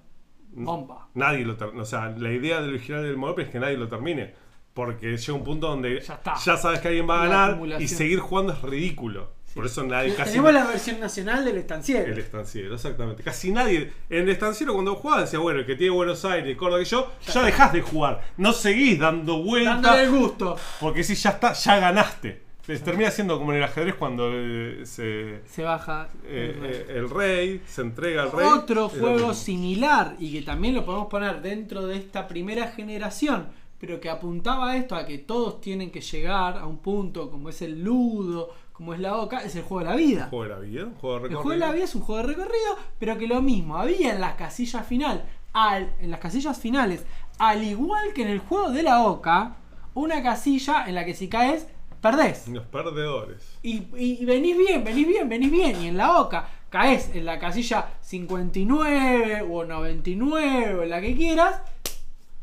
bomba. 0.55 1.09
Nadie 1.15 1.45
lo 1.45 1.57
termina. 1.57 1.83
O 1.83 1.87
sea, 1.87 2.09
la 2.11 2.33
idea 2.33 2.61
del 2.61 2.71
original 2.71 3.03
del 3.03 3.17
Monopoly 3.17 3.47
es 3.47 3.53
que 3.53 3.61
nadie 3.61 3.77
lo 3.77 3.89
termine. 3.89 4.35
Porque 4.73 5.17
llega 5.17 5.33
un 5.33 5.45
punto 5.45 5.69
donde 5.69 6.01
Ya 6.01 6.57
sabes 6.57 6.81
que 6.81 6.89
alguien 6.89 7.09
va 7.09 7.23
a 7.23 7.27
La 7.27 7.49
ganar 7.57 7.81
y 7.81 7.89
seguir 7.89 8.19
jugando 8.19 8.53
es 8.53 8.63
ridículo. 8.63 9.33
Por 9.55 9.67
eso 9.67 9.85
nadie 9.85 10.13
casi. 10.15 10.33
Tenemos 10.33 10.53
la 10.53 10.65
versión 10.65 10.99
nacional 10.99 11.45
del 11.45 11.59
estanciero. 11.59 12.13
El 12.13 12.19
estanciero, 12.19 12.75
exactamente. 12.75 13.23
Casi 13.23 13.53
nadie. 13.53 13.93
En 14.11 14.25
el 14.25 14.31
estanciero, 14.31 14.75
cuando 14.75 14.97
jugaba, 14.97 15.21
decía, 15.23 15.39
bueno, 15.39 15.61
el 15.61 15.67
que 15.67 15.77
tiene 15.77 15.95
Buenos 15.95 16.25
Aires, 16.25 16.57
Córdoba 16.57 16.81
que 16.81 16.87
yo, 16.87 17.13
ya, 17.33 17.45
dejás 17.45 17.73
de 17.73 17.81
jugar. 17.81 18.21
No 18.37 18.53
seguís 18.53 18.99
dando 18.99 19.45
vueltas. 19.45 19.81
Dándole 19.81 20.05
el 20.05 20.11
gusto. 20.11 20.57
Porque 20.81 21.05
si 21.05 21.15
ya 21.15 21.31
está, 21.31 21.53
ya 21.53 21.79
ganaste. 21.79 22.43
Se 22.67 22.79
termina 22.79 23.11
siendo 23.11 23.39
como 23.39 23.53
en 23.53 23.59
el 23.59 23.65
ajedrez 23.65 23.95
cuando 23.97 24.31
eh, 24.33 24.81
se, 24.85 25.43
Se 25.47 25.63
baja. 25.63 26.09
eh, 26.25 26.59
eh, 26.63 26.87
el 26.97 27.11
rey 27.11 27.61
se 27.67 27.83
entrega 27.83 28.23
al 28.23 28.33
rey. 28.33 28.47
Otro 28.47 28.89
juego 28.89 29.35
similar 29.35 30.17
y 30.19 30.33
que 30.33 30.43
también 30.43 30.75
lo 30.75 30.85
podemos 30.85 31.09
poner 31.09 31.43
dentro 31.43 31.87
de 31.87 31.97
esta 31.99 32.27
primera 32.27 32.69
generación, 32.69 33.49
pero 33.79 34.01
que 34.01 34.09
apuntaba 34.09 34.71
a 34.71 34.77
esto, 34.79 34.97
a 34.97 35.05
que 35.05 35.19
todos 35.19 35.61
tienen 35.61 35.91
que 35.91 36.01
llegar 36.01 36.57
a 36.57 36.67
un 36.67 36.79
punto 36.79 37.31
como 37.31 37.51
es 37.51 37.61
el 37.61 37.83
ludo, 37.85 38.49
como 38.73 38.95
es 38.95 39.01
la 39.01 39.19
oca, 39.19 39.41
es 39.45 39.55
el 39.57 39.63
juego 39.63 39.81
de 39.85 39.91
la 39.91 39.97
vida. 39.97 40.25
Un 40.25 40.31
juego 40.31 40.45
de 40.45 40.49
la 40.49 40.61
vida, 40.61 40.85
un 40.87 40.95
juego 40.95 41.15
de 41.17 41.17
El 41.17 41.23
recorrido. 41.23 41.43
juego 41.43 41.51
de 41.53 41.59
la 41.67 41.73
vida 41.73 41.85
es 41.85 41.95
un 41.95 42.01
juego 42.03 42.23
de 42.23 42.29
recorrido, 42.29 42.79
pero 42.99 43.19
que 43.19 43.27
lo 43.29 43.43
mismo, 43.43 43.77
había 43.77 44.15
en 44.15 44.21
las 44.23 44.35
casillas 44.37 44.87
final, 44.87 45.27
al, 45.53 45.93
en 46.01 46.11
las 46.11 46.19
casillas 46.21 46.59
finales, 46.59 47.05
al 47.39 47.63
igual 47.63 48.15
que 48.15 48.23
en 48.23 48.29
el 48.29 48.39
juego 48.39 48.71
de 48.71 48.83
la 48.83 49.05
oca, 49.05 49.57
una 49.93 50.23
casilla 50.23 50.87
en 50.87 50.95
la 50.95 51.05
que 51.05 51.15
si 51.15 51.29
caes, 51.29 51.69
perdés. 52.05 52.49
Los 52.49 52.67
perdedores. 52.67 53.59
Y, 53.63 53.87
y 53.97 54.27
venís 54.27 54.59
bien, 54.59 54.85
venís 54.85 55.09
bien, 55.09 55.27
venís 55.27 55.51
bien. 55.51 55.83
Y 55.83 55.89
en 55.89 55.97
la 55.97 56.21
oca 56.21 56.47
caes 56.69 57.11
en 57.15 57.25
la 57.25 57.39
casilla 57.39 57.95
59 58.03 59.47
o 59.51 59.65
99 59.65 60.75
o 60.75 60.83
en 60.83 60.91
la 60.91 61.01
que 61.01 61.17
quieras 61.17 61.63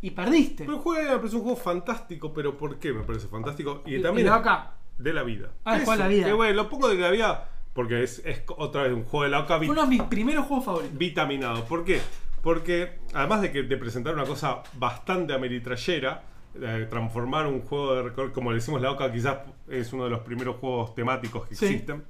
y 0.02 0.10
perdiste. 0.12 0.64
Pero 0.64 0.78
el 0.78 0.84
juego 0.84 1.00
de 1.00 1.04
la 1.04 1.10
vida 1.10 1.14
me 1.14 1.20
parece 1.20 1.36
un 1.36 1.44
juego 1.44 1.58
fantástico, 1.58 2.34
pero 2.34 2.58
¿por 2.58 2.80
qué 2.80 2.92
me 2.92 3.04
parece 3.04 3.28
fantástico? 3.28 3.84
Y 3.86 4.02
también 4.02 4.26
la 4.28 4.36
es 4.36 4.42
oca 4.42 4.72
de 4.98 5.14
la 5.14 5.22
vida. 5.22 5.52
Ah, 5.64 5.76
el 5.76 5.86
juego 5.86 5.92
de 5.92 5.98
la 6.00 6.08
vida. 6.08 6.26
Que 6.26 6.34
bueno, 6.34 6.54
lo 6.56 6.68
pongo 6.68 6.90
de 6.90 6.96
la 6.96 7.12
vida 7.12 7.50
porque 7.74 8.02
es, 8.02 8.24
es 8.26 8.42
otra 8.58 8.84
vez 8.84 8.94
un 8.94 9.04
juego 9.04 9.26
de 9.26 9.30
la 9.30 9.42
oca 9.42 9.58
uno 9.58 9.84
de 9.84 9.88
mis 9.88 10.02
primeros 10.04 10.48
juegos 10.48 10.66
favoritos. 10.66 10.98
vitaminado. 10.98 11.66
¿Por 11.66 11.86
qué? 11.86 12.02
Porque 12.42 12.98
además 13.14 13.42
de 13.42 13.52
que 13.52 13.62
te 13.62 13.78
presentar 13.78 14.16
una 14.16 14.26
cosa 14.26 14.64
bastante 14.74 15.34
ameritrayera, 15.34 16.24
eh, 16.62 16.88
transformar 16.90 17.48
un 17.48 17.62
juego 17.62 17.96
de 17.96 18.04
recorrido, 18.04 18.34
como 18.34 18.52
le 18.52 18.56
decimos 18.58 18.82
la 18.82 18.92
OCA, 18.92 19.12
quizás 19.12 19.38
es 19.70 19.94
uno 19.94 20.06
de 20.06 20.10
los 20.10 20.20
primeros 20.22 20.58
juegos 20.58 20.94
temáticos 20.96 21.48
que 21.48 21.56
Sí. 21.56 21.66
existen. 21.66 22.04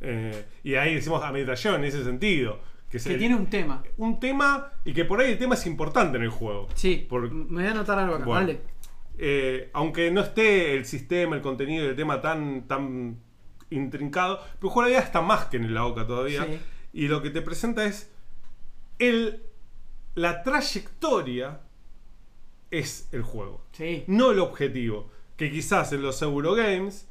Eh, 0.00 0.44
y 0.64 0.74
ahí 0.74 0.94
decimos 0.94 1.22
ameritrayero 1.24 1.76
en 1.76 1.84
ese 1.84 2.04
sentido. 2.04 2.60
Que, 2.90 2.98
es 2.98 3.04
Que 3.04 3.14
el- 3.14 3.18
tiene 3.18 3.34
un 3.34 3.46
tema. 3.46 3.82
un 3.96 4.20
tema 4.20 4.72
y 4.84 4.92
que 4.92 5.04
por 5.04 5.20
ahí 5.20 5.32
el 5.32 5.38
tema 5.38 5.54
es 5.54 5.66
importante 5.66 6.18
en 6.18 6.22
el 6.24 6.30
juego. 6.30 6.68
Sí, 6.74 7.04
Por- 7.08 7.30
me 7.32 7.62
voy 7.62 7.66
a 7.68 7.70
anotar 7.72 7.98
algo 7.98 8.14
acá. 8.16 8.24
Bueno. 8.24 8.40
Dale. 8.46 8.60
eh, 9.18 9.70
aunque 9.72 10.10
no 10.10 10.20
esté 10.20 10.74
el 10.76 10.84
sistema, 10.84 11.36
el 11.36 11.42
contenido 11.42 11.84
y 11.84 11.88
el 11.88 11.96
tema 11.96 12.20
tan, 12.20 12.68
tan 12.68 13.18
intrincado, 13.70 14.38
pero 14.60 14.68
el 14.68 14.72
juego 14.74 14.82
de 14.82 14.92
la 14.92 14.98
vida 14.98 15.06
está 15.06 15.22
más 15.22 15.46
que 15.46 15.56
en 15.56 15.72
la 15.72 15.86
OCA 15.86 16.06
todavía. 16.06 16.44
Sí. 16.44 16.58
Y 16.92 17.08
lo 17.08 17.22
que 17.22 17.30
te 17.30 17.40
presenta 17.42 17.84
es 17.86 18.12
el, 18.98 19.42
la 20.14 20.42
trayectoria 20.42 21.60
es 22.70 23.08
el 23.12 23.22
juego, 23.22 23.64
Sí. 23.72 24.04
no 24.06 24.30
el 24.32 24.38
objetivo. 24.40 25.08
Que 25.36 25.50
quizás 25.50 25.92
en 25.92 26.02
los 26.02 26.20
Eurogames 26.22 27.06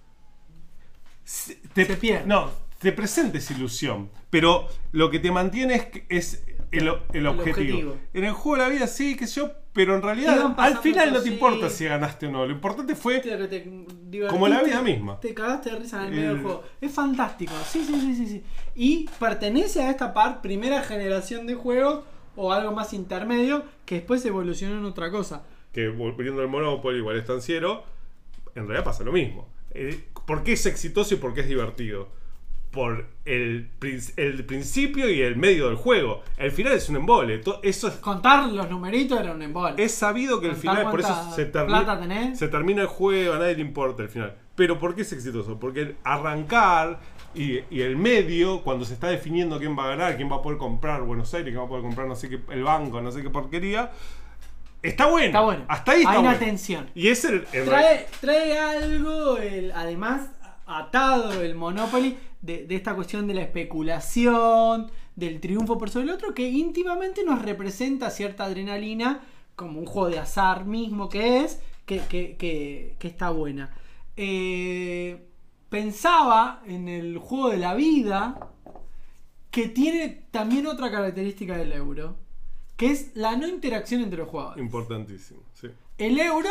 te, 1.74 1.86
Se 1.86 1.96
pierde. 1.98 2.26
No, 2.28 2.50
te 2.80 2.92
presenta 2.92 3.38
esa 3.38 3.54
ilusión, 3.54 4.10
pero 4.30 4.68
lo 4.92 5.10
que 5.10 5.20
te 5.20 5.32
mantiene 5.32 5.76
es, 5.76 5.88
es 6.10 6.44
el, 6.72 6.88
el 7.14 7.28
objetivo. 7.28 7.78
objetivo. 7.78 7.98
En 8.14 8.24
el 8.26 8.32
juego 8.34 8.58
de 8.64 8.70
la 8.70 8.76
vida 8.76 8.88
sí, 8.88 9.16
que 9.16 9.26
yo, 9.28 9.52
pero 9.74 9.96
en 9.96 10.02
realidad 10.02 10.54
al 10.58 10.78
final 10.80 11.14
no 11.14 11.22
te 11.22 11.30
importa 11.30 11.70
si 11.70 11.86
ganaste 11.86 12.28
o 12.28 12.32
no. 12.32 12.46
Lo 12.46 12.52
importante 12.52 12.96
fue 12.96 13.20
te 13.20 14.28
Como 14.30 14.48
la 14.48 14.62
vida 14.64 14.82
misma. 14.82 15.20
Te 15.20 15.34
cagaste 15.34 15.72
de 15.72 15.76
risa 15.78 16.00
en 16.02 16.06
el 16.06 16.12
medio 16.12 16.30
El- 16.32 16.36
del 16.38 16.44
juego. 16.46 16.64
Es 16.82 16.92
fantástico. 16.92 17.54
Sí, 17.70 17.84
sí, 17.86 18.00
sí, 18.00 18.16
sí, 18.16 18.28
sí. 18.28 18.44
Y 18.76 19.10
pertenece 19.20 19.82
a 19.82 19.90
esta 19.90 20.14
par, 20.14 20.42
primera 20.42 20.82
generación 20.84 21.48
de 21.48 21.56
juegos 21.56 22.04
o 22.36 22.52
algo 22.54 22.72
más 22.72 22.94
intermedio 22.94 23.64
que 23.86 23.96
después 23.96 24.26
evolucionó 24.26 24.78
en 24.78 24.86
otra 24.86 25.10
cosa. 25.12 25.44
que 25.72 25.90
volviendo 25.90 26.42
al 26.42 26.48
Monopoly 26.48 27.02
o 27.02 27.10
al 27.10 27.18
estanciero, 27.18 27.84
en 28.56 28.66
realidad 28.68 28.86
pasa 28.86 29.04
lo 29.04 29.12
mismo. 29.12 29.48
Eh, 29.72 30.06
¿Por 30.26 30.44
qué 30.44 30.54
es 30.54 30.66
exitoso 30.66 31.14
y 31.16 31.18
por 31.18 31.34
qué 31.34 31.42
es 31.42 31.48
divertido? 31.50 32.08
Por 32.72 33.08
el, 33.26 33.70
el 34.18 34.46
principio 34.46 35.10
y 35.10 35.22
el 35.22 35.36
medio 35.38 35.68
del 35.68 35.76
juego. 35.78 36.24
El 36.38 36.52
final 36.52 36.74
es 36.74 36.90
un 36.90 36.98
embole. 36.98 37.42
Eso 37.64 37.88
es, 37.88 37.96
Contar 37.96 38.50
los 38.52 38.70
numeritos 38.70 39.20
era 39.20 39.32
un 39.34 39.42
embole. 39.42 39.82
es 39.84 39.94
sabido 39.94 40.40
que 40.42 40.48
el 40.48 40.54
Contar 40.56 40.78
final, 40.78 40.92
por 40.92 41.00
eso 41.02 41.32
se, 41.36 41.52
termi- 41.54 42.36
se 42.36 42.48
termina 42.50 42.82
el 42.82 42.88
juego, 42.88 43.34
a 43.34 43.40
nadie 43.40 43.56
le 43.56 43.62
importa 43.62 44.04
el 44.04 44.10
final. 44.10 44.36
Pero 44.56 44.80
¿por 44.80 44.94
qué 44.96 45.02
es 45.02 45.12
exitoso? 45.14 45.60
Porque 45.60 45.82
el 45.82 45.96
arrancar 46.04 47.00
y, 47.36 47.64
y 47.70 47.82
el 47.82 47.98
medio, 47.98 48.62
cuando 48.64 48.86
se 48.86 48.94
está 48.94 49.08
definiendo 49.10 49.60
quién 49.60 49.78
va 49.78 49.86
a 49.86 49.90
ganar, 49.90 50.16
quién 50.18 50.32
va 50.32 50.38
a 50.38 50.42
poder 50.42 50.58
comprar 50.58 51.02
Buenos 51.04 51.34
Aires, 51.34 51.50
quién 51.52 51.60
va 51.62 51.66
a 51.66 51.70
poder 51.70 51.84
comprar 51.84 52.08
no 52.08 52.16
sé 52.16 52.30
qué, 52.30 52.40
el 52.50 52.64
banco, 52.64 53.02
no 53.02 53.12
sé 53.12 53.22
qué 53.22 53.30
porquería, 53.30 53.92
está 54.82 55.08
bueno. 55.08 55.26
Está 55.28 55.42
bueno. 55.42 55.66
Hasta 55.68 55.92
ahí 55.94 56.00
está 56.00 56.12
Hay 56.12 56.18
una 56.20 56.30
bueno. 56.32 56.46
tensión. 56.46 56.90
Y 56.96 57.08
es 57.10 57.26
el, 57.26 57.46
el- 57.54 57.66
Trae, 57.66 58.08
trae 58.22 58.60
algo, 58.60 59.38
el- 59.38 59.72
además, 59.74 60.30
atado 60.66 61.42
el 61.42 61.56
Monopoly, 61.56 62.18
de, 62.42 62.66
de 62.68 62.76
esta 62.76 62.94
cuestión 62.96 63.28
de 63.28 63.34
la 63.34 63.42
especulación, 63.42 64.92
del 65.16 65.40
triunfo 65.40 65.78
por 65.78 65.90
sobre 65.90 66.06
el 66.06 66.12
otro, 66.12 66.34
que 66.34 66.48
íntimamente 66.50 67.24
nos 67.24 67.42
representa 67.42 68.10
cierta 68.12 68.46
adrenalina, 68.46 69.22
como 69.56 69.80
un 69.80 69.86
juego 69.86 70.10
de 70.10 70.20
azar 70.20 70.66
mismo 70.66 71.10
que 71.10 71.40
es, 71.44 71.60
que, 71.86 72.00
que- 72.10 72.36
que- 72.38 72.96
que 73.00 73.08
está 73.08 73.30
buena. 73.30 73.74
Eh, 74.18 75.25
pensaba 75.70 76.62
en 76.66 76.88
el 76.88 77.18
juego 77.18 77.50
de 77.50 77.58
la 77.58 77.74
vida, 77.74 78.52
que 79.52 79.68
tiene 79.70 80.26
también 80.32 80.68
otra 80.68 80.92
característica 80.92 81.58
del 81.58 81.72
euro, 81.72 82.16
que 82.76 82.92
es 82.92 83.12
la 83.16 83.36
no 83.38 83.48
interacción 83.48 84.02
entre 84.02 84.20
los 84.20 84.30
jugadores. 84.30 84.64
Importantísimo, 84.64 85.42
sí. 85.54 85.68
El 85.98 86.20
euro, 86.20 86.50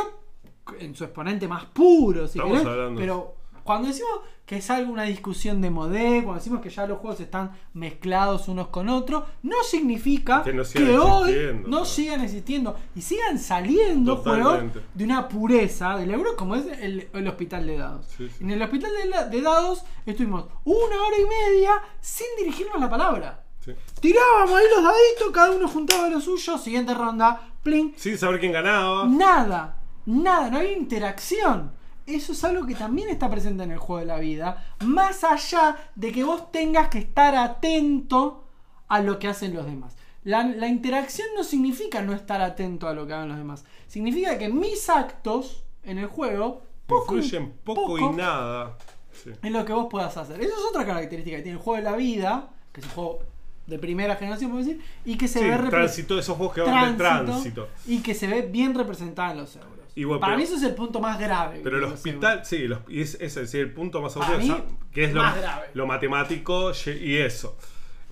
en 0.78 0.94
su 0.94 1.04
exponente 1.04 1.46
más 1.46 1.66
puro, 1.66 2.26
si 2.26 2.38
Estamos 2.38 2.58
querés, 2.60 2.66
hablando. 2.72 3.00
pero 3.00 3.36
Cuando 3.62 3.88
decimos 3.88 4.20
que 4.47 4.57
es 4.59 4.68
algo, 4.70 4.92
una 4.92 5.05
discusión 5.05 5.62
de 5.62 5.70
modé, 5.70 6.22
cuando 6.22 6.34
decimos 6.34 6.61
que 6.61 6.68
ya 6.68 6.86
los 6.86 6.99
juegos 6.99 7.18
están 7.20 7.53
mezclados 7.72 8.47
unos 8.49 8.68
con 8.68 8.88
otros, 8.90 9.24
no 9.42 9.57
significa 9.64 10.42
Que 10.42 10.53
no 10.53 10.62
hoy 11.05 11.34
no 11.62 11.68
¿no? 11.78 11.84
sigan 11.86 12.20
existiendo 12.20 12.76
y 12.95 13.01
sigan 13.01 13.38
saliendo 13.38 14.16
juegos 14.18 14.62
de 14.92 15.05
una 15.05 15.28
pureza 15.28 15.97
del 15.97 16.11
euro 16.11 16.36
como 16.36 16.57
es 16.57 16.66
el, 16.78 17.09
el 17.12 17.28
hospital 17.28 17.66
de 17.66 17.78
dados. 17.78 18.07
Sí, 18.16 18.28
sí. 18.28 18.45
En 18.45 18.51
el 18.51 18.61
hospital 18.62 18.90
de, 19.03 19.09
la- 19.09 19.24
de 19.28 19.40
dados 19.40 19.82
estuvimos 20.05 20.45
una 20.64 20.97
hora 21.03 21.16
y 21.18 21.24
media 21.55 21.72
sin 22.01 22.26
dirigirnos 22.38 22.78
la 22.80 22.90
palabra. 22.90 23.40
Sí. 23.64 23.72
Tirábamos 23.99 24.53
ahí 24.59 24.66
los 24.74 24.84
daditos, 24.84 25.30
cada 25.32 25.53
uno 25.53 25.66
juntaba 25.68 26.11
lo 26.11 26.20
suyo, 26.20 26.59
siguiente 26.59 26.92
ronda, 26.92 27.49
plin. 27.62 27.95
Sin 27.97 28.18
saber 28.18 28.38
quién 28.40 28.53
ganaba. 28.53 29.07
Nada, 29.07 29.78
nada, 30.05 30.51
no 30.51 30.59
hay 30.59 30.74
interacción. 30.74 31.72
Eso 32.07 32.32
es 32.32 32.44
algo 32.44 32.66
que 32.66 32.74
también 32.74 33.09
está 33.09 33.30
presente 33.30 33.62
en 33.62 33.70
el 33.72 33.78
juego 33.78 34.00
de 34.00 34.07
la 34.07 34.18
vida, 34.18 34.64
más 34.84 35.24
allá 35.24 35.76
de 35.94 36.12
que 36.12 36.22
vos 36.24 36.52
tengas 36.52 36.88
que 36.88 36.98
estar 36.98 37.34
atento 37.34 38.44
a 38.88 39.00
lo 39.00 39.18
que 39.18 39.28
hacen 39.28 39.55
los 39.55 39.64
demás. 39.66 39.96
La, 40.22 40.42
la 40.44 40.68
interacción 40.68 41.28
no 41.36 41.44
significa 41.44 42.02
no 42.02 42.12
estar 42.12 42.40
atento 42.40 42.88
a 42.88 42.94
lo 42.94 43.07
que 43.07 43.12
hagan 43.14 43.28
los 43.28 43.38
demás. 43.38 43.64
Significa 43.88 44.38
que 44.38 44.48
mis 44.48 44.88
actos 44.90 45.64
en 45.82 45.98
el 45.98 46.07
juego 46.07 46.62
poco, 46.86 47.16
Influyen 47.16 47.52
poco, 47.64 47.98
y 47.98 48.09
nada. 48.11 48.76
Sí. 49.12 49.30
en 49.42 49.52
lo 49.52 49.64
que 49.64 49.72
vos 49.72 49.86
puedas 49.90 50.16
hacer. 50.16 50.40
Eso 50.40 50.52
es 50.52 50.64
otra 50.70 50.84
característica 50.84 51.36
que 51.36 51.42
tiene 51.42 51.59
el 51.59 51.62
juego 51.62 51.76
de 51.82 51.90
la 51.90 51.96
vida, 51.96 52.50
que 52.72 52.80
es 52.80 52.86
un 52.86 52.92
juego 52.92 53.18
de 53.66 53.78
primera 53.78 54.16
generación, 54.16 54.50
podemos 54.50 54.68
decir, 54.68 54.84
y 55.07 55.16
que 55.16 55.26
se 55.28 55.38
Sí, 55.38 55.44
ve 55.46 55.57
tránsito, 55.70 56.18
esos 56.18 56.36
juegos 56.36 56.55
que 56.55 56.61
van 56.62 56.92
de 56.92 56.98
tránsito. 56.98 57.68
y 57.86 58.00
que 58.00 58.14
se 58.14 58.26
ve 58.26 58.42
bien 58.42 58.74
representada 58.74 59.30
en 59.32 59.38
los 59.38 59.57
euros. 59.57 59.70
Para 60.18 60.32
pero- 60.32 60.36
mí 60.38 60.42
eso 60.45 60.57
es 60.57 60.62
el 60.64 60.74
punto 60.74 61.01
más 61.01 61.18
grave. 61.20 61.61
Pero 61.62 61.78
el 61.78 61.84
hospital, 61.84 62.45
sí, 62.45 62.66
los- 62.66 62.80
y 62.88 63.01
es, 63.03 63.14
es 63.20 63.55
el 63.55 63.72
punto 63.72 64.01
más 64.03 64.16
obvio, 64.16 64.38
mí, 64.38 64.55
que 64.92 65.05
es 65.05 65.12
lo, 65.12 65.86
matemático 65.86 66.72
y 67.01 67.16
eso. 67.16 67.57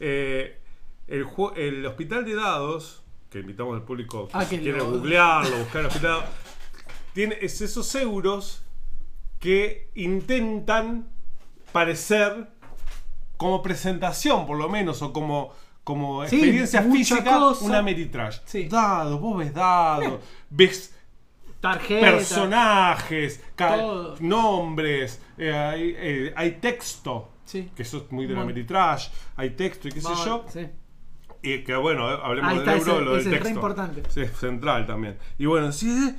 Eh, 0.00 0.58
el, 1.08 1.84
hospital 1.86 2.24
de 2.24 2.34
dados, 2.34 3.02
que 3.30 3.40
invitamos 3.40 3.74
al 3.76 3.82
público 3.84 4.28
Ah, 4.32 4.44
si 4.44 4.58
quiere 4.58 4.78
lo- 4.78 4.90
googlearlo, 4.90 5.56
buscar 5.58 5.80
el 5.80 5.86
hospital 5.88 6.20
tiene 7.14 7.36
es 7.40 7.60
esos 7.60 7.94
euros 7.96 8.62
que 9.38 9.90
intentan 9.94 11.08
parecer 11.72 12.48
como 13.36 13.60
presentación, 13.62 14.46
por 14.46 14.56
lo 14.56 14.68
menos, 14.68 15.02
o 15.02 15.12
como, 15.12 15.52
como 15.82 16.22
experiencia 16.22 16.82
física, 16.82 17.24
cosa. 17.38 17.64
una 17.64 17.82
Meritrash. 17.82 18.38
Sí. 18.44 18.68
Dados, 18.68 19.20
vos 19.20 19.36
ves 19.38 19.52
dados, 19.52 20.20
ves 20.48 20.91
Personajes, 22.00 23.42
Todo. 23.56 24.16
nombres, 24.20 25.22
eh, 25.38 25.52
hay, 25.52 25.94
eh, 25.96 26.32
hay 26.36 26.52
texto. 26.52 27.30
Sí. 27.44 27.70
Que 27.74 27.82
eso 27.82 27.98
es 27.98 28.12
muy 28.12 28.26
de 28.26 28.34
la. 28.34 28.44
Meritrash, 28.44 29.08
hay 29.36 29.50
texto 29.50 29.88
y 29.88 29.92
qué 29.92 30.00
sé 30.00 30.08
yo. 30.24 30.44
sí. 30.48 30.66
Y 31.44 31.64
que 31.64 31.74
bueno, 31.74 32.08
eh, 32.12 32.18
hablemos 32.22 32.64
del 32.64 32.78
euro, 32.78 33.00
lo 33.00 33.10
del 33.12 33.20
ese 33.20 33.28
es 33.30 33.34
texto. 33.34 33.48
importante. 33.50 34.02
Sí, 34.08 34.20
es 34.20 34.30
central 34.36 34.86
también. 34.86 35.18
Y 35.38 35.46
bueno, 35.46 35.72
sí, 35.72 36.14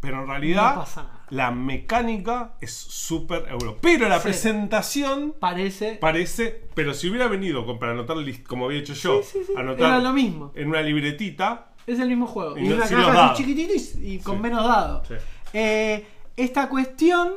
pero 0.00 0.20
en 0.20 0.26
realidad 0.28 0.74
No 0.74 0.80
pasa 0.80 1.02
nada. 1.04 1.26
la 1.30 1.50
mecánica 1.50 2.54
es 2.60 2.70
súper 2.74 3.46
euro. 3.48 3.78
Pero 3.80 4.06
la 4.08 4.18
Sí. 4.18 4.24
presentación 4.24 5.34
Parece. 5.40 5.94
parece, 5.94 6.68
pero 6.74 6.92
si 6.92 7.08
hubiera 7.08 7.26
venido 7.26 7.64
con- 7.64 7.78
para 7.78 7.92
anotar 7.92 8.18
como 8.46 8.66
había 8.66 8.80
hecho 8.80 8.92
yo, 8.92 9.22
sí, 9.22 9.38
sí. 9.46 9.52
anotar 9.56 9.86
Era 9.88 9.98
lo 10.00 10.12
mismo. 10.12 10.52
en 10.54 10.68
una 10.68 10.82
libretita, 10.82 11.69
Es 11.92 11.98
el 12.00 12.08
mismo 12.08 12.26
juego. 12.26 12.56
Y 12.58 12.72
una 12.72 12.88
caja 12.88 13.30
así 13.32 13.42
chiquitita 13.42 13.72
y, 14.02 14.14
y 14.14 14.18
con 14.20 14.36
Sí. 14.36 14.42
menos 14.42 14.64
dados. 14.66 15.08
Sí. 15.08 15.14
Eh, 15.52 16.06
esta 16.36 16.68
cuestión. 16.68 17.32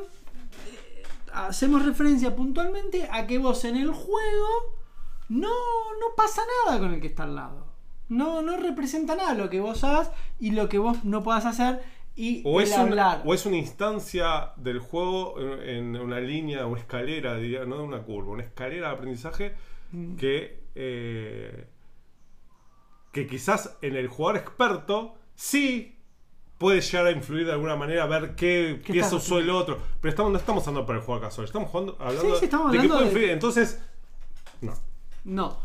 hacemos 1.32 1.84
referencia 1.84 2.34
puntualmente 2.36 3.08
a 3.10 3.26
que 3.26 3.38
vos 3.38 3.64
en 3.64 3.76
el 3.76 3.90
juego 3.90 4.48
no, 5.28 5.48
no 5.48 6.06
pasa 6.16 6.42
nada 6.66 6.78
con 6.78 6.94
el 6.94 7.00
que 7.00 7.08
está 7.08 7.24
al 7.24 7.34
lado. 7.34 7.66
No, 8.08 8.40
no 8.42 8.56
representa 8.56 9.16
nada 9.16 9.34
lo 9.34 9.50
que 9.50 9.58
vos 9.60 9.82
hagas 9.82 10.12
y 10.38 10.52
lo 10.52 10.68
que 10.68 10.78
vos 10.78 11.04
no 11.04 11.22
puedas 11.24 11.44
hacer. 11.46 11.82
Y 12.14 12.42
O 12.44 12.60
el 12.60 12.68
es, 12.68 12.72
una, 12.74 12.82
hablar. 12.82 13.22
o 13.24 13.34
es 13.34 13.44
una 13.46 13.56
instancia 13.56 14.52
del 14.56 14.78
juego 14.78 15.34
en, 15.40 15.96
en 15.96 15.96
una 15.96 16.20
línea 16.20 16.66
o 16.68 16.76
escalera, 16.76 17.36
diría, 17.36 17.64
no 17.64 17.82
una 17.82 18.02
curva, 18.02 18.30
una 18.32 18.44
escalera 18.44 18.88
de 18.90 18.94
aprendizaje 18.94 19.54
Mm. 19.92 20.16
que, 20.16 20.60
eh, 20.74 21.66
que 23.14 23.26
quizás 23.26 23.78
en 23.80 23.96
el 23.96 24.08
jugador 24.08 24.36
experto 24.42 25.14
sí 25.34 25.96
puede 26.58 26.80
llegar 26.82 27.06
a 27.06 27.10
influir 27.12 27.46
de 27.46 27.52
alguna 27.52 27.76
manera, 27.76 28.04
ver 28.06 28.34
qué 28.34 28.80
¿Qué 28.84 28.92
pieza 28.92 29.16
usó 29.16 29.38
el 29.38 29.48
otro. 29.50 29.78
Pero 30.00 30.10
estamos, 30.10 30.32
no 30.32 30.38
estamos 30.38 30.66
hablando 30.68 30.86
para 30.86 30.98
el 30.98 31.04
jugador 31.04 31.28
casual, 31.28 31.46
estamos 31.46 31.70
jugando, 31.70 31.96
hablando 31.98 32.32
Sí, 32.34 32.38
sí, 32.40 32.44
estamos 32.44 32.72
de 32.72 32.78
que 32.78 32.82
hablando 32.82 32.94
puede 32.94 33.04
de- 33.06 33.10
influir. 33.12 33.30
Entonces, 33.30 33.80
no. 34.60 34.74
No. 35.24 35.56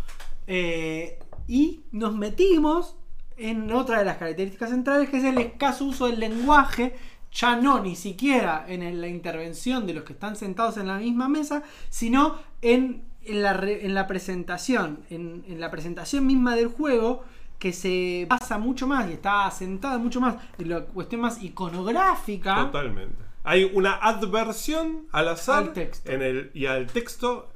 Eh, 0.47 1.19
y 1.47 1.81
nos 1.91 2.15
metimos 2.15 2.95
en 3.37 3.71
otra 3.71 3.99
de 3.99 4.05
las 4.05 4.17
características 4.17 4.69
centrales, 4.69 5.09
que 5.09 5.17
es 5.17 5.23
el 5.23 5.37
escaso 5.37 5.85
uso 5.85 6.07
del 6.07 6.19
lenguaje, 6.19 6.95
ya 7.31 7.55
no 7.55 7.79
ni 7.81 7.95
siquiera 7.95 8.65
en 8.67 8.99
la 9.01 9.07
intervención 9.07 9.85
de 9.87 9.93
los 9.93 10.03
que 10.03 10.13
están 10.13 10.35
sentados 10.35 10.77
en 10.77 10.87
la 10.87 10.97
misma 10.97 11.29
mesa, 11.29 11.63
sino 11.89 12.39
en, 12.61 13.03
en 13.23 13.41
la, 13.43 13.53
re- 13.53 13.85
en 13.85 13.93
la 13.93 14.07
presentación, 14.07 15.05
en, 15.09 15.45
en 15.47 15.59
la 15.61 15.69
presentación 15.71 16.25
misma 16.27 16.55
del 16.55 16.67
juego, 16.67 17.23
que 17.59 17.73
se 17.73 18.25
basa 18.29 18.57
mucho 18.57 18.87
más 18.87 19.09
y 19.09 19.13
está 19.13 19.45
asentada 19.45 19.97
mucho 19.97 20.19
más 20.21 20.35
en 20.57 20.69
la 20.69 20.81
cuestión 20.85 21.21
más 21.21 21.43
iconográfica. 21.43 22.55
Totalmente. 22.55 23.21
Hay 23.43 23.69
una 23.73 23.93
adversión 23.95 25.07
al 25.11 25.27
azar 25.29 25.63
Al 25.63 25.73
texto. 25.73 26.09
En 26.11 26.21
el, 26.21 26.51
y 26.53 26.65
al 26.65 26.87
texto 26.87 27.51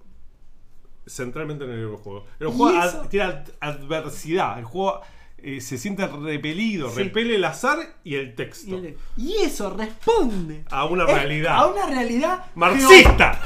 centralmente 1.08 1.66
en 1.66 1.72
el 1.72 1.88
juego. 1.96 2.26
El 2.40 2.48
juego 2.48 2.78
ad- 2.80 3.08
tiene 3.10 3.26
ad- 3.28 3.48
adversidad. 3.60 4.60
El 4.60 4.66
juego 4.66 5.02
eh, 5.38 5.60
se 5.60 5.78
siente 5.78 6.08
repelido, 6.08 6.90
Sí. 6.90 7.04
repele 7.04 7.36
el 7.36 7.44
azar 7.44 7.80
y 8.04 8.16
el 8.16 8.34
texto. 8.36 8.72
Y, 8.72 8.74
el- 8.88 8.98
y 9.18 9.36
eso 9.42 9.70
responde 9.76 10.64
A 10.72 10.86
una 10.86 11.04
es- 11.06 11.14
realidad. 11.14 11.56
A 11.58 11.68
una 11.68 11.86
realidad 11.86 12.46
Marxista. 12.56 13.40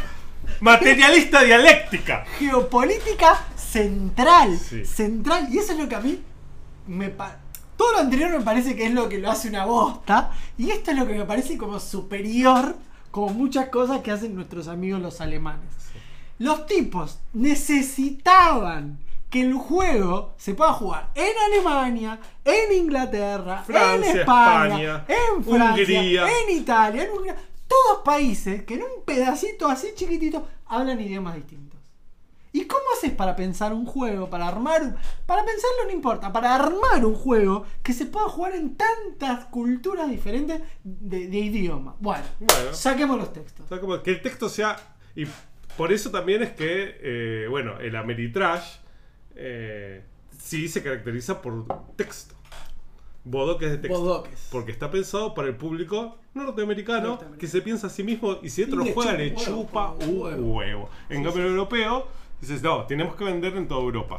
Materialista 0.62 1.44
dialéctica. 1.44 2.24
geopolítica 2.40 3.46
central. 3.56 4.58
Sí. 4.58 4.86
Central. 4.86 5.48
Y 5.52 5.58
eso 5.58 5.74
es 5.74 5.80
lo 5.80 5.90
que 5.90 5.96
a 5.96 6.00
mí 6.00 6.20
me 6.88 7.10
pa- 7.10 7.38
Todo 7.78 7.92
lo 7.94 7.98
anterior 8.00 8.32
me 8.32 8.42
parece 8.42 8.76
que 8.76 8.86
es 8.88 8.94
lo 8.94 9.08
que 9.08 9.20
lo 9.20 9.30
hace 9.30 9.50
una 9.50 9.66
bosta. 9.66 10.32
Y 10.58 10.72
esto 10.72 10.92
es 10.92 10.98
lo 10.98 11.06
que 11.06 11.14
me 11.14 11.26
parece 11.26 11.58
como 11.58 11.80
superior. 11.80 12.76
Como 13.12 13.30
muchas 13.30 13.70
cosas 13.70 14.02
que 14.02 14.12
hacen 14.12 14.36
nuestros 14.36 14.68
amigos 14.68 15.02
los 15.02 15.22
alemanes. 15.22 15.70
Los 16.40 16.66
tipos 16.68 17.20
necesitaban 17.34 19.00
que 19.30 19.42
el 19.42 19.54
juego 19.56 20.34
se 20.38 20.54
pueda 20.54 20.72
jugar 20.74 21.10
en 21.16 21.34
Alemania, 21.48 22.20
en 22.46 22.78
Inglaterra, 22.78 23.64
Francia, 23.66 24.12
en 24.12 24.18
España, 24.20 24.66
España, 24.68 25.06
en 25.08 25.44
Francia, 25.44 26.00
Hungría. 26.00 26.28
en 26.28 26.58
Italia, 26.58 27.04
en 27.04 27.12
Hungría. 27.12 27.36
Todos 27.68 28.04
países 28.06 28.64
que 28.64 28.76
en 28.76 28.84
un 28.84 29.04
pedacito 29.06 29.68
así 29.68 29.88
chiquitito 29.96 30.48
hablan 30.68 31.02
idiomas 31.02 31.36
distintos. 31.36 31.67
¿Y 32.54 32.66
cómo 32.66 32.82
haces 32.98 33.12
para 33.12 33.36
pensar 33.36 33.74
un 33.74 33.86
juego, 33.86 34.30
para 34.30 34.48
armar 34.48 34.82
un... 34.82 34.96
Para 35.26 35.44
pensarlo 35.46 35.84
no 35.86 35.92
importa, 35.92 36.32
para 36.34 36.56
armar 36.56 37.06
un 37.06 37.14
juego 37.14 37.66
que 37.84 37.94
se 37.94 38.06
pueda 38.06 38.28
jugar 38.30 38.56
en 38.56 38.76
tantas 38.76 39.46
culturas 39.46 40.10
diferentes 40.10 40.62
de, 40.84 41.28
de 41.28 41.38
idioma? 41.38 41.96
Bueno, 42.00 42.24
Bueno. 42.40 42.74
saquemos 42.74 43.18
los 43.18 43.34
textos. 43.34 43.66
Que 44.04 44.12
el 44.12 44.22
texto 44.22 44.50
sea. 44.50 44.78
Y 45.16 45.26
por 45.76 45.92
eso 45.92 46.10
también 46.10 46.42
es 46.42 46.52
que, 46.52 46.98
eh, 47.02 47.48
bueno, 47.50 47.80
el 47.80 47.96
Ameritrash 47.96 48.78
eh, 49.36 50.04
sí 50.40 50.68
se 50.68 50.82
caracteriza 50.82 51.42
por 51.42 51.66
texto. 51.96 52.34
Bodoques 53.24 53.70
de 53.72 53.78
texto. 53.78 54.00
Bodoques. 54.00 54.48
Porque 54.52 54.72
está 54.72 54.90
pensado 54.90 55.34
para 55.34 55.50
el 55.50 55.56
público 55.58 56.18
norteamericano, 56.34 57.10
Norteamericano. 57.10 57.38
que 57.38 57.48
se 57.48 57.62
piensa 57.62 57.88
a 57.88 57.90
sí 57.90 58.04
mismo 58.04 58.38
y 58.42 58.50
si 58.50 58.64
otro 58.64 58.82
Y 58.84 58.88
lo 58.88 58.94
juega 58.94 59.12
chupa 59.12 59.18
le 59.18 59.36
chupa 59.36 59.92
huevo. 59.94 60.54
huevo. 60.56 60.90
En 61.10 61.24
cambio, 61.24 61.44
el 61.44 61.50
europeo 61.50 62.08
dices, 62.42 62.62
no, 62.62 62.86
tenemos 62.86 63.16
que 63.16 63.24
vender 63.24 63.56
en 63.56 63.68
toda 63.68 63.82
Europa. 63.82 64.18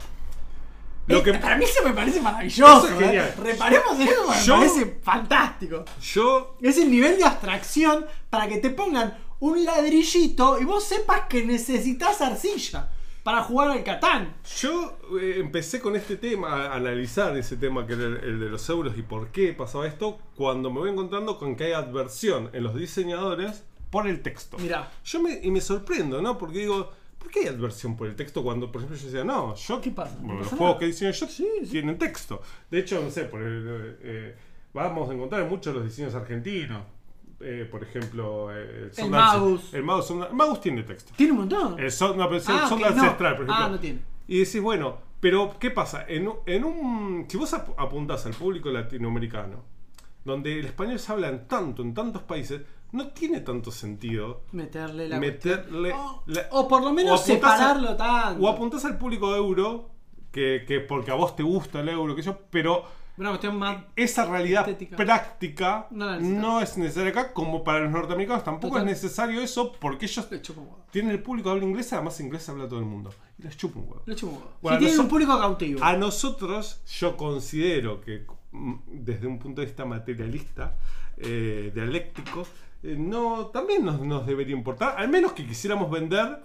Lo 1.07 1.23
que 1.23 1.33
Para 1.35 1.57
mí 1.57 1.65
eso 1.65 1.83
me 1.85 1.95
parece 1.95 2.21
maravilloso. 2.21 2.87
Eso 2.87 2.95
es 2.95 3.01
¿eh? 3.01 3.05
genial. 3.07 3.35
Reparemos 3.43 3.99
en 3.99 4.09
eso, 4.09 4.29
me 4.29 4.43
Yo- 4.45 4.57
parece 4.57 4.99
fantástico. 5.03 5.85
yo 6.03 6.57
Es 6.61 6.77
el 6.77 6.91
nivel 6.91 7.17
de 7.17 7.25
abstracción 7.25 8.05
para 8.29 8.47
que 8.47 8.59
te 8.59 8.69
pongan 8.71 9.17
un 9.41 9.65
ladrillito 9.65 10.61
y 10.61 10.65
vos 10.65 10.85
sepas 10.85 11.23
que 11.29 11.45
necesitas 11.47 12.21
arcilla 12.21 12.91
para 13.23 13.43
jugar 13.43 13.71
al 13.71 13.83
Catán. 13.85 14.37
Yo 14.61 14.99
eh, 15.21 15.37
empecé 15.39 15.81
con 15.81 15.97
este 15.97 16.17
tema, 16.17 16.49
a 16.67 16.75
analizar 16.77 17.35
ese 17.39 17.57
tema 17.57 17.87
que 17.87 17.95
era 17.95 18.05
el, 18.05 18.17
el 18.25 18.41
de 18.41 18.49
los 18.51 18.69
euros 18.69 18.97
y 18.99 19.03
por 19.03 19.29
qué 19.29 19.53
pasaba 19.55 19.87
esto, 19.87 20.19
cuando 20.37 20.71
me 20.71 20.81
voy 20.81 20.91
encontrando 20.91 21.39
con 21.39 21.57
que 21.57 21.65
hay 21.65 21.73
adversión 21.73 22.51
en 22.53 22.65
los 22.65 22.75
diseñadores 22.75 23.65
por 23.91 24.07
el 24.07 24.21
texto. 24.23 24.59
Mirá. 24.59 24.91
Yo 25.05 25.23
me, 25.23 25.41
y 25.43 25.51
me 25.51 25.61
sorprendo, 25.63 26.21
¿no? 26.21 26.37
Porque 26.37 26.59
digo, 26.59 26.93
¿por 27.19 27.31
qué 27.31 27.41
hay 27.41 27.47
adversión 27.49 27.97
por 27.97 28.07
el 28.07 28.17
texto 28.17 28.43
cuando, 28.43 28.71
por 28.73 28.81
ejemplo, 28.83 28.97
yo 28.99 29.07
decía, 29.07 29.25
no, 29.25 29.55
yo... 29.55 29.81
¿Qué 29.81 29.91
pasa? 29.91 30.15
No 30.17 30.21
Bueno, 30.21 30.35
los 30.41 30.45
pasa 30.49 30.57
juegos 30.57 30.75
nada. 30.75 30.79
que 30.81 30.87
diseño 30.87 31.11
yo 31.13 31.27
Sí, 31.27 31.49
sí. 31.65 31.71
tienen 31.71 31.99
texto. 31.99 32.41
De 32.71 32.79
hecho, 32.79 33.03
no 33.03 33.11
sé, 33.11 33.25
por 33.25 33.43
el, 33.43 33.97
eh, 34.03 34.37
vamos 34.73 35.11
a 35.11 35.15
encontrar 35.15 35.43
en 35.43 35.49
muchos 35.49 35.75
los 35.75 35.85
diseños 35.85 36.15
argentinos. 36.15 36.83
eh, 37.41 37.69
por 37.71 37.83
ejemplo, 37.85 38.49
eh, 38.53 38.65
El 38.65 38.85
El 38.87 38.93
Sound- 38.93 39.75
el 40.29 40.35
Magus 40.35 40.61
tiene 40.61 40.83
texto. 40.83 41.13
Tiene 41.17 41.33
un 41.33 41.39
montón. 41.39 41.79
El 41.79 41.87
no, 41.87 42.29
pero 42.29 42.35
el 42.35 42.37
Ah, 42.49 42.67
Sound 42.69 42.73
ok, 42.73 42.81
no. 42.81 42.87
Ancestral, 42.87 43.37
por 43.37 43.45
ejemplo. 43.45 43.55
Ah, 43.55 43.69
no 43.69 43.79
tiene. 43.79 44.01
Y 44.27 44.41
decís, 44.41 44.61
bueno, 44.61 44.99
pero 45.21 45.57
¿qué 45.61 45.71
pasa? 45.71 46.05
En, 46.09 46.27
un- 46.27 46.37
en 46.47 46.65
un. 46.65 47.27
Si 47.29 47.37
vos 47.37 47.55
ap- 47.55 47.79
apuntás 47.79 48.27
al 48.27 48.33
público 48.35 48.71
latinoamericano, 48.71 49.63
donde 50.25 50.59
el 50.59 50.65
español 50.67 50.99
se 50.99 51.13
habla 51.13 51.29
en 51.29 51.47
tanto, 51.47 51.83
en 51.83 51.95
tantos 51.95 52.23
países, 52.23 52.63
no 52.93 53.09
tiene 53.09 53.41
tanto 53.41 53.71
sentido 53.71 54.43
Meterle 54.53 55.09
la 55.09 55.19
meterle. 55.21 55.93
O, 55.93 56.23
la- 56.27 56.49
o 56.53 56.67
por 56.69 56.83
lo 56.83 56.93
menos 56.93 57.21
o 57.21 57.23
apuntás 57.23 57.51
a- 57.53 57.57
separarlo 57.57 57.97
tanto. 57.97 58.43
O 58.45 58.49
apuntás 58.49 58.85
al 58.85 58.97
público 58.99 59.31
de 59.33 59.39
euro, 59.39 59.91
que, 60.33 60.65
que 60.67 60.81
porque 60.81 61.11
a 61.11 61.15
vos 61.15 61.35
te 61.37 61.43
gusta 61.43 61.81
el 61.81 61.89
euro, 61.89 62.15
que 62.17 62.23
yo, 62.23 62.39
pero 62.51 62.85
Una 63.19 63.31
cuestión 63.31 63.57
más. 63.59 63.85
esa 63.97 64.25
realidad 64.27 64.63
Estética. 64.69 64.97
práctica 64.97 65.87
No 65.91 66.61
es 66.61 66.77
necesaria 66.79 67.11
acá, 67.11 67.33
como 67.33 67.65
para 67.65 67.81
los 67.81 67.91
norteamericanos 67.91 68.45
tampoco 68.45 68.75
Total. 68.77 68.89
es 68.89 69.03
necesario 69.03 69.41
eso, 69.43 69.73
porque 69.81 70.07
ellos 70.07 70.29
tienen 70.91 71.11
el 71.11 71.23
público 71.23 71.49
de 71.51 71.57
habla 71.57 71.67
inglesa, 71.69 71.97
además 71.97 72.21
inglés 72.21 72.49
habla 72.49 72.69
todo 72.69 72.79
el 72.79 72.85
mundo. 72.87 73.11
Y 73.39 73.43
les 73.43 73.57
chupa 73.57 73.79
un 73.81 73.85
huevo. 73.87 74.03
Le 74.07 74.15
chupa 74.17 74.33
un 74.33 74.39
huevo. 74.39 74.53
Bueno, 74.63 74.79
si 74.79 74.85
tienen 74.85 75.01
un 75.01 75.09
público 75.09 75.39
cautivo. 75.39 75.83
A 75.85 75.97
nosotros, 75.97 76.81
yo 76.87 77.17
considero 77.17 78.01
que 78.01 78.25
mm, 78.53 78.75
desde 78.87 79.27
un 79.27 79.39
punto 79.39 79.61
de 79.61 79.67
vista 79.67 79.85
materialista, 79.85 80.77
eh, 81.17 81.71
dialéctico, 81.75 82.47
eh, 82.83 82.97
no, 82.99 83.47
también 83.49 83.85
nos, 83.85 84.01
nos 84.01 84.27
debería 84.27 84.55
importar, 84.57 84.95
al 84.99 85.09
menos 85.09 85.33
que 85.33 85.47
quisiéramos 85.47 85.91
vender 85.91 86.39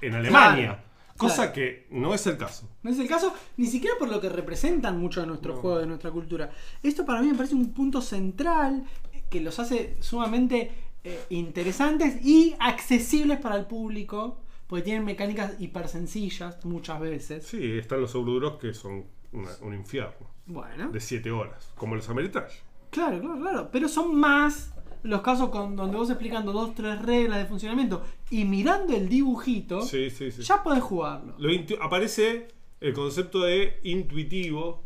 en 0.00 0.14
Alemania. 0.14 0.66
Claro, 0.66 0.82
cosa 1.16 1.36
claro. 1.36 1.52
que 1.52 1.86
no 1.90 2.14
es 2.14 2.26
el 2.26 2.36
caso. 2.36 2.68
No 2.82 2.90
es 2.90 2.98
el 2.98 3.08
caso, 3.08 3.32
ni 3.56 3.66
siquiera 3.66 3.96
por 3.98 4.08
lo 4.08 4.20
que 4.20 4.28
representan 4.28 4.98
mucho 4.98 5.20
de 5.20 5.26
nuestros 5.26 5.58
juegos, 5.60 5.80
de 5.80 5.86
nuestra 5.86 6.10
cultura. 6.10 6.50
Esto 6.82 7.04
para 7.04 7.20
mí 7.20 7.28
me 7.28 7.34
parece 7.34 7.54
un 7.54 7.72
punto 7.72 8.00
central 8.00 8.84
que 9.30 9.40
los 9.40 9.58
hace 9.58 9.96
sumamente 10.00 10.70
eh, 11.04 11.24
interesantes 11.30 12.24
y 12.24 12.54
accesibles 12.58 13.38
para 13.38 13.56
el 13.56 13.66
público, 13.66 14.38
porque 14.66 14.82
tienen 14.84 15.04
mecánicas 15.04 15.54
hiper 15.60 15.88
sencillas 15.88 16.64
muchas 16.64 17.00
veces. 17.00 17.46
Sí, 17.46 17.72
están 17.78 18.00
los 18.00 18.14
Euroduros 18.14 18.56
que 18.58 18.72
son 18.74 19.04
una- 19.32 19.50
un 19.62 19.74
infierno, 19.74 20.28
Bueno, 20.46 20.90
de 20.90 21.00
7 21.00 21.30
horas, 21.30 21.72
como 21.76 21.94
los 21.96 22.08
Ameritrash. 22.08 22.52
claro, 22.90 23.20
claro, 23.20 23.40
claro. 23.40 23.68
Pero 23.72 23.88
son 23.88 24.14
más 24.14 24.72
los 25.02 25.20
casos 25.22 25.48
con, 25.50 25.74
donde 25.76 25.96
vos 25.96 26.10
explicando 26.10 26.52
dos, 26.52 26.74
tres 26.74 27.00
reglas 27.02 27.38
de 27.38 27.46
funcionamiento 27.46 28.02
y 28.30 28.44
mirando 28.44 28.94
el 28.94 29.08
dibujito, 29.08 29.82
Sí, 29.82 30.10
sí, 30.10 30.30
sí. 30.30 30.42
ya 30.42 30.62
podés 30.62 30.82
jugarlo. 30.82 31.34
Lo 31.38 31.50
aparece 31.82 32.48
el 32.80 32.92
concepto 32.94 33.40
de 33.40 33.78
intuitivo 33.84 34.82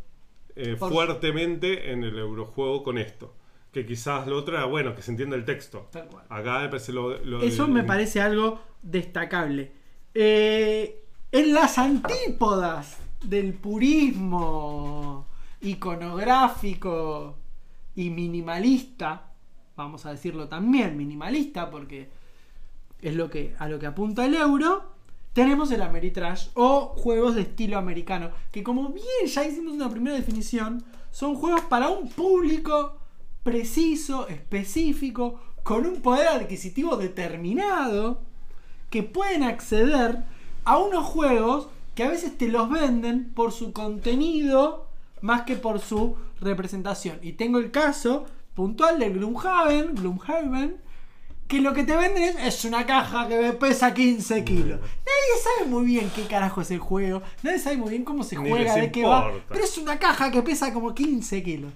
eh, 0.55 0.77
Por- 0.79 0.93
fuertemente 0.93 1.93
en 1.93 2.03
el 2.03 2.19
eurojuego 2.19 2.83
con 2.83 2.99
esto. 2.99 3.35
Que 3.73 3.85
quizás 3.85 4.27
lo 4.27 4.39
otro 4.39 4.57
era, 4.57 4.65
bueno, 4.65 4.95
que 4.95 5.03
se 5.03 5.11
entienda 5.11 5.37
el 5.37 5.45
texto. 5.45 5.89
Tal 5.93 6.07
cual. 6.09 6.25
Acá 6.31 6.61
me 6.61 6.69
parece 6.69 6.93
lo, 6.95 7.19
lo 7.25 7.43
Eso 7.43 7.69
me 7.69 7.85
parece 7.85 8.23
algo 8.23 8.59
destacable. 8.83 9.71
Eh, 10.15 11.05
en 11.31 11.53
las 11.53 11.77
antípodas 11.77 12.97
del 13.23 13.53
purismo 13.53 15.27
iconográfico 15.61 17.37
y 17.95 18.11
minimalista, 18.11 19.26
vamos 19.77 20.07
a 20.07 20.11
decirlo 20.11 20.49
también 20.49 20.97
minimalista 20.97 21.71
porque 21.71 22.09
es 23.01 23.15
lo 23.15 23.31
que, 23.31 23.55
a 23.59 23.69
lo 23.69 23.79
que 23.79 23.87
apunta 23.87 24.25
el 24.25 24.35
euro, 24.35 24.85
tenemos 25.33 25.71
el 25.71 25.83
Ameritrash 25.83 26.49
o 26.55 26.95
juegos 26.97 27.35
de 27.35 27.43
estilo 27.43 27.77
americano, 27.77 28.31
que 28.51 28.63
como 28.63 28.89
bien 28.89 29.27
ya 29.27 29.45
hicimos 29.45 29.75
una 29.75 29.91
primera 29.91 30.17
definición, 30.17 30.83
son 31.11 31.35
juegos 31.35 31.63
para 31.63 31.89
un 31.91 32.09
público 32.09 32.97
preciso, 33.43 34.27
específico, 34.29 35.39
con 35.63 35.87
un 35.87 36.01
poder 36.01 36.29
adquisitivo 36.29 36.97
determinado, 36.97 38.23
que 38.89 39.03
pueden 39.03 39.43
acceder 39.43 40.25
a 40.65 40.79
unos 40.79 41.05
juegos 41.05 41.69
que 41.95 42.05
a 42.05 42.09
veces 42.09 42.37
te 42.39 42.49
los 42.49 42.71
venden 42.71 43.33
por 43.35 43.53
su 43.53 43.73
contenido 43.73 44.87
más 45.21 45.43
que 45.43 45.57
por 45.57 45.81
su 45.81 46.17
representación. 46.41 47.19
Y 47.23 47.33
tengo 47.33 47.59
el 47.59 47.71
caso 47.71 48.27
puntual 48.57 48.99
de 48.99 49.11
Gloomhaven, 49.11 49.95
Gloomhaven, 49.95 50.77
que 51.47 51.61
lo 51.61 51.73
que 51.75 51.85
te 51.85 51.95
venden 51.95 52.25
es, 52.25 52.37
es 52.57 52.65
una 52.65 52.85
caja 52.87 53.29
que 53.29 53.53
pesa 53.53 53.95
15 53.95 54.43
kilos. 54.45 54.81
Nadie 54.81 55.43
sabe 55.45 55.71
muy 55.71 55.85
bien 55.85 56.11
qué 56.17 56.23
carajo 56.23 56.61
es 56.63 56.73
el 56.73 56.81
juego, 56.81 57.23
nadie 57.45 57.61
sabe 57.61 57.77
muy 57.77 57.91
bien 57.91 58.05
cómo 58.05 58.25
se 58.25 58.37
Ni 58.37 58.51
juega, 58.51 58.75
les 58.75 58.83
de 58.87 58.91
qué 58.91 59.05
va, 59.05 59.27
importa. 59.27 59.45
pero 59.53 59.65
es 59.65 59.79
una 59.79 59.99
caja 60.01 60.33
que 60.33 60.43
pesa 60.43 60.73
como 60.73 60.93
15 60.93 61.43
kilos. 61.45 61.73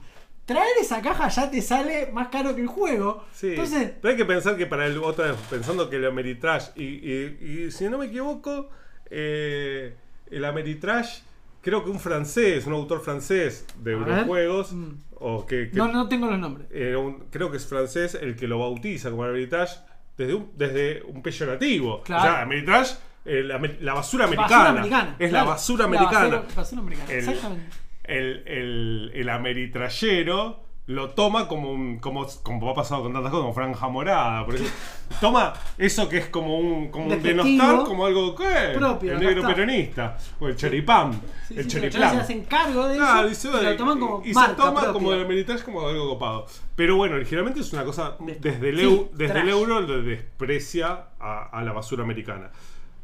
Traer 0.47 0.73
esa 0.81 1.01
caja 1.01 1.29
ya 1.29 1.49
te 1.49 1.63
sale 1.63 2.11
más 2.13 2.27
caro 2.29 2.57
que 2.57 2.63
el 2.63 2.67
juego. 2.67 3.23
Sí, 3.33 3.51
Entonces, 3.51 3.93
pero 4.03 4.11
hay 4.11 4.17
que 4.17 4.25
pensar 4.25 4.57
que 4.57 4.67
para 4.67 4.87
el 4.87 4.99
otra 4.99 5.27
vez, 5.27 5.37
pensando 5.49 5.89
que 5.89 5.97
el 5.97 6.07
Ameritrash, 6.07 6.71
y, 6.75 6.83
y- 6.83 7.67
y 7.67 7.71
si 7.71 7.85
no 7.89 7.99
me 7.99 8.07
equivoco, 8.07 8.69
eh, 9.11 9.95
el 10.31 10.45
Ameritrash, 10.45 11.21
creo 11.61 11.85
que 11.85 11.91
un 11.91 12.01
francés, 12.01 12.67
un 12.67 12.73
autor 12.73 13.01
francés 13.03 13.67
de. 13.83 13.93
Eurojuegos, 13.93 14.73
Mm. 14.73 14.93
o 15.17 15.47
que, 15.47 15.71
que- 15.71 15.77
no, 15.77 15.89
no 15.89 16.09
tengo 16.09 16.27
los 16.27 16.39
nombres. 16.39 16.67
un- 16.97 17.25
creo 17.31 17.51
que 17.51 17.57
es 17.59 17.67
francés 17.67 18.15
el 18.21 18.37
que 18.37 18.47
lo 18.49 18.59
bautiza 18.59 19.11
como 19.11 19.25
Ameritrash 19.25 19.73
desde 20.17 20.35
un, 20.35 20.51
desde 20.57 21.03
un 21.03 21.23
peyorativo. 21.23 22.03
Claro. 22.03 22.23
O 22.23 22.25
sea, 22.27 22.43
Ameritrash, 22.43 22.93
eh, 23.25 23.43
la, 23.43 23.61
la 23.81 23.95
basura 23.95 24.25
americana. 24.25 24.49
Basura 24.57 24.71
americana. 24.71 25.17
Es 25.19 25.31
claro. 25.31 25.45
la 25.47 25.51
basura 25.53 25.83
La 25.83 25.89
americana. 25.89 26.29
basura- 26.37 26.55
basura 26.57 26.81
americana, 26.83 27.13
El- 27.13 27.19
exactamente. 27.19 27.77
el, 28.05 28.43
el, 28.47 29.11
el 29.15 29.29
ameritrayero 29.29 30.65
lo 30.91 31.11
toma 31.11 31.47
como 31.47 31.71
un, 31.73 31.99
como, 31.99 32.27
como 32.43 32.71
ha 32.71 32.75
pasado 32.75 33.03
con 33.05 33.13
tantas 33.13 33.31
cosas, 33.31 33.43
como 33.43 33.55
franja 33.55 33.89
morada, 33.89 34.45
por 34.45 34.55
ejemplo. 34.57 34.75
Toma 35.21 35.53
eso 35.79 36.09
que 36.09 36.19
es 36.19 36.27
como 36.29 36.59
un, 36.59 36.89
como 36.91 37.05
un 37.05 37.11
Despectivo. 37.11 37.45
denostar, 37.45 37.85
como 37.85 38.07
algo 38.07 38.35
que 38.35 38.75
Propio, 38.77 39.13
el 39.13 39.21
negro 39.21 39.43
peronista, 39.47 40.17
o 40.41 40.49
el 40.49 40.57
choripán, 40.57 41.13
Sí, 41.49 41.55
el 41.59 41.71
sí, 41.71 41.81
chavales 41.91 42.13
se 42.13 42.21
hacen 42.21 42.45
cargo 42.45 42.87
de 42.89 42.97
y 42.97 43.01
eso 43.33 43.53
se, 43.53 43.63
y 43.63 43.65
lo 43.67 43.77
toman 43.77 43.99
como 44.01 44.23
y 44.25 44.35
se 44.35 44.41
toma 44.57 44.73
propia. 44.81 44.93
como 44.93 45.13
el 45.13 45.25
Ameritrash 45.25 45.63
como 45.63 45.87
algo 45.87 46.09
copado. 46.09 46.47
Pero 46.77 46.97
bueno, 46.97 47.17
originalmente 47.17 47.61
es 47.61 47.73
una 47.73 47.85
cosa 47.85 48.17
De- 48.21 48.35
desde 48.37 48.69
el, 48.71 48.79
sí, 48.79 48.85
eu- 48.85 49.11
desde 49.13 49.41
el 49.41 49.49
euro 49.49 49.81
lo 49.81 50.03
desprecia 50.03 51.07
a, 51.21 51.51
a 51.59 51.63
la 51.63 51.73
basura 51.73 52.03
americana. 52.05 52.51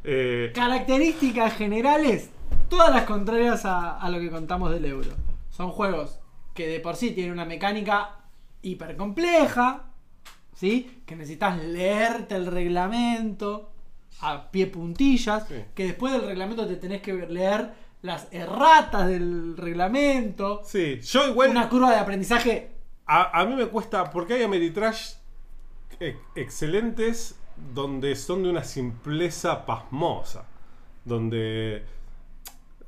Eh, 0.03 0.51
Características 0.55 1.53
generales, 1.55 2.29
todas 2.69 2.93
las 2.93 3.03
contrarias 3.03 3.65
a, 3.65 3.97
a 3.97 4.09
lo 4.09 4.19
que 4.19 4.29
contamos 4.29 4.71
del 4.71 4.85
euro. 4.85 5.09
Son 5.49 5.71
juegos 5.71 6.19
que 6.57 6.67
de 6.67 6.79
por 6.79 6.95
sí 6.95 7.11
tienen 7.11 7.33
una 7.33 7.45
mecánica 7.45 8.15
hiper 8.63 8.97
compleja, 8.97 9.83
¿sí? 10.55 11.03
Que 11.05 11.15
necesitas 11.15 11.63
leerte 11.63 12.35
el 12.35 12.47
reglamento 12.47 13.71
a 14.21 14.49
pie 14.49 14.65
puntillas, 14.65 15.47
Sí. 15.47 15.63
que 15.75 15.85
después 15.85 16.11
del 16.13 16.23
reglamento 16.25 16.65
te 16.65 16.77
tenés 16.77 17.03
que 17.03 17.13
leer 17.13 17.73
las 18.01 18.27
erratas 18.31 19.07
del 19.07 19.55
reglamento, 19.55 20.61
sí, 20.65 20.99
yo 21.01 21.27
igual 21.27 21.51
una 21.51 21.69
curva 21.69 21.91
de 21.91 21.97
aprendizaje 21.97 22.71
A, 23.05 23.39
a 23.39 23.45
mí 23.45 23.55
me 23.55 23.67
cuesta, 23.67 24.09
porque 24.09 24.33
hay 24.33 24.43
Ameritrash 24.43 25.13
e- 25.99 26.17
excelentes 26.35 27.39
donde 27.73 28.15
son 28.15 28.41
de 28.43 28.49
una 28.49 28.63
simpleza 28.63 29.65
pasmosa. 29.65 30.45
Donde. 31.05 31.85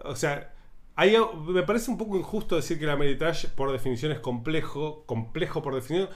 O 0.03 0.15
sea, 0.15 0.51
hay, 0.99 1.15
me 1.47 1.63
parece 1.63 1.89
un 1.91 1.97
poco 1.97 2.17
injusto 2.17 2.55
decir 2.55 2.77
que 2.77 2.83
el 2.85 2.89
Ameritrash 2.91 3.47
por 3.47 3.71
definición 3.71 4.11
es 4.11 4.19
complejo, 4.19 5.03
complejo 5.05 5.61
por 5.61 5.75
definición, 5.75 6.09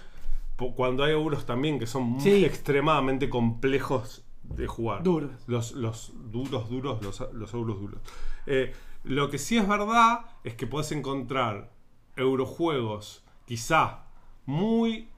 cuando 0.76 1.04
hay 1.04 1.12
euros 1.14 1.46
también 1.46 1.80
que 1.80 1.88
son 1.88 2.04
muy 2.04 2.22
Sí. 2.22 2.46
extremadamente 2.46 3.30
complejos 3.30 4.24
de 4.44 4.68
jugar. 4.68 5.04
Duros. 5.04 5.32
Los, 5.48 5.72
los 5.74 6.12
duros, 6.32 6.70
duros, 6.70 7.02
los, 7.02 7.20
los 7.34 7.54
euros 7.54 7.80
duros. 7.80 8.02
Eh, 8.46 8.74
lo 9.04 9.30
que 9.30 9.38
sí 9.38 9.58
es 9.58 9.68
verdad 9.68 10.22
es 10.44 10.54
que 10.56 10.68
puedes 10.68 10.92
encontrar 10.92 11.72
eurojuegos 12.16 13.24
quizá 13.46 14.06
muy 14.46 15.10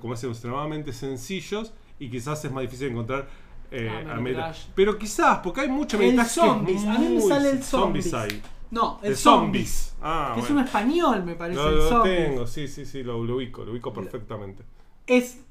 como 0.00 0.14
decía, 0.14 0.30
extremadamente 0.30 0.92
sencillos 0.92 1.74
y 1.98 2.08
quizás 2.10 2.42
es 2.44 2.50
más 2.52 2.62
difícil 2.62 2.88
encontrar 2.88 3.28
eh, 3.70 3.88
Ah. 4.08 4.14
Ameritrash. 4.16 4.66
pero 4.74 4.98
quizás 4.98 5.38
porque 5.38 5.62
hay 5.62 5.68
mucho 5.68 5.96
el 5.98 6.02
Ameritrash 6.04 6.34
que 6.34 6.40
es 6.40 6.46
zombies, 6.46 6.84
a 6.86 6.98
mí 6.98 7.04
me 7.08 7.10
muy- 7.20 7.28
sale 7.28 7.50
el 7.50 7.62
zombies. 7.62 8.10
zombies 8.10 8.14
hay. 8.14 8.42
No, 8.72 8.98
el 9.04 9.16
zombies. 9.16 9.70
zombies. 9.70 9.96
Ah, 10.00 10.32
que 10.34 10.40
es 10.40 10.50
un 10.50 10.58
español, 10.58 11.24
me 11.24 11.36
parece. 11.36 11.60
Lo, 11.62 11.68
el 11.70 11.78
lo 11.78 12.00
tengo, 12.02 12.46
sí, 12.46 12.66
sí, 12.68 12.84
sí, 12.86 13.02
lo, 13.04 13.22
lo 13.24 13.36
ubico, 13.36 13.64
lo 13.64 13.72
ubico 13.72 13.92
perfectamente. 13.92 14.64
es, 15.06 15.44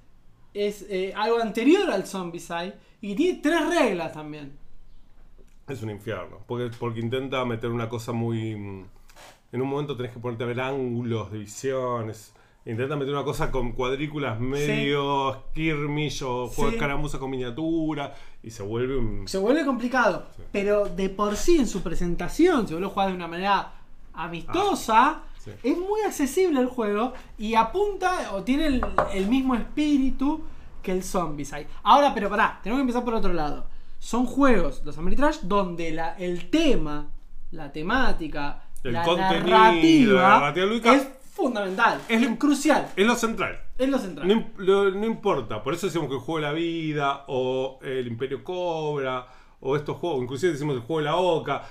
es 0.54 0.86
eh, 0.90 1.14
algo 1.16 1.40
anterior 1.42 1.90
al 1.92 2.06
Zombicide 2.08 2.76
y 3.02 3.16
tiene 3.16 3.40
tres 3.42 3.68
reglas 3.70 4.14
también. 4.14 4.60
Es 5.68 5.82
un 5.84 5.90
infierno, 5.90 6.40
porque, 6.48 6.70
porque 6.78 7.00
intenta 7.00 7.44
meter 7.46 7.70
una 7.72 7.88
cosa 7.90 8.12
muy... 8.12 8.56
mm, 8.56 8.86
En 9.54 9.62
un 9.62 9.70
momento 9.70 9.96
tenés 9.98 10.12
que 10.14 10.20
ponerte 10.20 10.44
a 10.44 10.48
ver 10.48 10.62
ángulos 10.62 11.32
de 11.32 11.40
visiones. 11.40 12.34
Intenta 12.66 12.96
meter 12.96 13.14
una 13.14 13.24
cosa 13.24 13.50
con 13.50 13.72
cuadrículas 13.72 14.40
medio 14.40 15.34
skirmish 15.50 16.22
o 16.24 16.48
juego 16.48 16.66
de 16.66 16.70
Sí. 16.72 16.76
escaramuza 16.76 17.18
con 17.18 17.32
miniatura 17.32 18.14
y 18.44 18.52
se 18.52 18.62
vuelve 18.62 18.98
un... 18.98 19.28
Se 19.28 19.40
vuelve 19.40 19.66
complicado, 19.66 20.28
Sí. 20.38 20.44
pero 20.52 20.86
de 20.86 21.10
por 21.10 21.36
sí 21.36 21.58
en 21.58 21.68
su 21.68 21.82
presentación, 21.82 22.68
si 22.68 22.74
vos 22.76 22.82
lo 22.82 22.90
jugás 22.92 23.10
de 23.10 23.16
una 23.16 23.28
manera 23.28 23.74
amistosa, 24.14 25.24
Sí. 25.44 25.50
Es 25.64 25.76
muy 25.76 26.02
accesible 26.02 26.60
el 26.60 26.68
juego 26.68 27.14
y 27.40 27.56
apunta 27.56 28.30
o 28.36 28.44
tiene 28.44 28.68
el, 28.68 28.86
el 29.12 29.26
mismo 29.26 29.56
espíritu 29.56 30.42
que 30.84 30.92
el 30.92 31.04
Zombicide. 31.04 31.66
Ahora, 31.82 32.14
pero 32.14 32.30
pará, 32.30 32.60
tenemos 32.62 32.78
que 32.78 32.82
empezar 32.82 33.04
por 33.04 33.16
otro 33.16 33.34
lado. 33.34 33.66
Son 33.98 34.28
juegos, 34.28 34.84
los 34.86 34.96
Ameritrash, 35.00 35.40
donde 35.42 35.90
la, 35.94 36.14
el 36.20 36.52
tema, 36.52 37.08
la 37.50 37.72
temática, 37.72 38.66
El 38.84 38.94
la 38.94 39.02
contenido, 39.04 39.48
narrativa, 39.48 40.22
la 40.22 40.30
narrativa 40.40 40.96
es 40.96 41.08
fundamental, 41.32 42.02
es 42.10 42.22
lo- 42.22 42.38
crucial, 42.38 42.92
Es 42.96 43.06
lo 43.06 43.16
central. 43.16 43.60
es 43.78 43.90
lo 43.90 43.98
central. 43.98 44.28
No, 44.28 44.50
lo- 44.58 44.92
no 44.92 45.06
importa, 45.06 45.64
por 45.64 45.74
eso 45.74 45.88
decimos 45.88 46.08
que 46.10 46.16
el 46.16 46.20
juego 46.20 46.40
de 46.40 46.46
la 46.48 46.54
vida, 46.54 47.24
o 47.28 47.80
el 47.82 48.06
Imperio 48.08 48.44
Cobra, 48.44 49.28
o 49.62 49.76
estos 49.76 49.98
juegos, 49.98 50.24
inclusive 50.24 50.52
decimos 50.54 50.76
el 50.76 50.82
juego 50.82 51.00
de 51.00 51.06
la 51.06 51.16
Oca. 51.16 51.64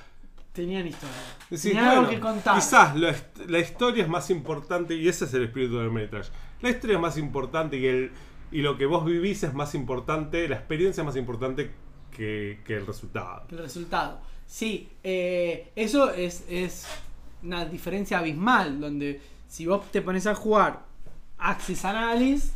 Tenían 0.53 0.87
historia. 0.87 1.15
Decís, 1.49 1.63
Tenían 1.63 1.89
algo 1.89 2.09
que 2.11 2.19
contar. 2.21 2.55
Quizás 2.57 2.97
la, 2.97 3.11
hist- 3.11 3.47
la 3.49 3.59
historia 3.59 4.03
es 4.03 4.09
más 4.09 4.31
importante, 4.31 4.95
y 4.95 5.09
ese 5.09 5.25
es 5.27 5.35
el 5.35 5.45
espíritu 5.45 5.77
del 5.79 5.89
Ameritrash. 5.89 6.29
La 6.63 6.71
historia 6.71 6.97
es 6.97 7.03
más 7.03 7.17
importante 7.19 7.77
y, 7.79 7.87
el, 7.87 8.11
y 8.51 8.63
lo 8.63 8.77
que 8.77 8.87
vos 8.87 9.05
vivís 9.05 9.43
es 9.45 9.55
más 9.55 9.75
importante, 9.75 10.49
la 10.49 10.57
experiencia 10.57 11.03
es 11.03 11.07
más 11.07 11.17
importante 11.17 11.71
que, 12.17 12.61
que 12.65 12.75
el 12.77 12.87
resultado. 12.87 13.45
el 13.51 13.59
resultado. 13.59 14.21
Sí, 14.47 14.89
eh, 15.05 15.71
eso 15.77 16.11
es, 16.11 16.45
es 16.49 16.87
una 17.45 17.65
diferencia 17.65 18.19
abismal, 18.19 18.81
donde 18.81 19.21
si 19.51 19.67
vos 19.67 19.83
te 19.91 20.01
pones 20.01 20.29
a 20.29 20.35
jugar 20.37 20.85
Axis 21.37 21.85
Analysis, 21.85 22.53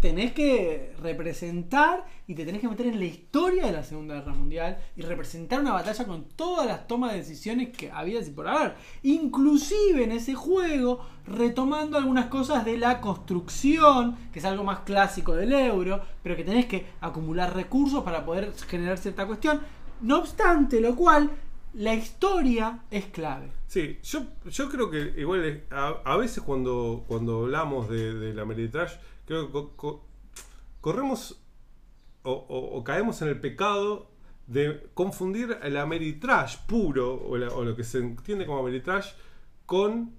tenés 0.00 0.32
que 0.32 0.92
representar 1.00 2.04
y 2.26 2.34
te 2.34 2.44
tenés 2.44 2.60
que 2.60 2.68
meter 2.68 2.86
en 2.86 2.98
la 2.98 3.04
historia 3.04 3.66
de 3.66 3.72
la 3.72 3.84
Segunda 3.84 4.16
Guerra 4.16 4.34
Mundial 4.34 4.76
y 4.96 5.02
representar 5.02 5.60
una 5.60 5.72
batalla 5.72 6.04
con 6.04 6.24
todas 6.24 6.66
las 6.66 6.88
tomas 6.88 7.12
de 7.12 7.18
decisiones 7.18 7.68
que 7.68 7.92
había 7.92 8.20
y 8.20 8.30
por 8.30 8.48
haber. 8.48 8.74
Inclusive 9.04 10.02
en 10.02 10.10
ese 10.10 10.34
juego, 10.34 11.06
retomando 11.28 11.96
algunas 11.96 12.26
cosas 12.26 12.64
de 12.64 12.76
la 12.76 13.00
construcción, 13.00 14.16
que 14.32 14.40
es 14.40 14.44
algo 14.44 14.64
más 14.64 14.80
clásico 14.80 15.36
del 15.36 15.52
euro, 15.52 16.02
pero 16.24 16.34
que 16.34 16.42
tenés 16.42 16.66
que 16.66 16.86
acumular 17.00 17.54
recursos 17.54 18.02
para 18.02 18.26
poder 18.26 18.52
generar 18.66 18.98
cierta 18.98 19.28
cuestión. 19.28 19.60
No 20.00 20.18
obstante, 20.18 20.80
lo 20.80 20.96
cual, 20.96 21.30
la 21.76 21.94
historia 21.94 22.80
es 22.90 23.06
clave. 23.06 23.50
Sí, 23.66 23.98
yo, 24.02 24.24
yo 24.46 24.68
creo 24.70 24.90
que 24.90 25.12
igual 25.16 25.64
a, 25.70 25.88
a 26.04 26.16
veces 26.16 26.42
cuando, 26.42 27.04
cuando 27.06 27.44
hablamos 27.44 27.88
de, 27.88 28.14
de 28.14 28.34
la 28.34 28.42
Ameritrash, 28.42 28.94
creo 29.26 29.46
que 29.46 29.52
co- 29.52 29.76
co- 29.76 30.06
corremos 30.80 31.40
o, 32.22 32.32
o- 32.32 32.76
o 32.78 32.84
caemos 32.84 33.20
en 33.22 33.28
el 33.28 33.40
pecado 33.40 34.10
de 34.46 34.88
confundir 34.94 35.58
el 35.62 35.76
Ameritrash 35.76 36.58
puro, 36.66 37.14
o, 37.22 37.36
la- 37.36 37.48
o 37.52 37.64
lo 37.64 37.76
que 37.76 37.84
se 37.84 37.98
entiende 37.98 38.46
como 38.46 38.58
Ameritrash, 38.60 39.10
con 39.66 40.14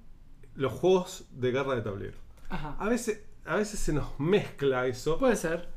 los 0.55 0.71
juegos 0.73 1.25
de 1.31 1.51
guerra 1.51 1.75
de 1.75 1.81
tablero. 1.81 2.17
Ajá. 2.49 2.75
A 2.79 2.87
veces, 2.89 3.23
a 3.45 3.55
veces 3.55 3.79
se 3.79 3.93
nos 3.93 4.19
mezcla 4.19 4.85
eso. 4.87 5.17
Puede 5.17 5.35
ser. 5.35 5.69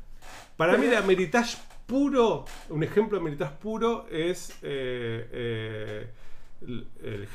Para 0.57 0.77
mí, 0.77 0.85
el 0.85 0.95
Ameritrash 0.95 1.55
puro, 1.85 2.45
un 2.69 2.83
ejemplo 2.83 3.17
de 3.19 3.23
puro 3.51 4.07
es 4.09 4.51
eh, 4.61 5.27
eh, 5.31 6.07
el, 6.61 6.87
el 7.03 7.27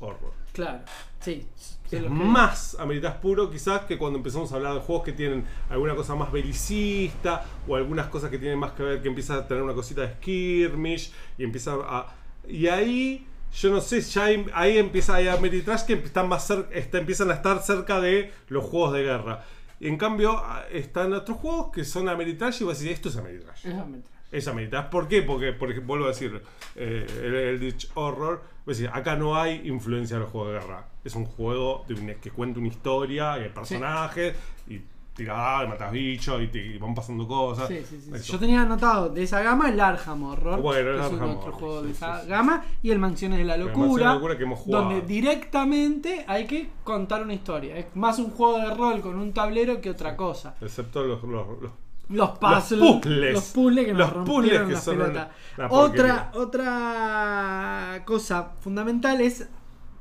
Horror. 0.00 0.32
Claro. 0.52 0.80
Sí. 1.20 1.46
Es 1.56 1.78
que- 1.90 2.00
más 2.08 2.76
Ameritrash 2.78 3.16
puro 3.16 3.50
quizás 3.50 3.82
que 3.82 3.96
cuando 3.96 4.18
empezamos 4.18 4.52
a 4.52 4.56
hablar 4.56 4.74
de 4.74 4.80
juegos 4.80 5.04
que 5.04 5.12
tienen 5.12 5.44
alguna 5.70 5.94
cosa 5.94 6.14
más 6.14 6.30
belicista 6.30 7.44
o 7.66 7.76
algunas 7.76 8.08
cosas 8.08 8.30
que 8.30 8.38
tienen 8.38 8.58
más 8.58 8.72
que 8.72 8.82
ver 8.82 9.02
que 9.02 9.08
empieza 9.08 9.36
a 9.36 9.46
tener 9.48 9.62
una 9.62 9.72
cosita 9.74 10.02
de 10.02 10.14
skirmish 10.14 11.12
y 11.38 11.44
empieza 11.44 11.74
a... 11.82 12.14
Y 12.46 12.66
ahí, 12.68 13.26
yo 13.54 13.70
no 13.70 13.80
sé, 13.80 14.00
ya 14.02 14.24
ahí, 14.24 14.46
ahí 14.54 14.78
empieza 14.78 15.16
a 15.16 15.32
Ameritrash 15.34 15.84
que 15.84 15.94
están 15.94 16.28
más 16.28 16.48
cer- 16.50 16.66
está- 16.72 16.98
empiezan 16.98 17.30
a 17.30 17.34
estar 17.34 17.62
cerca 17.62 18.00
de 18.00 18.32
los 18.48 18.64
juegos 18.64 18.92
de 18.92 19.02
guerra. 19.02 19.44
Y 19.80 19.88
en 19.88 19.96
cambio 19.96 20.38
a- 20.38 20.66
están 20.70 21.12
otros 21.12 21.38
juegos 21.38 21.70
que 21.72 21.84
son 21.84 22.08
Ameritrash 22.08 22.62
y 22.62 22.64
vas 22.64 22.76
a 22.76 22.80
decir, 22.80 22.92
esto 22.92 23.08
es 23.08 23.16
Ameritrash. 23.16 23.66
Es 23.66 23.74
Ameritrash. 23.74 24.12
Es 24.30 24.48
Ameritrash. 24.48 24.86
¿Por 24.90 25.08
qué? 25.08 25.22
Porque, 25.22 25.52
por 25.52 25.70
ejemplo, 25.70 25.88
vuelvo 25.88 26.04
a 26.06 26.08
decir, 26.08 26.42
eh, 26.76 27.06
el 27.22 27.34
Eldritch 27.34 27.90
Horror, 27.94 28.42
es 28.60 28.78
decir, 28.78 28.90
acá 28.92 29.16
no 29.16 29.36
hay 29.40 29.66
influencia 29.68 30.16
de 30.16 30.22
los 30.24 30.30
juegos 30.30 30.52
de 30.52 30.58
guerra. 30.60 30.86
Es 31.04 31.14
un 31.14 31.24
juego 31.24 31.84
de 31.88 32.16
que 32.20 32.30
cuenta 32.30 32.58
una 32.58 32.68
historia, 32.68 33.38
y 33.38 33.44
hay 33.44 33.48
personajes, 33.48 34.34
y 34.68 34.80
tiras 35.18 35.64
y 35.64 35.68
matas 35.68 35.92
bichos, 35.92 36.40
y 36.42 36.46
te 36.46 36.78
van 36.78 36.94
pasando 36.94 37.28
cosas. 37.28 37.68
Sí, 37.68 37.80
sí, 37.86 38.00
sí. 38.00 38.10
Eso. 38.14 38.32
Yo 38.32 38.38
tenía 38.38 38.62
anotado 38.62 39.10
de 39.10 39.22
esa 39.24 39.42
gama 39.42 39.68
el 39.68 39.78
Arkham 39.78 40.22
Horror. 40.22 40.62
Bueno, 40.62 40.90
el 40.92 40.96
que 40.96 41.00
es 41.06 41.12
otro 41.12 41.30
Horror, 41.38 41.52
juego 41.52 41.82
de 41.82 41.90
esa 41.90 42.24
gama. 42.24 42.64
Y 42.82 42.90
el 42.90 42.98
Mansiones 42.98 43.38
de 43.38 43.44
la 43.44 43.56
Locura. 43.58 43.76
Mansiones 43.76 43.98
de 43.98 44.04
la 44.04 44.14
Locura 44.14 44.36
que 44.38 44.42
hemos 44.44 44.58
jugado. 44.60 44.84
Donde 44.84 45.00
directamente 45.02 46.24
hay 46.26 46.46
que 46.46 46.70
contar 46.84 47.22
una 47.22 47.34
historia. 47.34 47.76
Es 47.76 47.86
más 47.94 48.18
un 48.18 48.30
juego 48.30 48.58
de 48.58 48.74
rol 48.74 49.00
con 49.02 49.18
un 49.18 49.32
tablero 49.34 49.80
que 49.82 49.90
otra 49.90 50.16
cosa. 50.16 50.54
Excepto 50.60 51.02
los, 51.02 51.22
los, 51.24 51.46
los- 51.60 51.72
Los 52.10 52.30
puzzles. 52.38 52.80
Los 52.80 52.96
puzzles. 53.02 53.32
Los 53.34 53.44
puzzles 53.50 53.84
que 53.86 53.92
nos 53.92 53.98
Los 54.00 54.12
rompieron 54.14 54.40
puzzles 54.42 54.66
que 54.66 54.72
las 54.72 54.84
son 54.84 54.96
pelotas. 54.96 55.28
una- 55.58 55.66
una 55.66 55.74
Otra, 55.82 56.30
otra 56.34 58.02
cosa 58.06 58.52
fundamental 58.60 59.20
es 59.20 59.46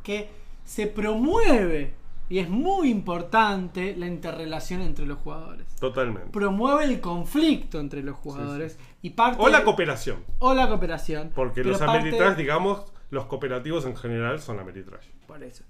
que 0.03 0.29
se 0.63 0.87
promueve 0.87 1.93
y 2.29 2.39
es 2.39 2.49
muy 2.49 2.89
importante 2.89 3.95
la 3.95 4.07
interrelación 4.07 4.81
entre 4.81 5.05
los 5.05 5.17
jugadores. 5.19 5.67
Totalmente. 5.79 6.29
Promueve 6.31 6.85
el 6.85 6.99
conflicto 6.99 7.79
entre 7.79 8.03
los 8.03 8.15
jugadores 8.17 8.77
y 9.01 9.11
parte 9.11 9.41
O 9.41 9.47
la 9.49 9.63
cooperación. 9.63 10.23
o 10.39 10.53
la 10.53 10.67
cooperación. 10.67 11.31
Porque 11.33 11.63
los 11.63 11.77
parte- 11.79 11.97
Ameritrash, 11.99 12.35
digamos, 12.35 12.83
los 13.09 13.25
cooperativos 13.25 13.85
en 13.85 13.95
general 13.95 14.41
son 14.41 14.59
Ameritrash. 14.59 15.05
Por 15.27 15.41
eso. 15.43 15.63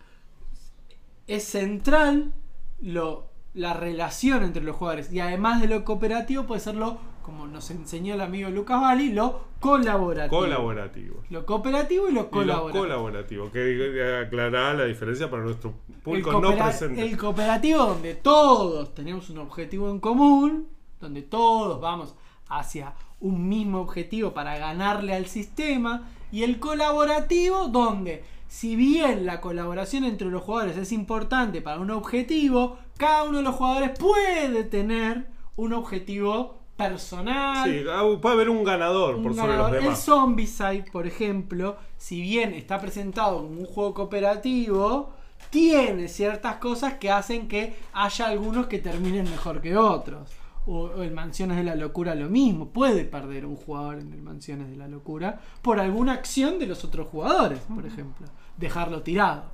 Es 1.28 1.44
central 1.44 2.34
lo, 2.82 3.30
la 3.54 3.74
relación 3.74 4.44
entre 4.44 4.64
los 4.64 4.76
jugadores. 4.76 5.12
Y 5.12 5.20
además 5.20 5.62
de 5.62 5.68
lo 5.68 5.84
cooperativo, 5.84 6.44
puede 6.46 6.62
ser 6.62 6.76
lo, 6.76 6.98
como 7.28 7.46
nos 7.46 7.70
enseñó 7.72 8.14
el 8.14 8.22
amigo 8.22 8.50
Lucas 8.50 8.80
Bali, 8.80 9.12
lo 9.12 9.42
colaborativo. 9.60 10.40
Colaborativos. 10.40 11.30
Lo 11.30 11.46
cooperativo 11.46 12.08
y 12.08 12.14
lo 12.14 12.22
Y 12.22 12.24
lo 12.24 12.30
colaborativo. 12.30 12.84
colaborativo, 12.86 13.52
que 13.52 14.22
aclarará 14.26 14.74
la 14.74 14.86
diferencia 14.86 15.30
para 15.30 15.44
nuestro 15.44 15.74
público 16.06 16.40
no 16.40 16.56
presente. 16.56 17.02
el 17.02 17.18
cooperativo 17.18 17.80
donde 17.80 18.16
todos 18.16 18.96
tenemos 18.96 19.30
un 19.30 19.40
objetivo 19.40 19.90
en 19.90 20.00
común, 20.00 20.70
donde 21.02 21.22
todos 21.22 21.82
vamos 21.82 22.16
hacia 22.48 22.94
un 23.20 23.50
mismo 23.50 23.82
objetivo 23.82 24.34
para 24.34 24.58
ganarle 24.58 25.14
al 25.14 25.26
sistema, 25.26 26.08
y 26.32 26.44
el 26.44 26.62
colaborativo 26.62 27.68
donde 27.68 28.24
si 28.48 28.78
bien 28.78 29.26
la 29.26 29.42
colaboración 29.42 30.06
entre 30.06 30.30
los 30.30 30.44
jugadores 30.44 30.78
es 30.78 30.94
importante 30.94 31.62
para 31.62 31.82
un 31.82 31.92
objetivo, 31.92 32.78
cada 32.96 33.26
uno 33.26 33.40
de 33.40 33.44
los 33.44 33.56
jugadores 33.56 34.00
puede 34.00 34.64
tener 34.64 35.28
un 35.58 35.74
objetivo 35.74 36.56
personal. 36.78 37.70
Sí, 37.70 37.84
ah, 37.90 38.04
puede 38.22 38.36
haber 38.36 38.50
un 38.50 38.64
ganador 38.64 39.16
un 39.16 39.24
por 39.24 39.36
sobre 39.36 39.54
ganador. 39.54 39.76
El 39.76 39.84
demás. 39.84 40.06
Zombicide, 40.06 40.86
por 40.92 41.08
ejemplo, 41.08 41.76
si 41.98 42.22
bien 42.22 42.54
está 42.54 42.80
presentado 42.80 43.38
como 43.38 43.60
un 43.60 43.66
juego 43.66 43.94
cooperativo, 43.94 45.14
tiene 45.50 46.08
ciertas 46.08 46.58
cosas 46.58 46.94
que 46.96 47.10
hacen 47.12 47.48
que 47.48 47.76
haya 47.94 48.28
algunos 48.28 48.68
que 48.68 48.80
terminen 48.80 49.30
mejor 49.30 49.62
que 49.62 49.76
otros. 49.76 50.30
O, 50.68 50.82
o 50.82 51.02
el 51.02 51.12
Mansiones 51.12 51.58
de 51.58 51.64
la 51.64 51.76
Locura 51.76 52.14
lo 52.14 52.30
mismo. 52.30 52.68
Puede 52.70 53.06
perder 53.06 53.46
un 53.46 53.56
jugador 53.56 54.00
en 54.00 54.14
el 54.14 54.22
Mansiones 54.22 54.70
de 54.70 54.76
la 54.76 54.88
Locura 54.88 55.40
por 55.62 55.80
alguna 55.80 56.14
acción 56.14 56.60
de 56.60 56.68
los 56.68 56.84
otros 56.84 57.08
jugadores, 57.08 57.60
por 57.74 57.86
ejemplo. 57.86 58.28
Dejarlo 58.58 59.02
tirado. 59.02 59.46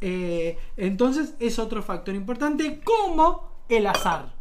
Eh, 0.00 0.58
entonces 0.76 1.34
es 1.40 1.58
otro 1.58 1.82
factor 1.82 2.14
importante 2.14 2.80
como 2.80 3.48
el 3.68 3.86
azar. 3.86 4.35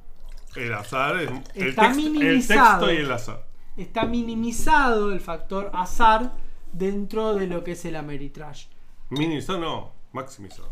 El 0.55 0.73
azar 0.73 1.17
es 1.21 1.29
el, 1.55 1.67
Está 1.69 1.83
text- 1.83 1.89
el 1.91 1.95
minimizado. 1.95 2.79
texto 2.87 2.93
y 2.93 2.97
el 3.05 3.11
azar. 3.11 3.45
está 3.77 4.05
minimizado 4.05 5.11
el 5.11 5.19
factor 5.19 5.69
azar 5.73 6.33
dentro 6.71 7.35
de 7.35 7.47
lo 7.47 7.63
que 7.63 7.73
es 7.73 7.83
el 7.85 7.95
Ameritrash. 7.95 8.67
Minimizado 9.09 9.59
no, 9.59 9.91
maximizado. 10.13 10.69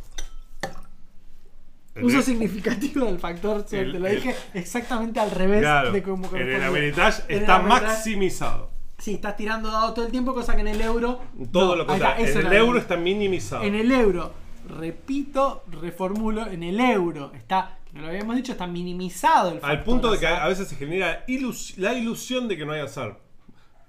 El 1.96 2.06
Uso 2.06 2.22
significativo 2.24 3.06
del 3.06 3.20
factor, 3.20 3.64
te 3.64 3.82
el- 3.82 3.92
lo 4.02 4.08
el- 4.08 4.16
dije 4.16 4.36
exactamente 4.56 5.20
al 5.20 5.30
revés 5.30 5.60
Claro, 5.62 5.92
de 5.92 6.02
cómo 6.02 6.28
en 6.36 6.50
el. 6.50 6.64
Ameritrash 6.64 7.20
el 7.28 7.42
está 7.42 7.60
maximizado. 7.60 8.72
Sí, 8.98 9.16
estás 9.16 9.36
tirando 9.36 9.70
dados 9.70 9.94
todo 9.94 10.06
el 10.06 10.12
tiempo, 10.12 10.34
cosa 10.34 10.56
que 10.56 10.62
en 10.62 10.70
el 10.70 10.82
euro. 10.82 11.20
Todo 11.52 11.72
no, 11.72 11.76
lo 11.76 11.86
contrario. 11.86 12.26
En 12.26 12.38
el 12.48 12.54
euro 12.54 12.80
está 12.80 12.96
minimizado. 12.96 13.64
En 13.64 13.76
el 13.76 13.92
euro, 13.92 14.32
repito, 14.68 15.64
reformulo, 15.70 16.48
en 16.48 16.64
el 16.64 16.80
euro 16.80 17.32
está, 17.36 17.78
lo 18.02 18.08
habíamos 18.08 18.36
dicho, 18.36 18.52
está 18.54 18.66
minimizado 18.68 19.50
el 19.50 19.60
factor 19.60 19.70
Al 19.70 19.84
punto 19.84 20.12
de 20.12 20.20
que 20.20 20.28
azar. 20.28 20.42
a 20.44 20.48
veces 20.48 20.68
se 20.68 20.76
genera 20.76 21.26
ilus- 21.28 21.76
la 21.78 21.94
ilusión 21.94 22.48
de 22.48 22.58
que 22.58 22.66
no 22.66 22.72
hay 22.74 22.82
azar. 22.82 23.20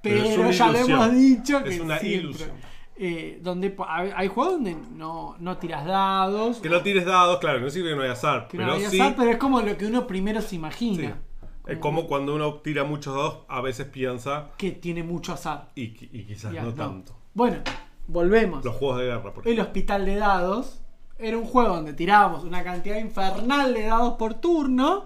Pero, 0.02 0.50
ya 0.50 0.68
lo 0.68 0.78
hemos 0.78 1.12
dicho 1.14 1.62
que 1.64 1.70
Es 1.74 1.80
una 1.80 1.98
siempre, 1.98 2.20
ilusión. 2.20 2.50
eh, 2.96 3.38
donde 3.42 3.74
hay, 3.88 4.28
juegos 4.28 4.54
donde 4.54 4.76
no, 4.92 5.34
no 5.38 5.56
tiras 5.56 5.86
dados. 5.86 6.58
Que 6.58 6.68
no 6.68 6.82
tires 6.82 7.06
dados, 7.06 7.38
claro, 7.38 7.60
no 7.60 7.70
sirve 7.70 7.90
que 7.90 7.96
no 7.96 8.02
hay 8.02 8.10
azar. 8.10 8.48
que 8.48 8.58
no 8.58 8.64
pero 8.64 8.74
hay 8.74 8.84
sí, 8.84 9.00
azar, 9.00 9.14
pero 9.16 9.30
es 9.30 9.38
como 9.38 9.60
lo 9.62 9.76
que 9.78 9.86
uno 9.86 10.06
primero 10.06 10.42
se 10.42 10.48
sí. 10.48 10.56
imagina. 10.56 11.22
Es 11.66 11.78
como 11.78 12.06
cuando 12.06 12.34
uno 12.34 12.56
tira 12.56 12.84
muchos 12.84 13.14
dados, 13.16 13.38
a 13.48 13.62
veces 13.62 13.86
piensa 13.86 14.50
Que 14.58 14.72
tiene 14.72 15.02
mucho 15.02 15.32
azar. 15.32 15.70
y, 15.74 15.94
qui- 15.94 16.10
y 16.12 16.24
quizás 16.24 16.52
no, 16.52 16.60
no. 16.64 16.74
tanto. 16.74 17.16
Bueno, 17.32 17.62
volvemos. 18.06 18.62
Los 18.62 18.74
juegos 18.76 18.98
de 18.98 19.04
guerra, 19.06 19.22
por 19.32 19.46
El 19.46 19.52
ejemplo. 19.54 19.62
hospital 19.64 20.04
de 20.04 20.14
dados 20.16 20.83
era 21.18 21.38
un 21.38 21.44
juego 21.44 21.76
donde 21.76 21.92
tirábamos 21.92 22.44
una 22.44 22.62
cantidad 22.64 22.98
infernal 22.98 23.72
de 23.74 23.86
dados 23.86 24.14
por 24.14 24.34
turno, 24.34 25.04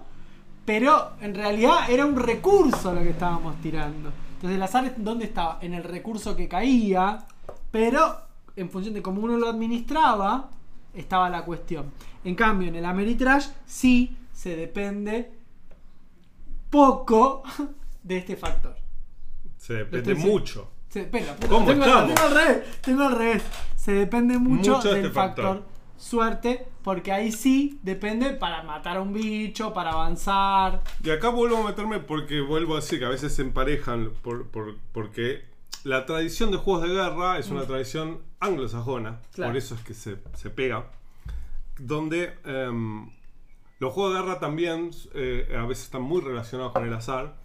pero 0.65 1.11
en 1.21 1.35
realidad 1.35 1.89
era 1.89 2.05
un 2.05 2.15
recurso 2.15 2.93
lo 2.93 3.01
que 3.01 3.09
estábamos 3.11 3.55
tirando. 3.61 4.11
Entonces 4.35 4.55
el 4.57 4.63
azar, 4.63 4.93
¿dónde 4.97 5.25
estaba? 5.25 5.59
En 5.61 5.73
el 5.73 5.83
recurso 5.83 6.35
que 6.35 6.47
caía, 6.47 7.25
pero 7.71 8.21
en 8.55 8.69
función 8.69 8.93
de 8.93 9.01
cómo 9.01 9.21
uno 9.21 9.37
lo 9.37 9.49
administraba, 9.49 10.49
estaba 10.93 11.29
la 11.29 11.43
cuestión. 11.45 11.91
En 12.23 12.35
cambio, 12.35 12.67
en 12.69 12.75
el 12.75 12.85
Ameritrash 12.85 13.47
sí 13.65 14.17
se 14.33 14.55
depende 14.55 15.31
poco 16.69 17.43
de 18.03 18.17
este 18.17 18.35
factor. 18.35 18.75
Se 19.57 19.73
depende 19.73 20.15
mucho. 20.15 20.71
Se, 20.89 21.03
puta, 21.03 21.35
¿Cómo 21.47 21.67
tengo, 21.67 21.85
estamos? 21.85 22.13
tengo 22.15 22.27
al 22.27 22.33
revés, 22.35 22.81
tengo 22.81 23.03
al 23.03 23.15
revés. 23.15 23.43
Se 23.75 23.91
depende 23.91 24.37
mucho, 24.39 24.77
Mucho 24.77 24.87
de 24.89 24.95
del 24.95 25.05
este 25.05 25.13
factor. 25.15 25.45
factor. 25.45 25.78
Suerte, 25.99 26.65
porque 26.83 27.11
ahí 27.11 27.31
sí 27.31 27.79
depende 27.83 28.31
para 28.31 28.63
matar 28.63 28.97
a 28.97 29.01
un 29.01 29.13
bicho, 29.13 29.73
para 29.73 29.91
avanzar. 29.91 30.81
Y 31.03 31.09
acá 31.09 31.29
vuelvo 31.29 31.57
a 31.57 31.63
meterme 31.67 31.99
porque 31.99 32.41
vuelvo 32.41 32.73
a 32.73 32.77
decir 32.77 32.99
que 32.99 33.05
a 33.05 33.09
veces 33.09 33.33
se 33.35 33.41
emparejan 33.43 34.11
por, 34.23 34.47
por- 34.47 34.77
porque 34.93 35.43
la 35.83 36.05
tradición 36.05 36.51
de 36.51 36.57
juegos 36.57 36.83
de 36.83 36.89
guerra 36.95 37.37
es 37.37 37.49
una 37.49 37.65
tradición 37.65 38.21
anglosajona, 38.39 39.11
Mm. 39.11 39.33
Claro. 39.33 39.51
por 39.51 39.57
eso 39.57 39.75
es 39.75 39.81
que 39.81 39.93
se, 39.93 40.17
se 40.35 40.49
pega, 40.49 40.89
donde 41.77 42.33
em, 42.45 43.09
los 43.79 43.93
juegos 43.93 44.13
de 44.15 44.21
guerra 44.21 44.39
también 44.39 44.91
eh, 45.13 45.55
a 45.57 45.65
veces 45.65 45.85
están 45.85 46.01
muy 46.01 46.21
relacionados 46.21 46.73
con 46.73 46.85
el 46.85 46.93
azar. 46.93 47.35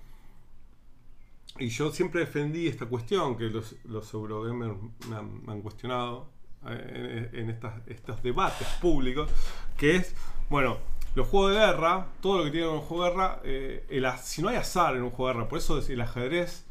Y 1.59 1.69
yo 1.69 1.93
siempre 1.93 2.21
defendí 2.21 2.67
esta 2.67 2.87
cuestión 2.87 3.37
que 3.37 3.45
los, 3.45 3.77
los 3.85 4.13
Eurogamers 4.13 4.75
me 5.09 5.17
han, 5.17 5.45
me 5.45 5.53
han 5.53 5.63
cuestionado 5.63 6.29
en, 6.67 7.31
en 7.33 7.51
estas- 7.51 7.81
estos 7.87 8.23
debates 8.23 8.67
públicos, 8.81 9.31
que 9.77 9.97
es, 9.97 10.15
bueno, 10.51 10.79
los 11.15 11.29
juegos 11.29 11.53
de 11.53 11.59
guerra, 11.59 12.07
todo 12.21 12.39
lo 12.39 12.45
que 12.45 12.51
tiene 12.51 12.67
un 12.69 12.81
juego 12.81 13.05
de 13.05 13.11
guerra, 13.11 13.41
eh, 13.45 13.87
el 13.91 14.07
si 14.23 14.43
no 14.43 14.49
hay 14.49 14.57
azar 14.57 14.97
en 14.97 15.03
un 15.03 15.11
juego 15.11 15.29
de 15.29 15.35
guerra, 15.35 15.49
por 15.49 15.59
eso 15.59 15.79
es- 15.79 15.89
el 15.91 16.01
ajedrez 16.01 16.65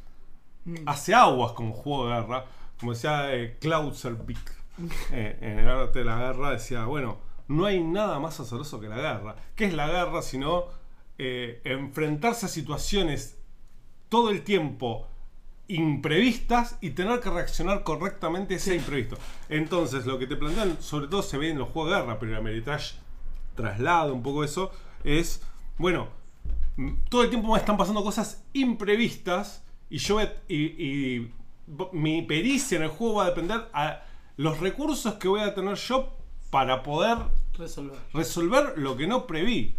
Mm. 0.65 0.75
hace 0.85 1.13
aguas 1.13 1.51
como 1.53 1.73
juego 1.73 2.07
de 2.07 2.15
guerra, 2.21 2.45
como 2.79 2.93
decía 2.93 3.33
eh, 3.35 3.57
eh, 5.11 5.37
en 5.41 5.59
el 5.59 5.69
arte 5.69 5.99
de 5.99 6.05
la 6.05 6.17
guerra, 6.17 6.51
decía, 6.51 6.85
bueno, 6.85 7.17
no 7.47 7.65
hay 7.65 7.81
nada 7.83 8.19
más 8.19 8.39
azaroso 8.39 8.79
que 8.79 8.87
la 8.87 8.95
guerra. 8.97 9.35
¿Qué 9.55 9.65
es 9.65 9.73
la 9.73 9.87
guerra 9.87 10.21
sino 10.21 10.65
eh, 11.17 11.61
enfrentarse 11.65 12.45
a 12.47 12.49
situaciones 12.49 13.37
todo 14.09 14.29
el 14.31 14.43
tiempo 14.43 15.07
imprevistas 15.67 16.77
y 16.81 16.91
tener 16.91 17.19
que 17.19 17.29
reaccionar 17.29 17.83
correctamente 17.83 18.53
a 18.53 18.57
ese 18.57 18.75
imprevisto? 18.75 19.17
Entonces, 19.49 20.05
lo 20.05 20.19
que 20.19 20.27
te 20.27 20.35
plantean, 20.35 20.77
sobre 20.81 21.07
todo 21.07 21.23
se 21.23 21.37
ve 21.37 21.49
en 21.49 21.59
los 21.59 21.69
juegos 21.69 21.91
de 21.91 21.99
guerra, 21.99 22.19
pero 22.19 22.31
el 22.31 22.37
Ameritrash 22.37 22.93
traslada 23.55 24.11
un 24.11 24.23
poco 24.23 24.43
eso, 24.43 24.71
es, 25.03 25.41
bueno, 25.77 26.09
todo 27.09 27.23
el 27.23 27.29
tiempo 27.29 27.51
me 27.51 27.59
están 27.59 27.77
pasando 27.77 28.03
cosas 28.03 28.43
imprevistas 28.53 29.63
y 29.89 29.97
yo 29.99 30.19
y, 30.47 31.31
mi 31.93 32.21
pericia 32.23 32.77
en 32.77 32.83
el 32.83 32.89
juego 32.89 33.15
va 33.15 33.25
a 33.25 33.29
depender 33.29 33.69
a 33.73 34.03
los 34.35 34.59
recursos 34.59 35.13
que 35.15 35.27
voy 35.27 35.41
a 35.41 35.53
tener 35.53 35.75
yo 35.75 36.17
para 36.49 36.83
poder 36.83 37.17
Resolver. 37.57 37.97
resolver 38.13 38.73
lo 38.77 38.97
que 38.97 39.07
no 39.07 39.27
preví. 39.27 39.75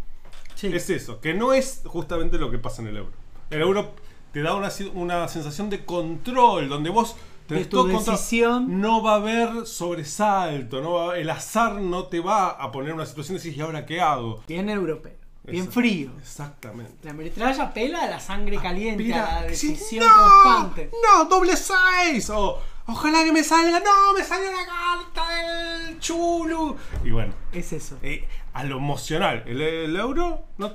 Sí. 0.54 0.68
Es 0.68 0.88
eso, 0.88 1.20
que 1.20 1.34
no 1.34 1.52
es 1.52 1.82
justamente 1.84 2.38
lo 2.38 2.50
que 2.50 2.58
pasa 2.58 2.80
en 2.80 2.88
el 2.88 2.96
euro. 2.98 3.12
El 3.50 3.60
euro 3.60 3.94
te 4.34 4.42
da 4.42 4.54
una, 4.54 4.68
una 4.94 5.28
sensación 5.28 5.70
de 5.70 5.84
control, 5.86 6.68
donde 6.68 6.90
vos 6.90 7.16
tenés 7.46 7.64
De 7.64 7.70
tu 7.70 7.76
todo 7.78 7.92
control. 7.92 8.16
decisión. 8.16 8.80
No 8.80 9.02
va 9.02 9.12
a 9.12 9.16
haber 9.16 9.66
sobresalto, 9.66 10.80
no 10.82 10.92
va 10.92 11.12
a- 11.12 11.18
el 11.18 11.30
azar 11.30 11.74
no 11.74 12.04
te 12.04 12.20
va 12.20 12.48
a 12.50 12.70
poner 12.72 12.90
en 12.90 12.96
una 12.96 13.06
situación 13.06 13.36
de 13.38 13.42
decir, 13.44 13.56
¿y 13.56 13.60
ahora 13.62 13.86
qué 13.86 14.00
hago? 14.00 14.42
Bien 14.46 14.68
europeo. 14.68 15.12
Bien 15.46 15.70
frío. 15.70 16.10
Exactamente. 16.20 16.92
La 17.02 17.10
Ameritrash 17.10 17.60
apela 17.60 18.02
a 18.04 18.06
la 18.06 18.18
sangre 18.18 18.56
caliente, 18.56 19.02
Mira, 19.04 19.38
a 19.38 19.40
la 19.42 19.54
sí, 19.54 19.68
decisión 19.72 20.04
¡no! 20.06 20.12
constante. 20.42 20.90
¡No! 21.04 21.24
¡Doble 21.26 21.54
6! 21.54 22.30
O 22.30 22.58
ojalá 22.86 23.22
que 23.24 23.30
me 23.32 23.44
salga. 23.44 23.78
¡No! 23.80 24.14
¡Me 24.18 24.24
salió 24.24 24.50
la 24.50 24.64
carta 24.64 25.30
del 25.34 26.00
chulu! 26.00 26.76
Y 27.04 27.10
bueno, 27.10 27.34
Es 27.52 27.74
eso. 27.74 27.98
eh, 28.02 28.26
a 28.54 28.64
lo 28.64 28.78
emocional. 28.78 29.42
El, 29.46 29.60
el 29.60 29.94
euro 29.96 30.46
no, 30.56 30.72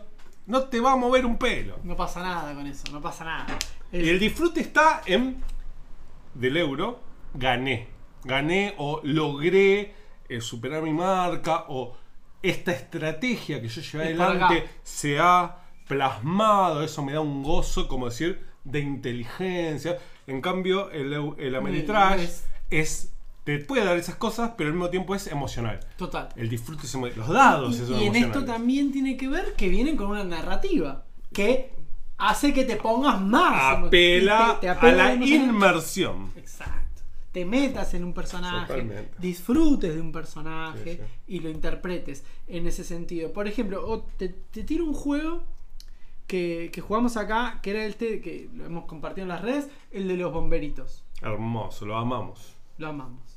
no 0.49 0.63
te 0.65 0.79
va 0.81 0.91
a 0.91 0.95
mover 0.97 1.25
un 1.25 1.37
pelo. 1.37 1.79
No 1.83 1.95
pasa 1.95 2.21
nada 2.21 2.53
con 2.53 2.67
eso, 2.67 2.83
no 2.91 2.99
pasa 3.01 3.23
nada. 3.23 3.57
Y 3.91 4.09
el 4.09 4.19
disfrute 4.19 4.59
está 4.59 5.01
en. 5.05 5.41
Del 6.33 6.57
euro, 6.57 6.99
gané. 7.33 7.87
Gané 8.23 8.73
o 8.77 8.99
logré 9.03 9.93
eh, 10.27 10.41
superar 10.41 10.81
mi 10.83 10.91
marca 10.93 11.65
o 11.69 11.95
esta 12.41 12.71
estrategia 12.71 13.61
que 13.61 13.67
yo 13.67 13.81
llevé 13.81 14.03
adelante 14.13 14.69
se 14.83 15.19
ha 15.19 15.57
plasmado. 15.87 16.83
Eso 16.83 17.03
me 17.03 17.13
da 17.13 17.21
un 17.21 17.41
gozo, 17.43 17.87
como 17.87 18.05
decir, 18.07 18.45
de 18.63 18.79
inteligencia. 18.79 19.97
En 20.27 20.41
cambio, 20.41 20.91
el, 20.91 21.13
el 21.37 21.55
Ameritrash 21.55 22.19
es- 22.21 22.45
es. 22.69 23.13
Te 23.43 23.57
puede 23.59 23.83
dar 23.85 23.97
esas 23.97 24.15
cosas, 24.15 24.51
pero 24.57 24.69
al 24.69 24.75
mismo 24.75 24.89
tiempo 24.89 25.15
es 25.15 25.27
emocional. 25.27 25.79
Total. 25.97 26.29
El 26.35 26.49
disfrute 26.49 26.85
es 26.85 26.95
emo- 26.95 27.13
Los 27.15 27.29
dados 27.29 27.75
Y, 27.75 27.85
son 27.85 27.99
y 28.01 28.05
en 28.07 28.15
esto 28.15 28.45
también 28.45 28.91
tiene 28.91 29.17
que 29.17 29.27
ver 29.27 29.53
que 29.55 29.69
vienen 29.69 29.97
con 29.97 30.07
una 30.11 30.23
narrativa 30.23 31.05
que 31.33 31.73
hace 32.17 32.53
que 32.53 32.65
te 32.65 32.75
pongas 32.75 33.19
más. 33.21 33.77
Apela 33.85 34.57
te- 34.61 34.69
a 34.69 34.75
la 34.91 35.13
emocional. 35.13 35.49
inmersión. 35.49 36.31
Exacto. 36.35 37.01
Te 37.31 37.45
metas 37.45 37.93
en 37.93 38.03
un 38.03 38.13
personaje, 38.13 38.67
Totalmente. 38.67 39.11
disfrutes 39.19 39.93
de 39.95 40.01
un 40.01 40.11
personaje 40.11 40.95
Sí, 40.95 40.97
sí. 40.97 41.35
y 41.35 41.39
lo 41.39 41.49
interpretes 41.49 42.23
en 42.47 42.67
ese 42.67 42.83
sentido. 42.83 43.31
Por 43.31 43.47
ejemplo, 43.47 44.03
te, 44.17 44.29
te 44.29 44.63
tiro 44.63 44.83
un 44.83 44.93
juego 44.93 45.43
que, 46.27 46.69
que 46.73 46.81
jugamos 46.81 47.17
acá, 47.17 47.59
que 47.61 47.71
era 47.71 47.85
el 47.85 47.95
te- 47.95 48.19
que 48.21 48.49
lo 48.53 48.65
hemos 48.65 48.85
compartido 48.85 49.23
en 49.23 49.29
las 49.29 49.41
redes, 49.41 49.67
el 49.91 50.07
de 50.07 50.17
los 50.17 50.33
bomberitos. 50.33 51.03
Hermoso, 51.21 51.85
lo 51.85 51.97
amamos. 51.97 52.53
Lo 52.79 52.87
amamos. 52.87 53.28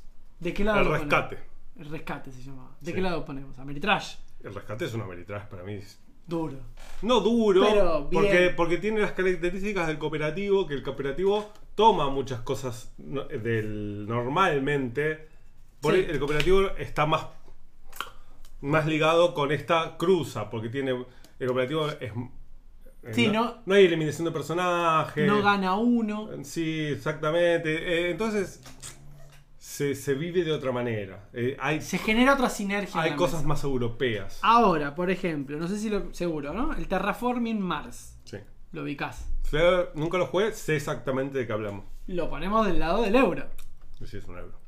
¿De 0.43 0.53
qué 0.53 0.63
lado 0.63 0.79
El 0.79 0.83
lo 0.85 0.89
ponemos? 0.91 1.09
rescate. 1.11 1.39
El 1.79 1.89
rescate 1.89 2.31
se 2.31 2.43
llamaba. 2.43 2.71
¿De 2.79 2.85
Sí. 2.91 2.93
qué 2.93 3.01
lado 3.01 3.25
ponemos? 3.25 3.57
Ameritrash. 3.57 4.15
El 4.43 4.53
rescate 4.53 4.85
es 4.85 4.93
una 4.93 5.05
Ameritrash 5.05 5.45
para 5.47 5.63
mí. 5.63 5.73
es- 5.75 5.99
Duro. 6.25 6.57
No 7.01 7.19
duro, 7.19 7.65
Pero 7.69 8.07
bien. 8.07 8.23
porque, 8.23 8.49
porque 8.55 8.77
tiene 8.77 9.01
las 9.01 9.11
características 9.11 9.87
del 9.87 9.97
cooperativo, 9.97 10.65
que 10.67 10.73
el 10.73 10.81
cooperativo 10.83 11.51
toma 11.75 12.09
muchas 12.09 12.39
cosas 12.41 12.93
no- 12.97 13.25
del 13.25 14.05
normalmente. 14.07 15.27
Por 15.81 15.93
Sí. 15.93 15.99
el, 15.99 16.11
el 16.11 16.19
cooperativo 16.19 16.61
está 16.77 17.05
más, 17.05 17.25
más 18.61 18.85
ligado 18.85 19.33
con 19.33 19.51
esta 19.51 19.97
cruza, 19.97 20.49
porque 20.49 20.69
tiene 20.69 20.91
el 21.39 21.47
cooperativo 21.47 21.89
es 21.89 22.13
Sí, 23.11 23.27
no, 23.27 23.43
no- 23.43 23.55
no 23.65 23.75
hay 23.75 23.85
eliminación 23.85 24.23
de 24.23 24.31
personajes. 24.31 25.27
No 25.27 25.41
gana 25.41 25.75
uno. 25.75 26.29
Sí, 26.43 26.85
exactamente. 26.87 27.73
Eh, 27.75 28.11
entonces 28.11 28.61
se, 29.73 29.95
se 29.95 30.13
vive 30.13 30.43
de 30.43 30.51
otra 30.51 30.71
manera. 30.71 31.29
Eh, 31.33 31.57
hay 31.59 31.81
Se 31.81 31.97
genera 31.97 32.35
otra 32.35 32.47
sinergia. 32.47 33.01
hay 33.01 33.15
cosas 33.15 33.39
mesa. 33.39 33.47
más 33.47 33.63
europeas. 33.63 34.39
Ahora, 34.43 34.93
por 34.93 35.09
ejemplo, 35.09 35.57
no 35.57 35.67
sé 35.67 35.79
si 35.79 35.89
lo 35.89 36.13
seguro, 36.13 36.53
¿no? 36.53 36.73
El 36.73 36.87
Terraforming 36.87 37.59
Mars. 37.59 38.19
Sí. 38.23 38.37
Lo 38.71 38.83
ubicás. 38.83 39.27
Nunca 39.95 40.19
lo 40.19 40.27
jugué, 40.27 40.51
sé 40.53 40.75
exactamente 40.75 41.39
de 41.39 41.47
qué 41.47 41.53
hablamos. 41.53 41.85
Lo 42.05 42.29
ponemos 42.29 42.67
del 42.67 42.77
lado 42.79 43.01
del 43.01 43.15
euro. 43.15 43.45
Sí, 44.05 44.17
es 44.17 44.25
un 44.25 44.37
euro. 44.37 44.59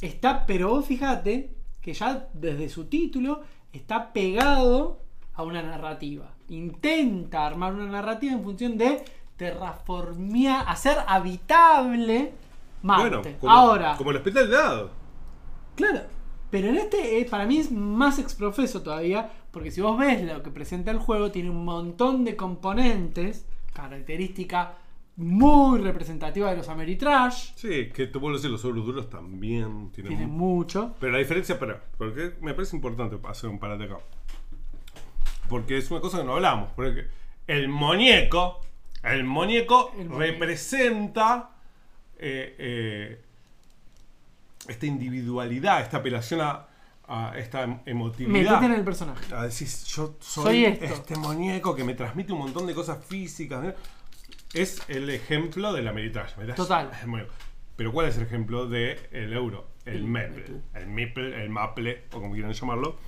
Está, 0.00 0.44
pero 0.44 0.70
vos 0.70 0.86
fíjate 0.86 1.54
que 1.80 1.92
ya 1.92 2.28
desde 2.32 2.68
su 2.68 2.86
título 2.86 3.42
está 3.72 4.12
pegado 4.12 5.02
a 5.34 5.44
una 5.44 5.62
narrativa. 5.62 6.34
Intenta 6.48 7.46
armar 7.46 7.74
una 7.74 7.86
narrativa 7.86 8.32
en 8.32 8.42
función 8.42 8.76
de 8.76 9.04
terraformar, 9.36 10.64
hacer 10.66 10.96
habitable 11.06 12.32
Marte. 12.82 13.08
Bueno, 13.10 13.38
como, 13.40 13.52
Ahora, 13.52 13.96
como 13.96 14.10
el 14.10 14.16
hospital 14.18 14.48
de 14.50 14.56
dado. 14.56 14.90
claro, 15.74 16.00
pero 16.50 16.68
en 16.68 16.76
este 16.76 17.20
eh, 17.20 17.24
para 17.26 17.44
mí 17.46 17.58
es 17.58 17.70
más 17.70 18.18
exprofeso 18.18 18.82
todavía, 18.82 19.30
porque 19.50 19.70
si 19.70 19.80
vos 19.80 19.98
ves 19.98 20.22
lo 20.22 20.42
que 20.42 20.50
presenta 20.50 20.90
el 20.90 20.98
juego, 20.98 21.30
tiene 21.30 21.50
un 21.50 21.64
montón 21.64 22.24
de 22.24 22.36
componentes, 22.36 23.46
característica 23.74 24.74
muy 25.16 25.80
representativa 25.80 26.48
de 26.50 26.56
los 26.56 26.68
Ameritrash, 26.68 27.50
Sí, 27.56 27.88
que 27.92 28.06
te 28.06 28.18
vuelvo 28.18 28.36
a 28.36 28.40
decir, 28.40 28.50
los 28.50 28.62
duros 28.62 29.10
también 29.10 29.90
tienen. 29.90 30.10
tiene 30.16 30.26
mucho. 30.28 30.94
Pero 31.00 31.12
la 31.12 31.18
diferencia, 31.18 31.58
para, 31.58 31.82
porque 31.98 32.34
me 32.40 32.54
parece 32.54 32.76
importante 32.76 33.18
hacer 33.28 33.50
un 33.50 33.58
parate 33.58 33.84
acá. 33.84 33.98
Porque 35.48 35.76
es 35.78 35.90
una 35.90 36.00
cosa 36.00 36.18
que 36.18 36.24
no 36.24 36.34
hablamos. 36.34 36.70
Porque 36.76 37.08
el 37.46 37.68
muñeco, 37.68 38.60
el 39.02 39.24
muñeco 39.24 39.90
El 39.98 40.08
muñeco. 40.08 40.18
representa 40.18 41.50
eh, 42.18 42.54
eh, 42.58 43.20
esta 44.68 44.86
individualidad, 44.86 45.80
esta 45.82 45.98
apelación 45.98 46.40
a, 46.40 46.66
a 47.06 47.32
esta 47.38 47.80
emotividad. 47.86 48.32
Metete 48.32 48.66
en 48.66 48.72
el 48.72 48.84
personaje. 48.84 49.34
A 49.34 49.44
decir, 49.44 49.68
yo 49.86 50.16
soy, 50.20 50.44
Soy 50.44 50.64
este 50.64 51.16
muñeco 51.16 51.74
que 51.74 51.84
me 51.84 51.94
transmite 51.94 52.32
un 52.32 52.40
montón 52.40 52.66
de 52.66 52.74
cosas 52.74 53.04
físicas. 53.04 53.62
¿no? 53.62 53.72
Es 54.52 54.82
el 54.88 55.08
ejemplo 55.10 55.72
de 55.72 55.82
la. 55.82 55.90
Ameritrash 55.90 56.34
Total. 56.54 56.90
el. 57.02 57.28
Pero 57.76 57.92
¿cuál 57.92 58.08
es 58.08 58.16
el 58.16 58.24
ejemplo 58.24 58.66
del 58.68 59.32
euro? 59.32 59.68
el 59.84 59.98
El 59.98 60.04
Meple, 60.04 60.40
Meple. 60.42 60.60
el 60.74 60.86
Meple, 60.88 61.42
el 61.44 61.50
Maple, 61.50 62.04
o 62.12 62.20
como 62.20 62.32
quieran 62.32 62.52
llamarlo. 62.52 62.98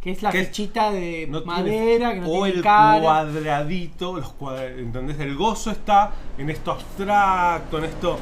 Que 0.00 0.12
es 0.12 0.22
la 0.22 0.30
Que 0.30 0.40
es- 0.40 0.46
fichita 0.48 0.90
de 0.92 1.26
no 1.28 1.42
tiene- 1.42 1.56
madera, 1.62 2.14
que 2.14 2.20
no 2.20 2.28
o 2.28 2.32
tiene 2.44 2.48
el 2.58 2.62
cara. 2.62 3.00
cuadradito, 3.02 4.16
los 4.16 4.32
¿entendés? 4.76 5.18
El 5.18 5.34
gozo 5.36 5.70
está 5.72 6.12
en 6.38 6.50
esto 6.50 6.70
abstracto, 6.72 7.78
en 7.78 7.84
esto 7.84 8.18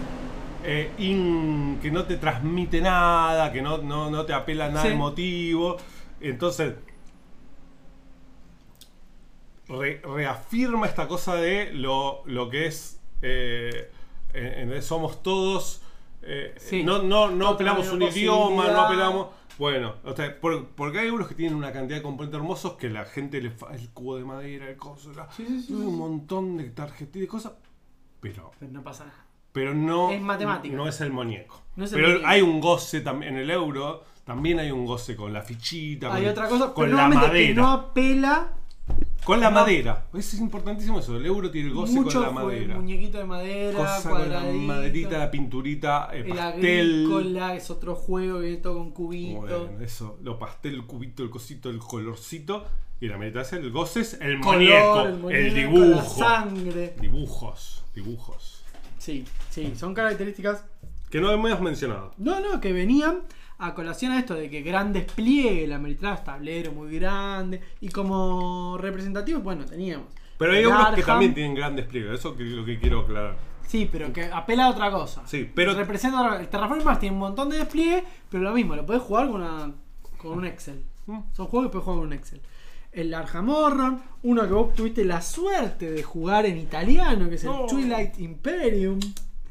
eh, 0.69 0.91
in- 0.99 1.79
que 1.81 1.91
no 1.93 2.05
te 2.05 2.17
transmite 2.17 2.81
nada, 2.81 3.53
que 3.53 3.63
no, 3.63 3.79
no, 3.79 4.11
no 4.11 4.25
te 4.25 4.33
apela 4.33 4.65
a 4.67 4.69
nada 4.71 4.83
Sí. 4.83 4.89
emotivo. 4.89 5.77
Entonces, 6.21 6.75
re- 9.69 10.01
reafirma 10.03 10.87
esta 10.87 11.07
cosa 11.09 11.35
de 11.37 11.73
lo, 11.73 12.23
lo 12.27 12.49
que 12.51 12.67
es, 12.67 13.01
eh, 13.23 13.91
en- 14.33 14.73
en- 14.73 14.83
somos 14.83 15.23
todos, 15.23 15.83
eh, 16.23 16.55
Sí. 16.59 16.83
no, 16.83 17.03
no, 17.03 17.31
no 17.31 17.49
apelamos 17.49 17.89
un 17.93 18.03
idioma, 18.03 18.67
no 18.69 18.81
apelamos... 18.83 19.27
Bueno, 19.59 19.95
o 20.05 20.15
sea, 20.15 20.39
por- 20.41 20.69
porque 20.71 20.99
hay 20.99 21.09
euros 21.09 21.29
que 21.29 21.35
tienen 21.35 21.57
una 21.57 21.73
cantidad 21.73 21.97
de 21.99 22.03
componentes 22.03 22.39
hermosos 22.39 22.75
que 22.75 22.91
la 22.91 23.05
gente 23.07 23.41
le 23.41 23.51
fa 23.51 23.75
el 23.75 23.89
cubo 23.91 24.17
de 24.17 24.25
madera, 24.25 24.69
el 24.69 24.77
coso, 24.77 25.13
la- 25.13 25.31
Sí, 25.33 25.45
sí, 25.47 25.63
sí, 25.63 25.73
un 25.73 25.97
montón 25.97 26.57
de 26.59 26.65
tarjetas 26.71 27.17
y 27.17 27.21
de 27.21 27.27
cosas, 27.29 27.53
pero, 28.21 28.51
Pero 28.59 28.73
no 28.73 28.83
pasa 28.83 29.05
nada. 29.07 29.25
pero 29.53 29.75
no, 29.75 30.11
Es 30.11 30.21
matemática. 30.21 30.75
no 30.77 30.87
es 30.89 31.01
el 31.01 31.11
muñeco. 31.13 31.63
No 31.77 31.85
es 31.85 31.93
el 31.93 31.97
pero 32.01 32.09
muñeco. 32.11 32.29
hay 32.29 32.43
un 32.43 32.61
goce 32.61 33.01
también 33.01 33.35
en 33.35 33.41
el 33.41 33.51
euro, 33.51 34.05
también 34.25 34.59
hay 34.59 34.71
un 34.71 34.85
goce 34.85 35.17
con 35.17 35.33
la 35.33 35.41
fichita, 35.43 36.13
Hay 36.13 36.23
con, 36.25 36.33
otra 36.33 36.49
cosa, 36.49 36.75
con 36.75 36.85
pero 36.85 36.97
la 36.97 37.09
madera. 37.09 37.33
que 37.33 37.55
no 37.55 37.69
apela 37.71 38.53
Con 39.25 39.41
la 39.41 39.51
no- 39.51 39.57
madera. 39.57 40.07
Eso 40.15 40.37
es 40.37 40.41
importantísimo 40.41 41.01
eso. 41.01 41.17
El 41.17 41.27
euro 41.27 41.51
tiene 41.51 41.69
el 41.69 41.75
goce 41.75 41.95
mucho 41.95 42.19
con 42.19 42.23
la 42.23 42.31
madera. 42.31 42.77
muñequito 42.77 43.19
de 43.19 43.25
madera, 43.25 43.77
Cosa 43.79 44.11
con 44.11 44.31
la 44.31 44.41
maderita, 44.41 45.19
la 45.19 45.31
pinturita, 45.31 46.09
el, 46.13 46.27
el 46.27 46.29
pastel. 46.29 46.91
agrícola 47.07 47.55
es 47.57 47.69
otro 47.71 47.97
juego 47.97 48.41
que 48.41 48.57
todo 48.59 48.79
con 48.79 48.93
cubitos. 48.93 49.41
Bueno, 49.69 49.85
eso, 49.85 50.19
lo 50.23 50.39
pastel, 50.39 50.75
el 50.75 50.87
cubito, 50.87 51.25
el 51.25 51.31
cosito, 51.31 51.71
el 51.71 51.79
colorcito. 51.79 52.65
Y 53.01 53.09
la 53.09 53.19
meditación, 53.19 53.63
el 53.63 53.73
goce 53.73 54.01
es 54.01 54.15
el 54.23 54.41
Color, 54.41 54.59
muñeco, 54.59 55.01
el, 55.03 55.09
el, 55.09 55.19
muñeco, 55.19 55.55
dibujo. 55.55 55.97
La 55.97 56.05
sangre. 56.05 56.95
Dibujos, 57.01 57.85
dibujos. 57.95 58.63
Sí, 58.99 59.25
sí, 59.51 59.75
son 59.77 59.93
características. 59.93 60.65
Que 61.11 61.21
no 61.21 61.31
hemos 61.31 61.61
mencionado. 61.61 62.13
No, 62.17 62.41
no, 62.41 62.61
que 62.61 62.73
venían 62.73 63.21
a 63.59 63.75
colación 63.75 64.13
a 64.13 64.19
esto 64.19 64.35
de 64.35 64.51
que 64.51 64.63
gran 64.63 64.93
despliegue, 64.93 65.67
la 65.67 65.77
Ameritrash, 65.77 66.25
tablero 66.25 66.73
muy 66.73 66.97
grande. 66.99 67.61
Y 67.81 67.89
como 67.89 68.77
representativo, 68.79 69.41
bueno, 69.41 69.65
teníamos. 69.65 70.09
Pero 70.39 70.53
hay 70.53 70.59
el 70.59 70.65
euros 70.65 70.89
que 70.95 71.03
también 71.03 71.35
tienen 71.35 71.55
gran 71.55 71.75
despliegue. 71.77 72.15
Eso 72.15 72.35
es 72.39 72.51
lo 72.51 72.65
que 72.65 72.79
quiero 72.79 73.01
aclarar. 73.01 73.37
Sí, 73.67 73.89
pero 73.91 74.13
que 74.13 74.25
apela 74.25 74.67
a 74.67 74.71
otra 74.71 74.91
cosa. 74.91 75.23
Sí, 75.27 75.51
pero- 75.55 75.75
Representa 75.75 76.21
otra- 76.21 76.41
El 76.41 76.49
Terraform 76.49 76.85
Mars 76.85 77.01
tiene 77.01 77.15
un 77.15 77.21
montón 77.21 77.49
de 77.49 77.59
despliegue, 77.59 78.05
pero 78.31 78.43
lo 78.45 78.53
mismo, 78.53 78.77
lo 78.77 78.85
puedes 78.87 79.03
jugar 79.03 79.27
con, 79.29 79.41
una, 79.43 79.73
con 80.19 80.39
un 80.39 80.45
Excel. 80.45 80.85
Mm. 81.07 81.19
Son 81.33 81.47
juegos 81.47 81.69
que 81.69 81.73
puedes 81.73 81.85
jugar 81.85 81.99
con 81.99 82.07
un 82.09 82.13
Excel. 82.13 82.41
El 82.93 83.13
Arkham 83.13 83.49
Horror, 83.49 83.97
uno 84.23 84.43
que 84.47 84.53
vos 84.55 84.75
tuviste 84.75 85.05
la 85.05 85.21
suerte 85.21 85.91
de 85.91 86.03
jugar 86.03 86.47
en 86.47 86.59
italiano, 86.59 87.29
que 87.29 87.35
es 87.35 87.45
el. 87.45 87.51
Twilight 87.69 88.19
Imperium. 88.21 89.01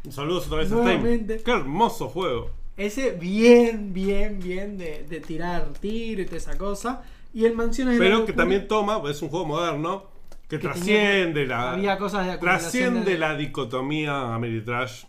Saludos 0.09 0.47
otra 0.47 0.59
vez 0.59 0.71
a. 0.71 0.81
Steam. 0.83 1.27
Qué 1.43 1.51
hermoso 1.51 2.07
juego. 2.07 2.51
Ese 2.77 3.11
bien, 3.11 3.93
bien, 3.93 4.39
bien 4.39 4.77
de, 4.77 5.03
de 5.07 5.19
tirar 5.21 5.69
tiro 5.79 6.21
y 6.21 6.25
toda 6.25 6.37
esa 6.37 6.57
cosa. 6.57 7.03
Y 7.33 7.45
el 7.45 7.53
Mansiones 7.55 7.95
de 7.95 7.99
Pero 7.99 8.25
que 8.25 8.33
también 8.33 8.67
toma, 8.67 9.01
es 9.09 9.21
un 9.21 9.29
juego 9.29 9.45
moderno, 9.45 10.05
que, 10.47 10.57
que 10.57 10.59
trasciende 10.59 11.41
tenía- 11.41 11.47
la. 11.47 11.71
Había 11.71 11.97
cosas 11.97 12.27
de 12.27 12.37
Trasciende 12.37 13.11
de- 13.11 13.17
la 13.17 13.35
dicotomía 13.35 14.33
Ameritrash 14.35 15.05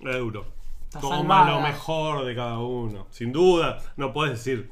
euro. 0.00 0.46
Está 0.86 1.00
Toma 1.00 1.16
salvada. 1.16 1.50
lo 1.56 1.60
mejor 1.60 2.24
de 2.24 2.34
cada 2.34 2.58
uno. 2.60 3.06
Sin 3.10 3.32
duda, 3.32 3.82
no 3.96 4.12
puedes 4.12 4.34
decir 4.38 4.70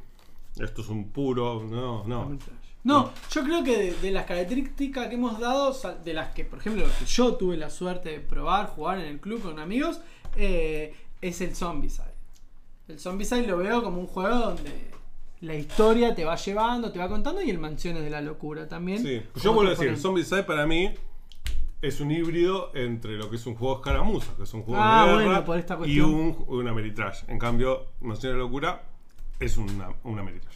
esto 0.59 0.83
es 0.83 0.89
un 0.89 1.09
puro. 1.11 1.63
No, 1.65 2.05
no. 2.07 2.39
No, 2.85 3.11
yo 3.31 3.43
creo 3.43 3.65
que 3.65 3.77
de, 3.79 3.93
de 3.95 4.11
las 4.11 4.27
características 4.27 5.09
que 5.09 5.15
hemos 5.15 5.41
dado, 5.41 5.75
de 6.05 6.13
las 6.15 6.35
que, 6.35 6.45
por 6.45 6.59
ejemplo, 6.59 6.85
que 6.99 7.07
yo 7.07 7.35
tuve 7.37 7.57
la 7.57 7.71
suerte 7.71 8.11
de 8.11 8.21
probar, 8.21 8.67
jugar 8.69 8.99
en 8.99 9.07
el 9.07 9.21
club 9.21 9.41
con 9.43 9.59
amigos, 9.59 10.01
eh, 10.37 10.95
es 11.23 11.41
el 11.41 11.57
Zombicide. 11.57 12.14
El 12.89 12.99
Zombicide 13.01 13.47
lo 13.47 13.57
veo 13.59 13.83
como 13.83 13.99
un 14.01 14.07
juego 14.07 14.37
donde 14.37 14.91
la 15.41 15.55
historia 15.55 16.15
te 16.15 16.25
va 16.25 16.37
llevando, 16.37 16.93
te 16.93 16.99
va 16.99 17.09
contando 17.09 17.41
y 17.43 17.51
el 17.51 17.59
Mansiones 17.59 18.03
de 18.03 18.11
la 18.11 18.21
Locura 18.21 18.69
también. 18.69 19.03
Sí. 19.03 19.23
Yo 19.43 19.53
vuelvo 19.53 19.69
a 19.69 19.71
decir, 19.71 19.87
componente. 19.95 20.01
Zombicide 20.01 20.43
para 20.45 20.67
mí 20.67 20.93
es 21.83 22.01
un 22.01 22.11
híbrido 22.11 22.71
entre 22.75 23.17
lo 23.17 23.29
que 23.31 23.37
es 23.37 23.47
un 23.47 23.55
juego 23.57 23.77
escaramuza, 23.77 24.35
que 24.37 24.43
es 24.45 24.55
un 24.55 24.63
juego 24.63 24.81
Ah, 24.83 25.03
de 25.07 25.13
guerra, 25.13 25.25
bueno, 25.27 25.45
por 25.45 25.59
esta 25.59 25.79
y 25.85 26.01
un, 26.01 26.45
un 26.47 26.69
Ameritrash. 26.69 27.25
En 27.29 27.39
cambio, 27.39 27.87
Mansión 28.01 28.33
de 28.33 28.39
la 28.39 28.45
Locura 28.45 28.83
es 29.41 29.57
una, 29.57 29.89
un 30.05 30.19
Ameritrash. 30.19 30.55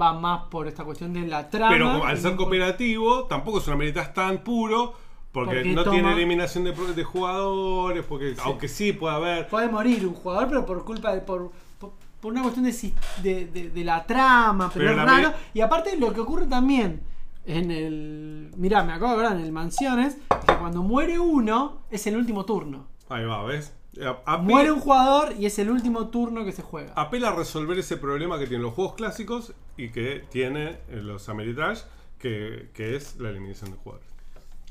Va 0.00 0.12
más 0.12 0.42
por 0.50 0.66
esta 0.68 0.84
cuestión 0.84 1.12
de 1.12 1.26
la 1.26 1.48
trama. 1.48 1.70
Pero 1.72 2.04
al 2.04 2.16
ser 2.18 2.32
no 2.32 2.36
por- 2.36 2.46
cooperativo, 2.46 3.24
tampoco 3.24 3.58
es 3.58 3.66
un 3.68 3.74
Ameritrash 3.74 4.12
tan 4.12 4.38
puro, 4.44 4.94
porque, 5.44 5.56
Porque 5.56 5.72
no 5.74 5.84
toma- 5.84 5.94
tiene 5.94 6.12
eliminación 6.12 6.64
de, 6.64 6.72
de 6.72 7.04
jugadores, 7.04 8.04
porque 8.04 8.34
aunque 8.44 8.68
sí 8.68 8.92
puede 8.92 9.14
haber. 9.14 9.48
Puede 9.48 9.68
morir 9.68 10.06
un 10.06 10.14
jugador, 10.14 10.48
pero 10.48 10.66
por 10.66 10.84
culpa 10.84 11.14
de. 11.14 11.20
por, 11.20 11.50
por, 11.78 11.92
por 12.20 12.32
una 12.32 12.42
cuestión 12.42 12.64
de, 13.22 13.46
de, 13.46 13.84
la 13.84 14.04
trama, 14.06 14.70
pero, 14.72 14.86
Pero 14.86 14.90
es 14.92 14.96
la 14.96 15.04
raro. 15.04 15.28
me- 15.30 15.34
Y 15.54 15.60
aparte 15.60 15.96
lo 15.98 16.12
que 16.12 16.20
ocurre 16.20 16.46
también 16.46 17.00
en 17.46 17.70
el. 17.70 18.50
Mirá, 18.56 18.82
me 18.84 18.92
acabo 18.92 19.12
de 19.16 19.22
ver 19.22 19.32
en 19.32 19.40
el 19.44 19.52
Mansiones, 19.52 20.16
que 20.46 20.54
cuando 20.56 20.82
muere 20.82 21.18
uno, 21.18 21.78
es 21.90 22.06
el 22.06 22.16
último 22.16 22.44
turno. 22.44 22.86
Ahí 23.08 23.24
va, 23.24 23.44
¿ves? 23.44 23.74
A- 24.02 24.22
ape- 24.36 24.42
Muere 24.44 24.70
un 24.70 24.80
jugador 24.80 25.32
y 25.38 25.46
es 25.46 25.58
el 25.58 25.70
último 25.70 26.08
turno 26.08 26.44
que 26.44 26.52
se 26.52 26.62
juega. 26.62 26.92
apela 26.94 27.28
a 27.30 27.34
resolver 27.34 27.78
ese 27.78 27.96
problema 27.96 28.38
que 28.38 28.46
tienen 28.46 28.62
los 28.62 28.74
juegos 28.74 28.94
clásicos 28.94 29.54
y 29.76 29.88
que 29.90 30.24
tiene 30.30 30.78
eh, 30.88 31.00
los 31.02 31.28
Ameritrash, 31.28 31.80
que, 32.18 32.68
que 32.74 32.96
es 32.96 33.16
la 33.18 33.30
eliminación 33.30 33.70
de 33.72 33.76
jugadores. 33.78 34.08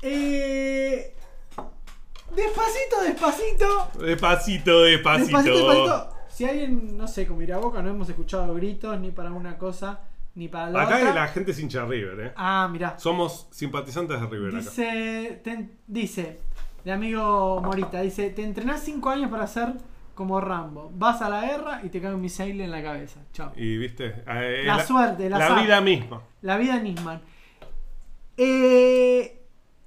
Eh, 0.02 1.14
despacito, 2.34 3.02
despacito. 3.02 3.88
Despacito, 4.04 4.82
despacito. 4.82 5.26
Despacito, 5.38 5.56
despacito. 5.56 6.14
Si 6.28 6.44
alguien, 6.44 6.96
no 6.96 7.08
sé, 7.08 7.26
como 7.26 7.42
irá 7.42 7.58
boca, 7.58 7.82
no 7.82 7.90
hemos 7.90 8.08
escuchado 8.08 8.54
gritos 8.54 8.98
ni 9.00 9.10
para 9.10 9.32
una 9.32 9.58
cosa 9.58 10.00
ni 10.36 10.46
para 10.46 10.70
la 10.70 10.82
Acá 10.82 10.96
otra. 10.98 11.14
la 11.14 11.26
gente 11.28 11.50
es 11.50 11.58
hincha 11.58 11.84
River, 11.84 12.20
¿eh? 12.20 12.32
Ah, 12.36 12.68
mirá. 12.70 12.96
Somos 12.98 13.48
simpatizantes 13.50 14.20
de 14.20 14.26
River 14.28 14.50
acá. 14.50 14.58
Dice, 14.58 15.40
te- 15.42 15.68
dice, 15.88 16.38
el 16.84 16.92
amigo 16.92 17.60
Morita, 17.60 18.00
dice, 18.02 18.30
te 18.30 18.44
entrenás 18.44 18.82
5 18.84 19.10
años 19.10 19.30
para 19.32 19.48
ser 19.48 19.72
como 20.14 20.40
Rambo. 20.40 20.92
Vas 20.94 21.22
a 21.22 21.28
la 21.28 21.40
guerra 21.44 21.80
y 21.82 21.88
te 21.88 22.00
cae 22.00 22.14
un 22.14 22.20
misil 22.20 22.60
en 22.60 22.70
la 22.70 22.80
cabeza. 22.84 23.18
Chao. 23.32 23.50
Y 23.56 23.76
viste, 23.78 24.22
Eh, 24.28 24.62
La 24.64 24.84
suerte, 24.86 25.28
la 25.28 25.38
la 25.38 25.46
azar. 25.46 25.62
vida 25.64 25.80
misma. 25.80 26.22
La 26.42 26.56
vida 26.56 26.76
de 26.76 26.82
Nisman. 26.82 27.20
Eh, 28.36 29.37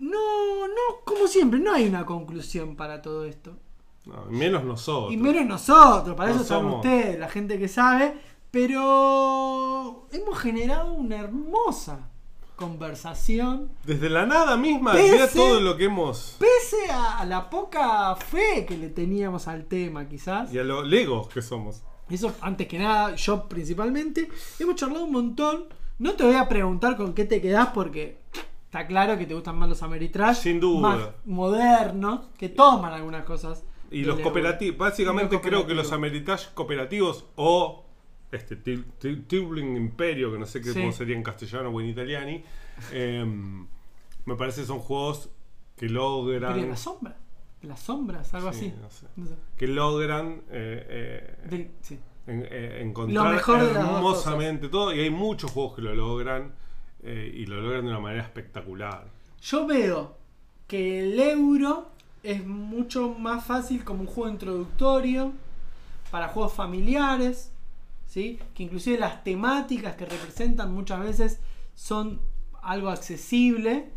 no, 0.01 0.67
no, 0.67 1.03
como 1.05 1.27
siempre, 1.27 1.59
no 1.59 1.71
hay 1.73 1.87
una 1.87 2.05
conclusión 2.05 2.75
para 2.75 3.01
todo 3.01 3.23
esto. 3.25 3.57
No, 4.05 4.25
menos 4.29 4.63
nosotros. 4.63 5.13
Y 5.13 5.17
menos 5.17 5.45
nosotros, 5.45 6.15
para 6.15 6.29
No 6.29 6.35
eso 6.35 6.43
están 6.43 6.59
somos- 6.61 6.75
ustedes, 6.77 7.19
la 7.19 7.29
gente 7.29 7.57
que 7.57 7.67
sabe. 7.67 8.17
Pero 8.49 10.07
hemos 10.11 10.37
generado 10.39 10.93
una 10.93 11.17
hermosa 11.19 12.09
conversación. 12.55 13.69
Desde 13.85 14.09
la 14.09 14.25
nada 14.25 14.57
misma, 14.57 14.93
Pese- 14.93 15.11
mira 15.11 15.27
todo 15.29 15.59
lo 15.59 15.77
que 15.77 15.85
hemos. 15.85 16.35
Pese 16.39 16.91
a 16.91 17.23
la 17.25 17.49
poca 17.49 18.15
fe 18.15 18.65
que 18.67 18.77
le 18.77 18.89
teníamos 18.89 19.47
al 19.47 19.65
tema, 19.65 20.07
quizás. 20.07 20.53
Y 20.53 20.59
a 20.59 20.63
lo 20.63 20.83
legos 20.83 21.27
que 21.29 21.41
somos. 21.41 21.81
Eso, 22.09 22.33
antes 22.41 22.67
que 22.67 22.77
nada, 22.79 23.15
yo 23.15 23.47
principalmente. 23.47 24.27
Hemos 24.59 24.75
charlado 24.75 25.05
un 25.05 25.11
montón. 25.11 25.65
No 25.99 26.13
te 26.13 26.23
voy 26.23 26.35
a 26.35 26.49
preguntar 26.49 26.97
con 26.97 27.13
qué 27.13 27.25
te 27.25 27.41
quedás 27.41 27.69
porque 27.73 28.19
está 28.71 28.87
claro 28.87 29.17
que 29.17 29.25
te 29.25 29.33
gustan 29.33 29.57
más 29.57 29.67
los 29.67 29.83
Ameritrash. 29.83 30.37
Sin 30.37 30.61
duda. 30.61 30.79
Más 30.81 31.09
modernos, 31.25 32.27
que 32.37 32.47
toman 32.47 32.93
algunas 32.93 33.25
cosas. 33.25 33.65
Y 33.91 34.05
los 34.05 34.21
cooperativos, 34.21 34.77
básicamente 34.77 35.35
los 35.35 35.41
creo 35.41 35.67
que 35.67 35.73
los. 35.73 35.91
Ameritrash 35.91 36.53
cooperativos 36.53 37.25
o 37.35 37.85
este 38.31 38.55
Imperio, 39.77 40.31
que 40.31 40.39
no 40.39 40.45
sé 40.45 40.61
qué 40.61 40.71
Sí. 40.71 40.79
cómo 40.79 40.93
sería 40.93 41.17
en 41.17 41.23
castellano 41.23 41.67
o 41.69 41.81
en 41.81 41.87
italiani, 41.89 42.43
em, 42.93 43.67
me 44.23 44.35
parece 44.37 44.61
que 44.61 44.67
son 44.67 44.79
juegos 44.79 45.29
que 45.75 45.89
logran 45.89 46.53
Pero 46.53 46.67
la 46.67 46.77
sombra. 46.77 47.17
Las 47.63 47.81
sombras, 47.81 48.33
algo 48.33 48.53
Sí, 48.53 48.67
así. 48.67 48.73
no 48.81 48.89
sé. 48.89 49.05
No 49.17 49.25
sé. 49.27 49.35
que 49.57 49.67
logran 49.67 50.43
eh, 50.49 50.87
eh, 50.89 51.47
Del- 51.49 51.71
sí. 51.81 51.99
en- 52.27 52.47
eh, 52.49 52.81
encontrar 52.81 53.25
Lo 53.25 53.31
mejor 53.33 53.59
hermosamente 53.59 54.69
todo 54.69 54.93
y 54.95 55.01
hay 55.01 55.09
muchos 55.09 55.51
juegos 55.51 55.75
que 55.75 55.81
lo 55.81 55.93
logran 55.93 56.53
eh, 57.03 57.31
y 57.33 57.45
lo 57.45 57.61
logran 57.61 57.83
de 57.83 57.91
una 57.91 57.99
manera 57.99 58.23
espectacular. 58.23 59.07
Yo 59.41 59.65
veo 59.65 60.17
que 60.67 60.99
el 60.99 61.19
euro 61.19 61.89
es 62.23 62.45
mucho 62.45 63.09
más 63.09 63.45
fácil 63.45 63.83
como 63.83 64.01
un 64.01 64.07
juego 64.07 64.29
introductorio 64.29 65.33
para 66.11 66.27
juegos 66.27 66.53
familiares, 66.53 67.51
¿sí? 68.05 68.39
que 68.53 68.63
inclusive 68.63 68.99
las 68.99 69.23
temáticas 69.23 69.95
que 69.95 70.05
representan 70.05 70.73
muchas 70.73 70.99
veces 70.99 71.39
son 71.73 72.21
algo 72.61 72.89
accesible 72.89 73.89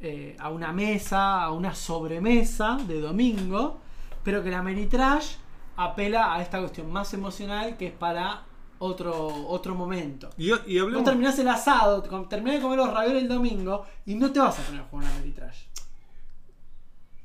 eh, 0.00 0.36
a 0.38 0.50
una 0.50 0.72
mesa, 0.72 1.42
a 1.42 1.52
una 1.52 1.74
sobremesa 1.74 2.76
de 2.86 3.00
domingo, 3.00 3.80
pero 4.22 4.42
que 4.42 4.50
la 4.50 4.62
Meritrash 4.62 5.36
apela 5.76 6.34
a 6.34 6.42
esta 6.42 6.58
cuestión 6.58 6.90
más 6.92 7.14
emocional 7.14 7.76
que 7.76 7.86
es 7.86 7.92
para 7.92 8.44
otro, 8.84 9.26
otro 9.48 9.74
momento. 9.74 10.30
Y, 10.36 10.50
y 10.66 10.80
Vos 10.80 11.04
terminás 11.04 11.38
el 11.38 11.48
asado, 11.48 12.02
terminás 12.28 12.56
de 12.56 12.62
comer 12.62 12.78
los 12.78 12.92
ravioles 12.92 13.22
el 13.22 13.28
domingo 13.28 13.86
y 14.06 14.14
no 14.14 14.30
te 14.32 14.40
vas 14.40 14.58
a 14.58 14.62
poner 14.62 14.80
a 14.80 14.84
jugar 14.84 15.06
una 15.06 15.14
Ameritrash. 15.16 15.58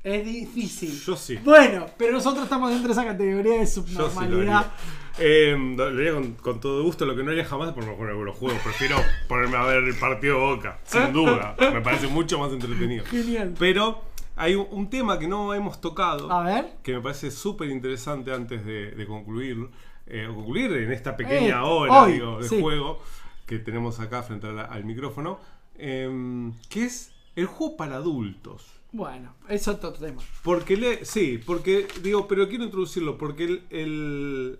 Es 0.04 0.24
difícil. 0.24 0.92
Yo 1.00 1.16
sí. 1.16 1.36
Bueno, 1.44 1.86
pero 1.98 2.12
nosotros 2.12 2.44
estamos 2.44 2.70
dentro 2.70 2.88
de 2.88 2.92
esa 2.92 3.04
categoría 3.04 3.52
de 3.54 3.58
Yo 3.60 3.66
sí 3.66 3.80
lo 3.92 4.08
subnormalidad. 4.08 4.56
haría. 4.56 4.72
Eh, 5.18 5.56
lo 5.76 5.84
haría 5.84 6.12
con, 6.14 6.32
con 6.34 6.60
todo 6.60 6.82
gusto. 6.84 7.04
Lo 7.04 7.16
que 7.16 7.24
no 7.24 7.32
haría 7.32 7.44
jamás 7.44 7.68
es 7.68 7.74
ponerme 7.74 7.94
a 7.94 7.96
jugar 7.96 8.12
Eurojuegos. 8.12 8.62
Prefiero 8.62 8.96
ponerme 9.28 9.56
a 9.56 9.64
ver 9.64 9.82
el 9.82 9.96
partido 9.98 10.34
de 10.36 10.40
Boca. 10.54 10.78
Sin 10.84 11.12
duda. 11.12 11.56
Me 11.58 11.80
parece 11.80 12.06
mucho 12.06 12.38
más 12.38 12.52
entretenido. 12.52 13.04
Genial. 13.06 13.54
Pero 13.58 14.00
hay 14.36 14.54
un, 14.54 14.68
un 14.70 14.88
tema 14.88 15.18
que 15.18 15.26
no 15.26 15.52
hemos 15.52 15.80
tocado. 15.80 16.30
A 16.32 16.44
ver. 16.44 16.74
que 16.84 16.94
me 16.94 17.00
parece 17.00 17.32
súper 17.32 17.68
interesante 17.68 18.32
antes 18.32 18.64
de, 18.64 18.92
de 18.92 19.06
concluir, 19.06 19.68
eh, 20.08 20.26
o 20.26 20.34
concluir 20.34 20.72
en 20.72 20.90
esta 20.92 21.16
pequeña 21.16 21.58
Eh, 21.60 21.62
hora 21.62 22.02
hoy, 22.04 22.12
digo, 22.14 22.38
de 22.40 22.48
sí. 22.48 22.60
juego 22.60 23.00
que 23.46 23.58
tenemos 23.58 24.00
acá 24.00 24.22
frente 24.22 24.46
al, 24.48 24.58
al 24.58 24.84
micrófono, 24.84 25.38
em, 25.76 26.52
que 26.68 26.84
es 26.84 27.12
el 27.36 27.46
juego 27.46 27.76
para 27.76 27.96
adultos. 27.96 28.66
Bueno, 28.92 29.34
es 29.48 29.68
otro 29.68 29.92
tema. 29.92 30.22
Porque 30.42 30.76
le, 30.76 31.04
sí, 31.04 31.38
porque 31.44 31.86
digo, 32.02 32.26
pero 32.26 32.48
quiero 32.48 32.64
introducirlo 32.64 33.18
porque 33.18 33.44
el, 33.44 33.62
el 33.70 34.58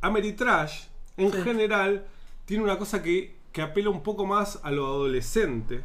Ameritrash 0.00 0.84
en 1.16 1.32
Sí. 1.32 1.38
general 1.42 2.06
tiene 2.44 2.62
una 2.64 2.78
cosa 2.78 3.02
que, 3.02 3.36
que 3.52 3.62
apela 3.62 3.90
un 3.90 4.02
poco 4.02 4.26
más 4.26 4.60
a 4.62 4.70
lo 4.70 4.86
adolescente 4.86 5.82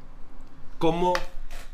como, 0.80 1.14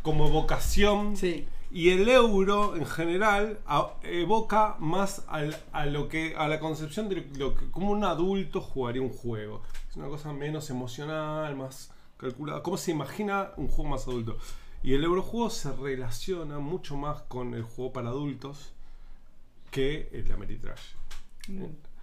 como 0.02 0.30
vocación 0.30 1.16
Sí. 1.16 1.46
Y 1.74 1.90
el 1.90 2.10
euro 2.10 2.76
en 2.76 2.86
general 2.86 3.60
evoca 4.04 4.76
más 4.80 5.24
a 5.30 5.86
lo 5.86 6.10
que 6.10 6.36
a 6.36 6.48
la 6.48 6.60
concepción 6.60 7.08
de 7.08 7.28
lo 7.38 7.56
que 7.56 7.72
como 7.72 7.92
un 7.92 8.04
adulto 8.04 8.60
jugaría 8.60 9.02
un 9.02 9.14
juego. 9.14 9.62
Es 9.90 9.96
una 9.96 10.08
cosa 10.08 10.34
menos 10.34 10.70
emocional, 10.70 11.56
más 11.56 11.92
calculada. 12.18 12.62
¿Cómo 12.62 12.78
se 12.78 12.92
imagina 12.92 13.52
un 13.58 13.68
juego 13.68 13.92
más 13.92 14.08
adulto? 14.08 14.38
Y 14.84 14.94
el 14.94 15.04
eurojuego 15.04 15.50
se 15.50 15.72
relaciona 15.72 16.60
mucho 16.60 16.98
más 16.98 17.22
con 17.24 17.54
el 17.54 17.64
juego 17.64 17.94
para 17.94 18.10
adultos 18.10 18.74
que 19.70 20.10
el 20.12 20.30
Ameritrash. 20.32 20.96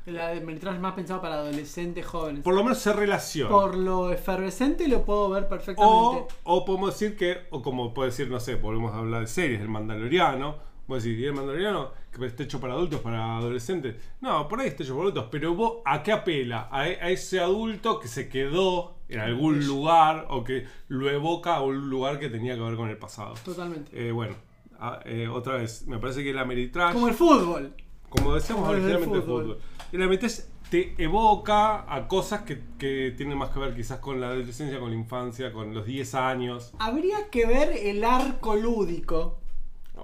La 0.08 0.28
de 0.28 0.40
es 0.74 0.80
más 0.80 0.94
pensado 0.94 1.20
para 1.20 1.34
adolescentes 1.36 2.04
jóvenes. 2.06 2.42
Por 2.42 2.54
lo 2.54 2.62
menos 2.62 2.78
se 2.78 2.92
relaciona. 2.92 3.50
Por 3.50 3.76
lo 3.76 4.12
efervescente 4.12 4.88
lo 4.88 5.04
puedo 5.04 5.28
ver 5.30 5.48
perfectamente. 5.48 6.24
O, 6.44 6.56
o 6.56 6.64
podemos 6.64 6.98
decir 6.98 7.16
que, 7.16 7.46
o 7.50 7.62
como 7.62 7.92
puede 7.94 8.10
decir, 8.10 8.28
no 8.28 8.40
sé, 8.40 8.54
volvemos 8.56 8.92
a 8.94 8.98
hablar 8.98 9.20
de 9.22 9.26
series, 9.26 9.60
el 9.60 9.68
Mandaloriano. 9.68 10.56
Vos 10.86 11.02
decís, 11.04 11.18
¿y 11.18 11.24
el 11.26 11.34
Mandaloriano 11.34 11.90
que 12.10 12.24
está 12.26 12.42
hecho 12.44 12.60
para 12.60 12.72
adultos, 12.72 13.00
para 13.00 13.36
adolescentes? 13.36 13.96
No, 14.22 14.48
por 14.48 14.60
ahí 14.60 14.68
está 14.68 14.82
hecho 14.82 14.92
para 14.94 15.02
adultos, 15.02 15.26
pero 15.30 15.54
vos, 15.54 15.78
¿a 15.84 16.02
qué 16.02 16.12
apela? 16.12 16.68
A, 16.70 16.80
a 16.80 17.10
ese 17.10 17.40
adulto 17.40 18.00
que 18.00 18.08
se 18.08 18.28
quedó 18.28 18.96
en 19.10 19.20
algún 19.20 19.66
lugar 19.66 20.26
o 20.30 20.44
que 20.44 20.66
lo 20.88 21.10
evoca 21.10 21.56
a 21.56 21.62
un 21.62 21.90
lugar 21.90 22.18
que 22.18 22.30
tenía 22.30 22.54
que 22.54 22.60
ver 22.62 22.76
con 22.76 22.88
el 22.88 22.96
pasado. 22.96 23.34
Totalmente. 23.44 23.90
Eh, 24.08 24.12
bueno, 24.12 24.34
a- 24.80 25.00
eh, 25.04 25.28
otra 25.28 25.56
vez, 25.56 25.86
me 25.86 25.98
parece 25.98 26.22
que 26.22 26.30
el 26.30 26.38
Ameritrash, 26.38 26.92
Como 26.94 27.06
como, 27.06 27.08
el 27.08 27.14
fútbol. 27.14 27.74
Decíamos 28.34 28.64
como 28.64 28.72
el 28.76 28.82
del 28.86 28.96
originalmente, 28.96 29.16
el 29.16 29.22
fútbol. 29.22 29.42
fútbol. 29.44 29.58
El 29.92 30.02
Ameritrash 30.02 30.40
te 30.70 30.94
evoca 31.02 31.92
a 31.92 32.06
cosas 32.08 32.42
que, 32.42 32.62
que 32.78 33.14
tienen 33.16 33.38
más 33.38 33.50
que 33.50 33.58
ver 33.58 33.74
quizás 33.74 34.00
con 34.00 34.20
la 34.20 34.28
adolescencia, 34.28 34.78
con 34.78 34.90
la 34.90 34.96
infancia, 34.96 35.52
con 35.52 35.72
los 35.74 35.86
10 35.86 36.14
años. 36.14 36.72
Habría 36.78 37.30
que 37.30 37.46
ver 37.46 37.70
el 37.72 38.04
arco 38.04 38.54
lúdico. 38.54 39.38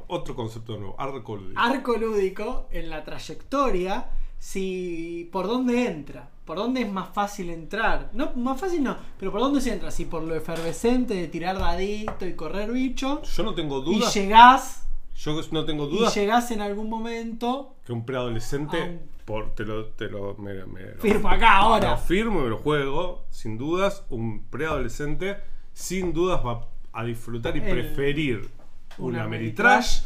Otro 0.09 0.34
concepto 0.34 0.76
nuevo, 0.76 0.96
arco 0.98 1.36
lúdico. 1.36 1.61
Arco 1.61 1.96
lúdico 1.96 2.66
en 2.70 2.90
la 2.90 3.05
trayectoria. 3.05 4.07
Si. 4.38 5.28
por 5.32 5.46
dónde 5.46 5.86
entra. 5.86 6.28
Por 6.44 6.59
dónde 6.59 6.82
es 6.82 6.92
más 6.92 7.09
fácil 7.14 7.48
entrar. 7.48 8.11
No, 8.12 8.32
más 8.36 8.61
fácil 8.61 8.82
no. 8.82 8.96
Pero 9.18 9.32
por 9.32 9.40
dónde 9.40 9.61
se 9.62 9.72
entra. 9.72 9.90
Si 9.90 10.05
por 10.05 10.22
lo 10.22 10.34
efervescente 10.34 11.14
de 11.14 11.28
tirar 11.28 11.59
dadito 11.59 12.26
y 12.26 12.34
correr 12.34 12.70
bicho. 12.70 13.22
Yo 13.22 13.42
no 13.42 13.55
tengo 13.55 13.78
Y 13.80 13.84
dudas. 13.98 14.14
llegás. 14.14 14.86
Yo 15.17 15.41
no 15.53 15.65
tengo 15.65 15.87
Y 15.89 15.91
dudas 15.91 16.15
llegás 16.15 16.51
en 16.51 16.61
algún 16.61 16.89
momento. 16.91 17.77
que 17.85 17.93
un 17.93 18.05
preadolescente, 18.05 18.81
un- 18.83 19.15
por, 19.25 19.55
te 19.55 19.65
lo, 19.65 19.87
te 19.87 20.09
lo, 20.09 20.35
me, 20.37 20.53
me- 20.67 20.95
Firmo 20.99 21.29
acá 21.31 21.59
ahora. 21.59 21.93
Lo 21.93 21.99
firmo 21.99 22.45
y 22.45 22.49
lo 22.51 22.59
juego, 22.59 23.25
sin 23.31 23.57
dudas, 23.57 24.05
un 24.11 24.45
preadolescente, 24.51 25.37
sin 25.73 26.12
dudas 26.12 26.45
va 26.45 26.67
a 26.93 27.05
disfrutar 27.05 27.57
y 27.57 27.61
El- 27.61 27.71
preferir 27.71 28.51
una 28.99 29.19
una 29.19 29.25
Ameritrash. 29.25 30.03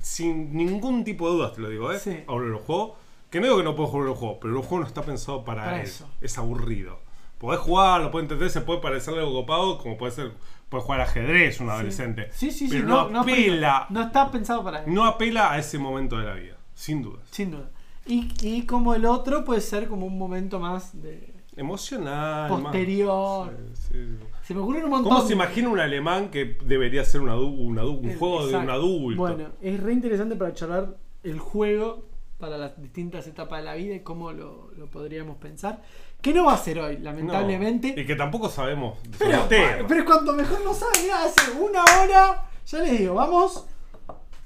Sin 0.00 0.54
ningún 0.56 1.04
tipo 1.04 1.28
de 1.30 1.36
dudas, 1.36 1.52
te 1.52 1.60
lo 1.60 1.68
digo, 1.68 1.92
¿eh? 1.92 1.98
Sí. 1.98 2.24
Ahora 2.26 2.46
lo 2.48 2.58
juego, 2.58 2.96
que 3.30 3.38
no 3.38 3.46
digo 3.46 3.58
que 3.58 3.62
no 3.64 3.76
puedo 3.76 3.88
jugar 3.88 4.08
el 4.08 4.14
juego, 4.14 4.40
pero 4.40 4.56
el 4.56 4.62
juego 4.62 4.80
no 4.80 4.86
está 4.88 5.02
pensado 5.02 5.44
para, 5.44 5.64
Para 5.64 5.76
él, 5.80 5.86
eso. 5.86 6.08
es 6.20 6.36
aburrido. 6.38 6.98
Podés 7.38 7.60
jugar, 7.60 8.00
lo 8.00 8.10
puede 8.10 8.24
entender, 8.24 8.50
se 8.50 8.60
puede 8.62 8.80
parecer 8.80 9.14
algo 9.14 9.32
copado, 9.32 9.78
como 9.78 9.96
puede 9.96 10.12
ser, 10.12 10.32
puede 10.72 10.82
jugar 10.84 11.00
ajedrez 11.02 11.60
un 11.60 11.70
adolescente. 11.70 12.28
Sí, 12.32 12.50
sí, 12.50 12.66
sí. 12.66 12.76
pero 12.76 12.88
no, 12.88 13.04
no, 13.04 13.10
no, 13.10 13.20
apela, 13.20 13.86
no 13.90 14.02
está 14.02 14.30
pensado 14.30 14.64
para 14.64 14.82
él. 14.82 14.92
no 14.92 15.04
apela 15.04 15.52
a 15.52 15.58
ese 15.58 15.78
momento 15.78 16.16
de 16.18 16.24
la 16.24 16.34
vida, 16.34 16.56
sin 16.74 17.02
dudas. 17.02 17.20
Sin 17.30 17.50
duda. 17.52 17.70
Y, 18.06 18.28
y 18.42 18.66
como 18.66 18.94
el 18.94 19.04
otro 19.04 19.44
puede 19.44 19.60
ser 19.60 19.86
como 19.86 20.06
un 20.06 20.18
momento 20.18 20.58
más 20.58 21.00
de 21.00 21.32
Emocional. 21.56 22.50
más- 22.50 22.60
posterior. 22.62 23.54
Sí, 23.74 23.88
sí. 23.92 24.16
Se 24.42 24.54
me 24.54 24.60
ocurren 24.60 24.84
un 24.84 24.90
montón. 24.90 25.12
¿Cómo 25.12 25.26
se 25.26 25.34
imagina 25.34 25.68
un 25.68 25.78
alemán 25.78 26.30
que 26.30 26.56
debería 26.64 27.04
ser 27.04 27.20
un, 27.20 27.28
un, 27.28 27.78
un 27.78 28.10
El- 28.10 28.16
juego 28.18 28.38
de 28.46 28.48
un 28.48 28.62
exacto. 28.62 28.72
adulto? 28.72 29.20
Bueno, 29.22 29.48
es 29.60 29.78
re 29.80 29.92
interesante 29.92 30.34
para 30.34 30.52
charlar 30.54 30.96
el 31.22 31.38
juego 31.38 32.06
para 32.38 32.58
las 32.58 32.80
distintas 32.82 33.24
etapas 33.28 33.60
de 33.60 33.66
la 33.66 33.74
vida 33.74 33.94
y 33.94 34.00
cómo 34.00 34.32
lo, 34.32 34.70
lo 34.76 34.86
podríamos 34.88 35.36
pensar. 35.36 35.80
Que 36.22 36.32
no 36.32 36.44
va 36.46 36.54
a 36.54 36.58
ser 36.58 36.78
hoy, 36.78 36.96
No, 36.98 37.04
lamentablemente. 37.04 37.94
Y 37.96 38.06
que 38.06 38.14
tampoco 38.14 38.48
sabemos 38.48 38.98
pero, 39.18 39.46
pero 39.88 40.04
cuanto 40.04 40.32
mejor 40.32 40.60
no 40.64 40.72
sabe, 40.72 40.92
mirá, 41.02 41.24
hace 41.24 41.50
una 41.52 41.82
hora, 41.82 42.48
ya 42.64 42.78
les 42.78 42.98
digo, 43.00 43.14
vamos, 43.14 43.66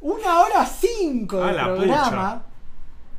una 0.00 0.40
hora 0.40 0.64
cinco 0.66 1.36
de 1.38 1.52
programa. 1.52 2.42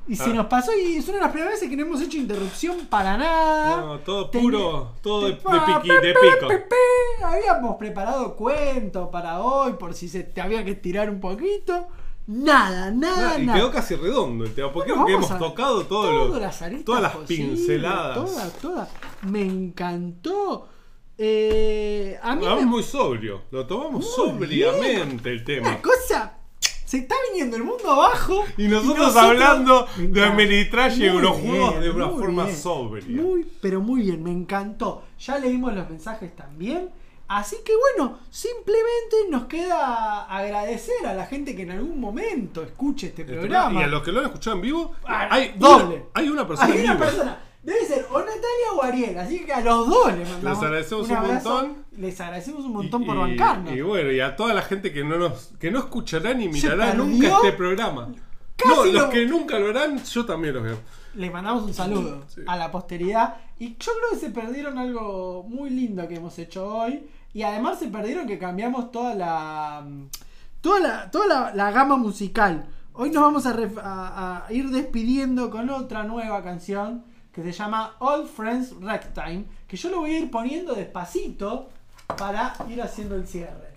Y 0.10 0.16
se 0.16 0.30
Ah. 0.30 0.34
nos 0.34 0.46
pasó 0.46 0.72
y 0.74 0.96
es 0.98 1.06
una 1.10 1.16
de 1.18 1.24
las 1.24 1.32
primeras 1.32 1.56
veces 1.56 1.70
que 1.70 1.76
no 1.76 1.84
hemos 1.84 2.02
hecho 2.02 2.18
interrupción 2.18 2.86
para 2.90 3.18
nada. 3.18 3.82
No, 3.82 4.00
todo 4.00 4.30
Ten- 4.30 4.42
puro, 4.42 4.94
todo 5.02 5.28
de, 5.28 5.34
piqui, 5.34 5.90
de 5.90 6.14
pico. 6.14 6.48
Habíamos 7.26 7.76
preparado 7.76 8.36
cuentos 8.38 9.10
para 9.10 9.42
hoy 9.42 9.74
por 9.74 9.94
si 9.94 10.08
se 10.08 10.24
te 10.24 10.40
había 10.40 10.64
que 10.64 10.72
estirar 10.72 11.10
un 11.10 11.20
poquito. 11.20 11.90
Nada, 12.28 12.92
nada, 12.92 13.36
Ah, 13.36 13.40
y 13.40 13.48
quedó 13.48 13.72
casi 13.72 13.96
redondo 13.96 14.44
el 14.44 14.54
tema, 14.54 14.72
porque 14.74 14.92
Bueno, 14.92 15.06
creo 15.06 15.20
que 15.20 15.26
hemos 15.26 15.32
a- 15.32 15.40
tocado 15.40 15.86
todo 15.86 16.10
todas 16.10 16.30
lo- 16.30 16.40
las 16.40 16.62
aristas 16.62 16.86
todas 16.86 17.02
las 17.02 17.16
pinceladas. 17.26 18.16
Todas, 18.18 18.54
todas. 18.60 18.90
Me 19.24 19.42
encantó. 19.44 20.68
Eh, 21.18 22.18
a 22.22 22.36
mí 22.36 22.46
Vamos 22.46 22.64
me- 22.64 22.70
muy 22.70 22.84
sobrio, 22.84 23.44
lo 23.52 23.66
tomamos 23.66 24.04
Muy 24.04 24.04
sobriamente 24.04 25.32
el 25.32 25.44
tema. 25.44 25.70
una 25.70 25.82
cosa. 25.82 26.34
Se 26.86 27.00
está 27.00 27.16
viniendo 27.32 27.58
el 27.58 27.64
mundo 27.64 27.90
abajo. 27.92 28.46
Y 28.58 28.68
nosotros, 28.68 29.16
hablando 29.18 29.88
de. 29.98 30.24
Ameritrash 30.24 31.00
y 31.00 31.06
Eurojuegos 31.06 31.82
de 31.82 31.90
una 31.90 32.10
forma 32.10 32.44
bien. 32.46 32.56
sobria. 32.58 33.22
Muy, 33.22 33.46
pero 33.62 33.82
muy 33.82 34.04
bien, 34.04 34.24
me 34.24 34.32
encantó. 34.32 35.04
Ya 35.20 35.38
leímos 35.38 35.74
los 35.74 35.90
mensajes 35.90 36.34
también. 36.36 36.90
Así 37.30 37.58
que 37.66 37.74
bueno, 37.76 38.20
simplemente 38.30 39.16
nos 39.30 39.46
queda 39.46 40.24
agradecer 40.26 41.06
a 41.06 41.14
la 41.14 41.26
gente 41.26 41.56
que 41.56 41.64
en 41.64 41.72
algún 41.72 42.00
momento 42.00 42.64
escuche 42.64 43.08
este 43.08 43.24
Este 43.24 43.34
programa. 43.36 43.82
Y 43.82 43.84
a 43.84 43.88
los 43.88 44.02
que 44.04 44.12
lo 44.12 44.20
han 44.22 44.28
escuchado 44.28 44.56
en 44.56 44.62
vivo, 44.62 44.94
Ah, 45.06 45.28
hay, 45.30 45.54
doble. 45.58 45.96
Una, 45.96 46.06
hay 46.14 46.30
una 46.30 46.48
persona 46.48 46.72
Hay 46.74 46.78
en 46.80 46.84
una 46.86 46.94
vivo. 46.94 47.06
persona. 47.06 47.44
Debe 47.64 47.86
ser 47.86 48.06
o 48.10 48.20
Natalia 48.20 48.72
o 48.78 48.84
Ariel. 48.84 49.18
Así 49.18 49.46
que 49.46 49.52
a 49.52 49.60
los 49.60 49.88
dos 49.90 50.08
les 50.16 50.30
mandamos. 50.30 50.44
Les 50.60 50.64
agradecemos 50.68 51.10
un 51.10 51.16
abrazo. 51.16 51.50
montón. 51.50 51.86
Les 51.98 52.22
agradecemos 52.22 52.64
un 52.66 52.72
montón 52.74 53.06
por 53.06 53.18
bancarnos. 53.18 53.74
Y 53.74 53.82
bueno, 53.82 54.12
y 54.12 54.20
a 54.22 54.36
toda 54.38 54.54
la 54.54 54.62
gente 54.62 54.94
que 54.94 55.04
no 55.04 55.18
nos 55.18 55.52
que 55.60 55.70
no 55.70 55.80
escuchará 55.80 56.34
ni 56.34 56.48
mirará 56.48 56.94
nunca 56.94 57.28
este 57.28 57.52
programa. 57.52 58.10
casi 58.56 58.74
No, 58.74 58.86
los 58.86 58.94
lo- 59.04 59.10
que 59.10 59.26
nunca 59.26 59.60
lo 59.60 59.68
harán, 59.70 60.02
yo 60.04 60.26
también 60.26 60.54
los 60.56 60.64
veo. 60.64 60.78
Les 61.16 61.32
mandamos 61.32 61.64
un 61.64 61.74
saludo 61.74 62.24
Sí. 62.28 62.42
a 62.48 62.56
la 62.56 62.72
posteridad. 62.72 63.36
Y 63.60 63.70
yo 63.78 63.92
creo 63.98 64.10
que 64.12 64.18
se 64.18 64.30
perdieron 64.30 64.78
algo 64.78 65.44
muy 65.48 65.70
lindo 65.70 66.08
que 66.08 66.16
hemos 66.16 66.38
hecho 66.40 66.66
hoy. 66.74 67.08
Y 67.34 67.44
además 67.44 67.80
se 67.80 67.88
perdieron 67.88 68.28
que 68.28 68.40
cambiamos 68.40 68.92
toda 68.92 69.14
la. 69.14 69.86
toda 70.62 70.80
la, 70.80 71.12
toda 71.12 71.54
la, 71.54 71.72
gama 71.72 71.98
musical. 71.98 72.68
Hoy 72.94 73.12
nos 73.12 73.22
vamos 73.22 73.46
a 73.46 74.46
ir 74.50 74.70
despidiendo 74.70 75.50
con 75.50 75.70
otra 75.70 76.04
nueva 76.04 76.44
canción 76.44 77.04
que 77.32 77.44
se 77.44 77.52
llama 77.52 77.96
Old 78.00 78.28
Friends 78.28 78.74
Ragtime. 78.82 79.46
Que 79.68 79.78
yo 79.78 79.90
lo 79.90 80.00
voy 80.00 80.16
a 80.16 80.20
ir 80.20 80.32
poniendo 80.32 80.74
despacito 80.74 81.70
para 82.18 82.56
ir 82.70 82.82
haciendo 82.82 83.16
el 83.16 83.28
cierre. 83.28 83.68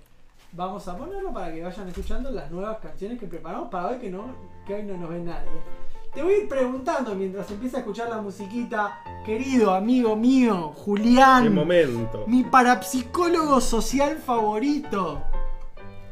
Vamos 0.53 0.89
a 0.89 0.97
ponerlo 0.97 1.33
para 1.33 1.53
que 1.53 1.63
vayan 1.63 1.89
escuchando 1.89 2.31
las 2.31 2.51
nuevas 2.51 2.79
canciones 2.79 3.21
que 3.21 3.27
preparamos 3.27 3.69
para 3.69 3.89
hoy 3.89 3.99
que, 3.99 4.11
no, 4.11 4.35
que 4.67 4.75
hoy 4.75 4.83
no 4.83 4.97
nos 4.97 5.11
ve 5.11 5.21
nadie. 5.21 5.80
Te 6.15 6.23
voy 6.23 6.35
a 6.35 6.39
ir 6.39 6.49
preguntando 6.49 7.15
mientras 7.15 7.49
empieza 7.51 7.77
a 7.77 7.81
escuchar 7.81 8.09
la 8.09 8.21
musiquita, 8.21 9.01
querido 9.25 9.73
amigo 9.73 10.17
mío, 10.17 10.73
Julián, 10.75 11.55
momento. 11.55 12.25
mi 12.27 12.43
parapsicólogo 12.43 13.61
social 13.61 14.19
favorito. 14.19 15.23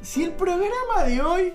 Si 0.01 0.23
el 0.23 0.33
programa 0.33 1.03
de 1.05 1.21
hoy 1.21 1.53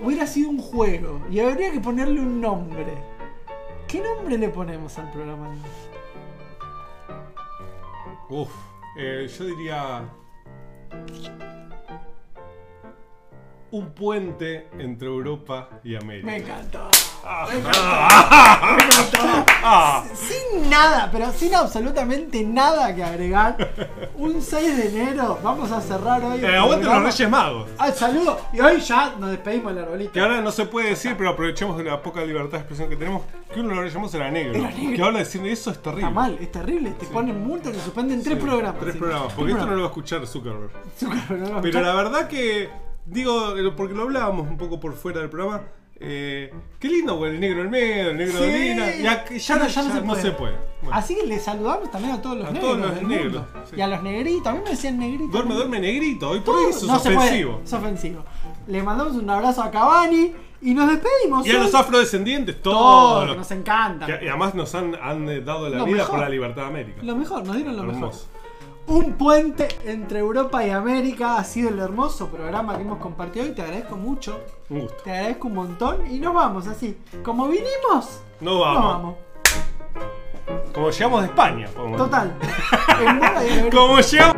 hubiera 0.00 0.28
sido 0.28 0.50
un 0.50 0.58
juego 0.58 1.20
y 1.28 1.40
habría 1.40 1.72
que 1.72 1.80
ponerle 1.80 2.20
un 2.20 2.40
nombre. 2.40 2.86
¿Qué 3.88 4.00
nombre 4.00 4.38
le 4.38 4.48
ponemos 4.50 4.96
al 4.98 5.10
programa? 5.10 5.56
Uf, 8.28 8.50
eh, 8.96 9.28
yo 9.36 9.44
diría. 9.46 10.08
Un 13.70 13.90
puente 13.90 14.68
entre 14.78 15.08
Europa 15.08 15.68
y 15.84 15.94
América. 15.94 16.26
Me 16.26 16.36
encantó. 16.38 16.88
Ah, 17.22 17.46
Me 17.52 17.58
encantó. 17.58 17.78
ah, 17.82 18.76
Me 18.78 18.84
encantó. 18.84 19.52
ah. 19.62 20.04
Sin 20.14 20.70
nada, 20.70 21.10
pero 21.12 21.30
sin 21.32 21.54
absolutamente 21.54 22.42
nada 22.44 22.94
que 22.94 23.04
agregar. 23.04 23.56
Un 24.16 24.40
6 24.40 24.76
de 24.76 24.88
enero, 24.88 25.38
vamos 25.42 25.70
a 25.70 25.82
cerrar 25.82 26.24
hoy. 26.24 26.42
Eh, 26.42 26.56
aguanten 26.56 26.88
los. 26.88 27.02
Reyes 27.02 27.30
Magos. 27.30 27.68
Ah, 27.76 27.92
saludo. 27.92 28.40
Y 28.54 28.60
hoy 28.60 28.80
ya 28.80 29.14
nos 29.18 29.30
despedimos 29.32 29.74
del 29.74 29.84
arbolito. 29.84 30.12
Que 30.12 30.20
ahora 30.20 30.40
no 30.40 30.50
se 30.50 30.64
puede 30.64 30.90
decir, 30.90 31.14
pero 31.18 31.28
aprovechemos 31.30 31.76
de 31.76 31.84
la 31.84 32.00
poca 32.00 32.24
libertad 32.24 32.52
de 32.52 32.58
expresión 32.58 32.88
que 32.88 32.96
tenemos. 32.96 33.22
Que 33.52 33.60
uno 33.60 33.68
de 33.70 33.74
los 33.74 33.84
Reyes 33.84 33.96
Magos 33.96 34.14
era 34.14 34.30
negro. 34.30 34.54
Era 34.58 34.70
negro. 34.70 34.96
Que 34.96 35.02
ahora 35.02 35.18
decir 35.18 35.46
eso 35.46 35.70
es 35.70 35.82
terrible. 35.82 36.04
Está 36.06 36.14
mal, 36.14 36.38
es 36.40 36.50
terrible. 36.52 36.90
Te 36.92 37.04
ponen 37.06 37.46
multa, 37.46 37.70
te 37.70 37.80
suspenden 37.80 38.22
tres 38.22 38.38
programas. 38.38 38.80
Tres 38.80 38.94
Sí. 38.94 38.98
programas. 38.98 39.32
Porque 39.34 39.52
Tres 39.52 39.56
esto 39.62 39.66
no 39.66 39.72
lo 39.76 39.80
va 39.82 39.86
a 39.86 39.90
escuchar 39.90 40.26
Zuckerberg. 40.26 40.70
Zucker, 40.98 41.30
no 41.32 41.36
lo 41.36 41.44
Pero 41.44 41.56
escuchás. 41.58 41.82
la 41.82 41.94
verdad 41.94 42.28
que, 42.28 42.70
digo, 43.10 43.54
porque 43.76 43.94
lo 43.94 44.02
hablábamos 44.02 44.48
un 44.48 44.56
poco 44.56 44.78
por 44.80 44.94
fuera 44.94 45.20
del 45.20 45.30
programa. 45.30 45.62
eh, 46.00 46.54
qué 46.78 46.86
lindo, 46.88 47.16
güey, 47.16 47.32
el 47.34 47.40
negro 47.40 47.58
del 47.58 47.70
medio, 47.70 48.10
el 48.10 48.16
negro 48.16 48.38
de 48.40 48.52
Sí. 48.52 48.68
Lina. 48.68 48.86
Ya, 48.94 49.24
ya, 49.28 49.36
Ya 49.36 49.56
no- 49.56 49.66
ya 49.66 49.82
no 49.82 49.94
se 49.94 50.00
puede. 50.02 50.22
se 50.22 50.30
puede. 50.30 50.54
Bueno, 50.80 50.96
Así 50.96 51.16
que 51.16 51.26
le 51.26 51.40
saludamos 51.40 51.90
también 51.90 52.14
a 52.14 52.22
todos 52.22 52.36
los 52.38 52.46
A 52.46 52.52
negros. 52.52 52.70
todos 52.78 52.78
los 52.92 53.02
negros, 53.02 53.42
sí. 53.68 53.74
Y 53.76 53.80
a 53.80 53.88
los 53.88 54.02
negritos. 54.04 54.46
A 54.46 54.52
mí 54.52 54.60
me 54.62 54.70
decían 54.70 54.96
negritos. 54.96 55.32
duerme, 55.32 55.54
duerme 55.56 55.80
negrito. 55.80 56.30
Hoy 56.30 56.38
por 56.38 56.54
eso 56.70 56.78
es 56.78 56.82
no 56.84 57.00
puede, 57.02 57.16
ofensivo. 57.16 57.60
Es 57.64 57.72
ofensivo. 57.72 58.24
Le 58.68 58.80
mandamos 58.80 59.14
un 59.16 59.28
abrazo 59.28 59.60
a 59.60 59.72
Cavani 59.72 60.32
y 60.62 60.72
nos 60.74 60.88
despedimos. 60.88 61.44
Y 61.44 61.50
a 61.50 61.58
los 61.58 61.74
afrodescendientes, 61.74 62.62
todos. 62.62 62.78
Todos, 62.78 63.24
los- 63.26 63.32
que 63.34 63.38
nos 63.38 63.50
encanta. 63.50 64.06
que- 64.06 64.24
y 64.24 64.28
además 64.28 64.54
nos 64.54 64.72
han, 64.76 64.94
han 65.02 65.26
dado 65.44 65.68
la 65.68 65.78
Lo 65.78 65.84
vida 65.84 65.96
mejor. 65.96 66.10
por 66.12 66.20
la 66.20 66.28
libertad 66.28 66.62
de 66.62 66.68
América. 66.68 67.00
Lo 67.02 67.16
mejor, 67.16 67.44
nos 67.44 67.56
dieron 67.56 67.76
lo 67.76 67.82
mejor. 67.82 68.12
Un 68.88 69.12
puente 69.14 69.68
entre 69.84 70.18
Europa 70.20 70.64
y 70.66 70.70
América 70.70 71.36
ha 71.36 71.44
sido 71.44 71.68
el 71.68 71.78
hermoso 71.78 72.28
programa 72.28 72.74
que 72.76 72.82
hemos 72.82 72.98
compartido 72.98 73.44
hoy. 73.44 73.52
Te 73.52 73.62
agradezco 73.62 73.96
mucho. 73.96 74.40
Un 74.70 74.80
gusto. 74.80 75.02
Te 75.04 75.10
agradezco 75.12 75.48
un 75.48 75.54
montón. 75.54 76.06
Y 76.10 76.18
nos 76.18 76.32
vamos 76.32 76.66
así. 76.66 76.96
Como 77.22 77.46
vinimos, 77.48 78.22
No 78.40 78.60
vamos. 78.60 78.82
nos 78.82 78.92
vamos. 78.92 79.14
Como 80.72 80.90
llegamos 80.90 81.20
de 81.20 81.26
España. 81.26 81.68
podemos- 81.76 81.98
Total. 81.98 82.34
En 83.00 83.58
en 83.64 83.70
Como 83.76 84.00
llegamos. 84.00 84.37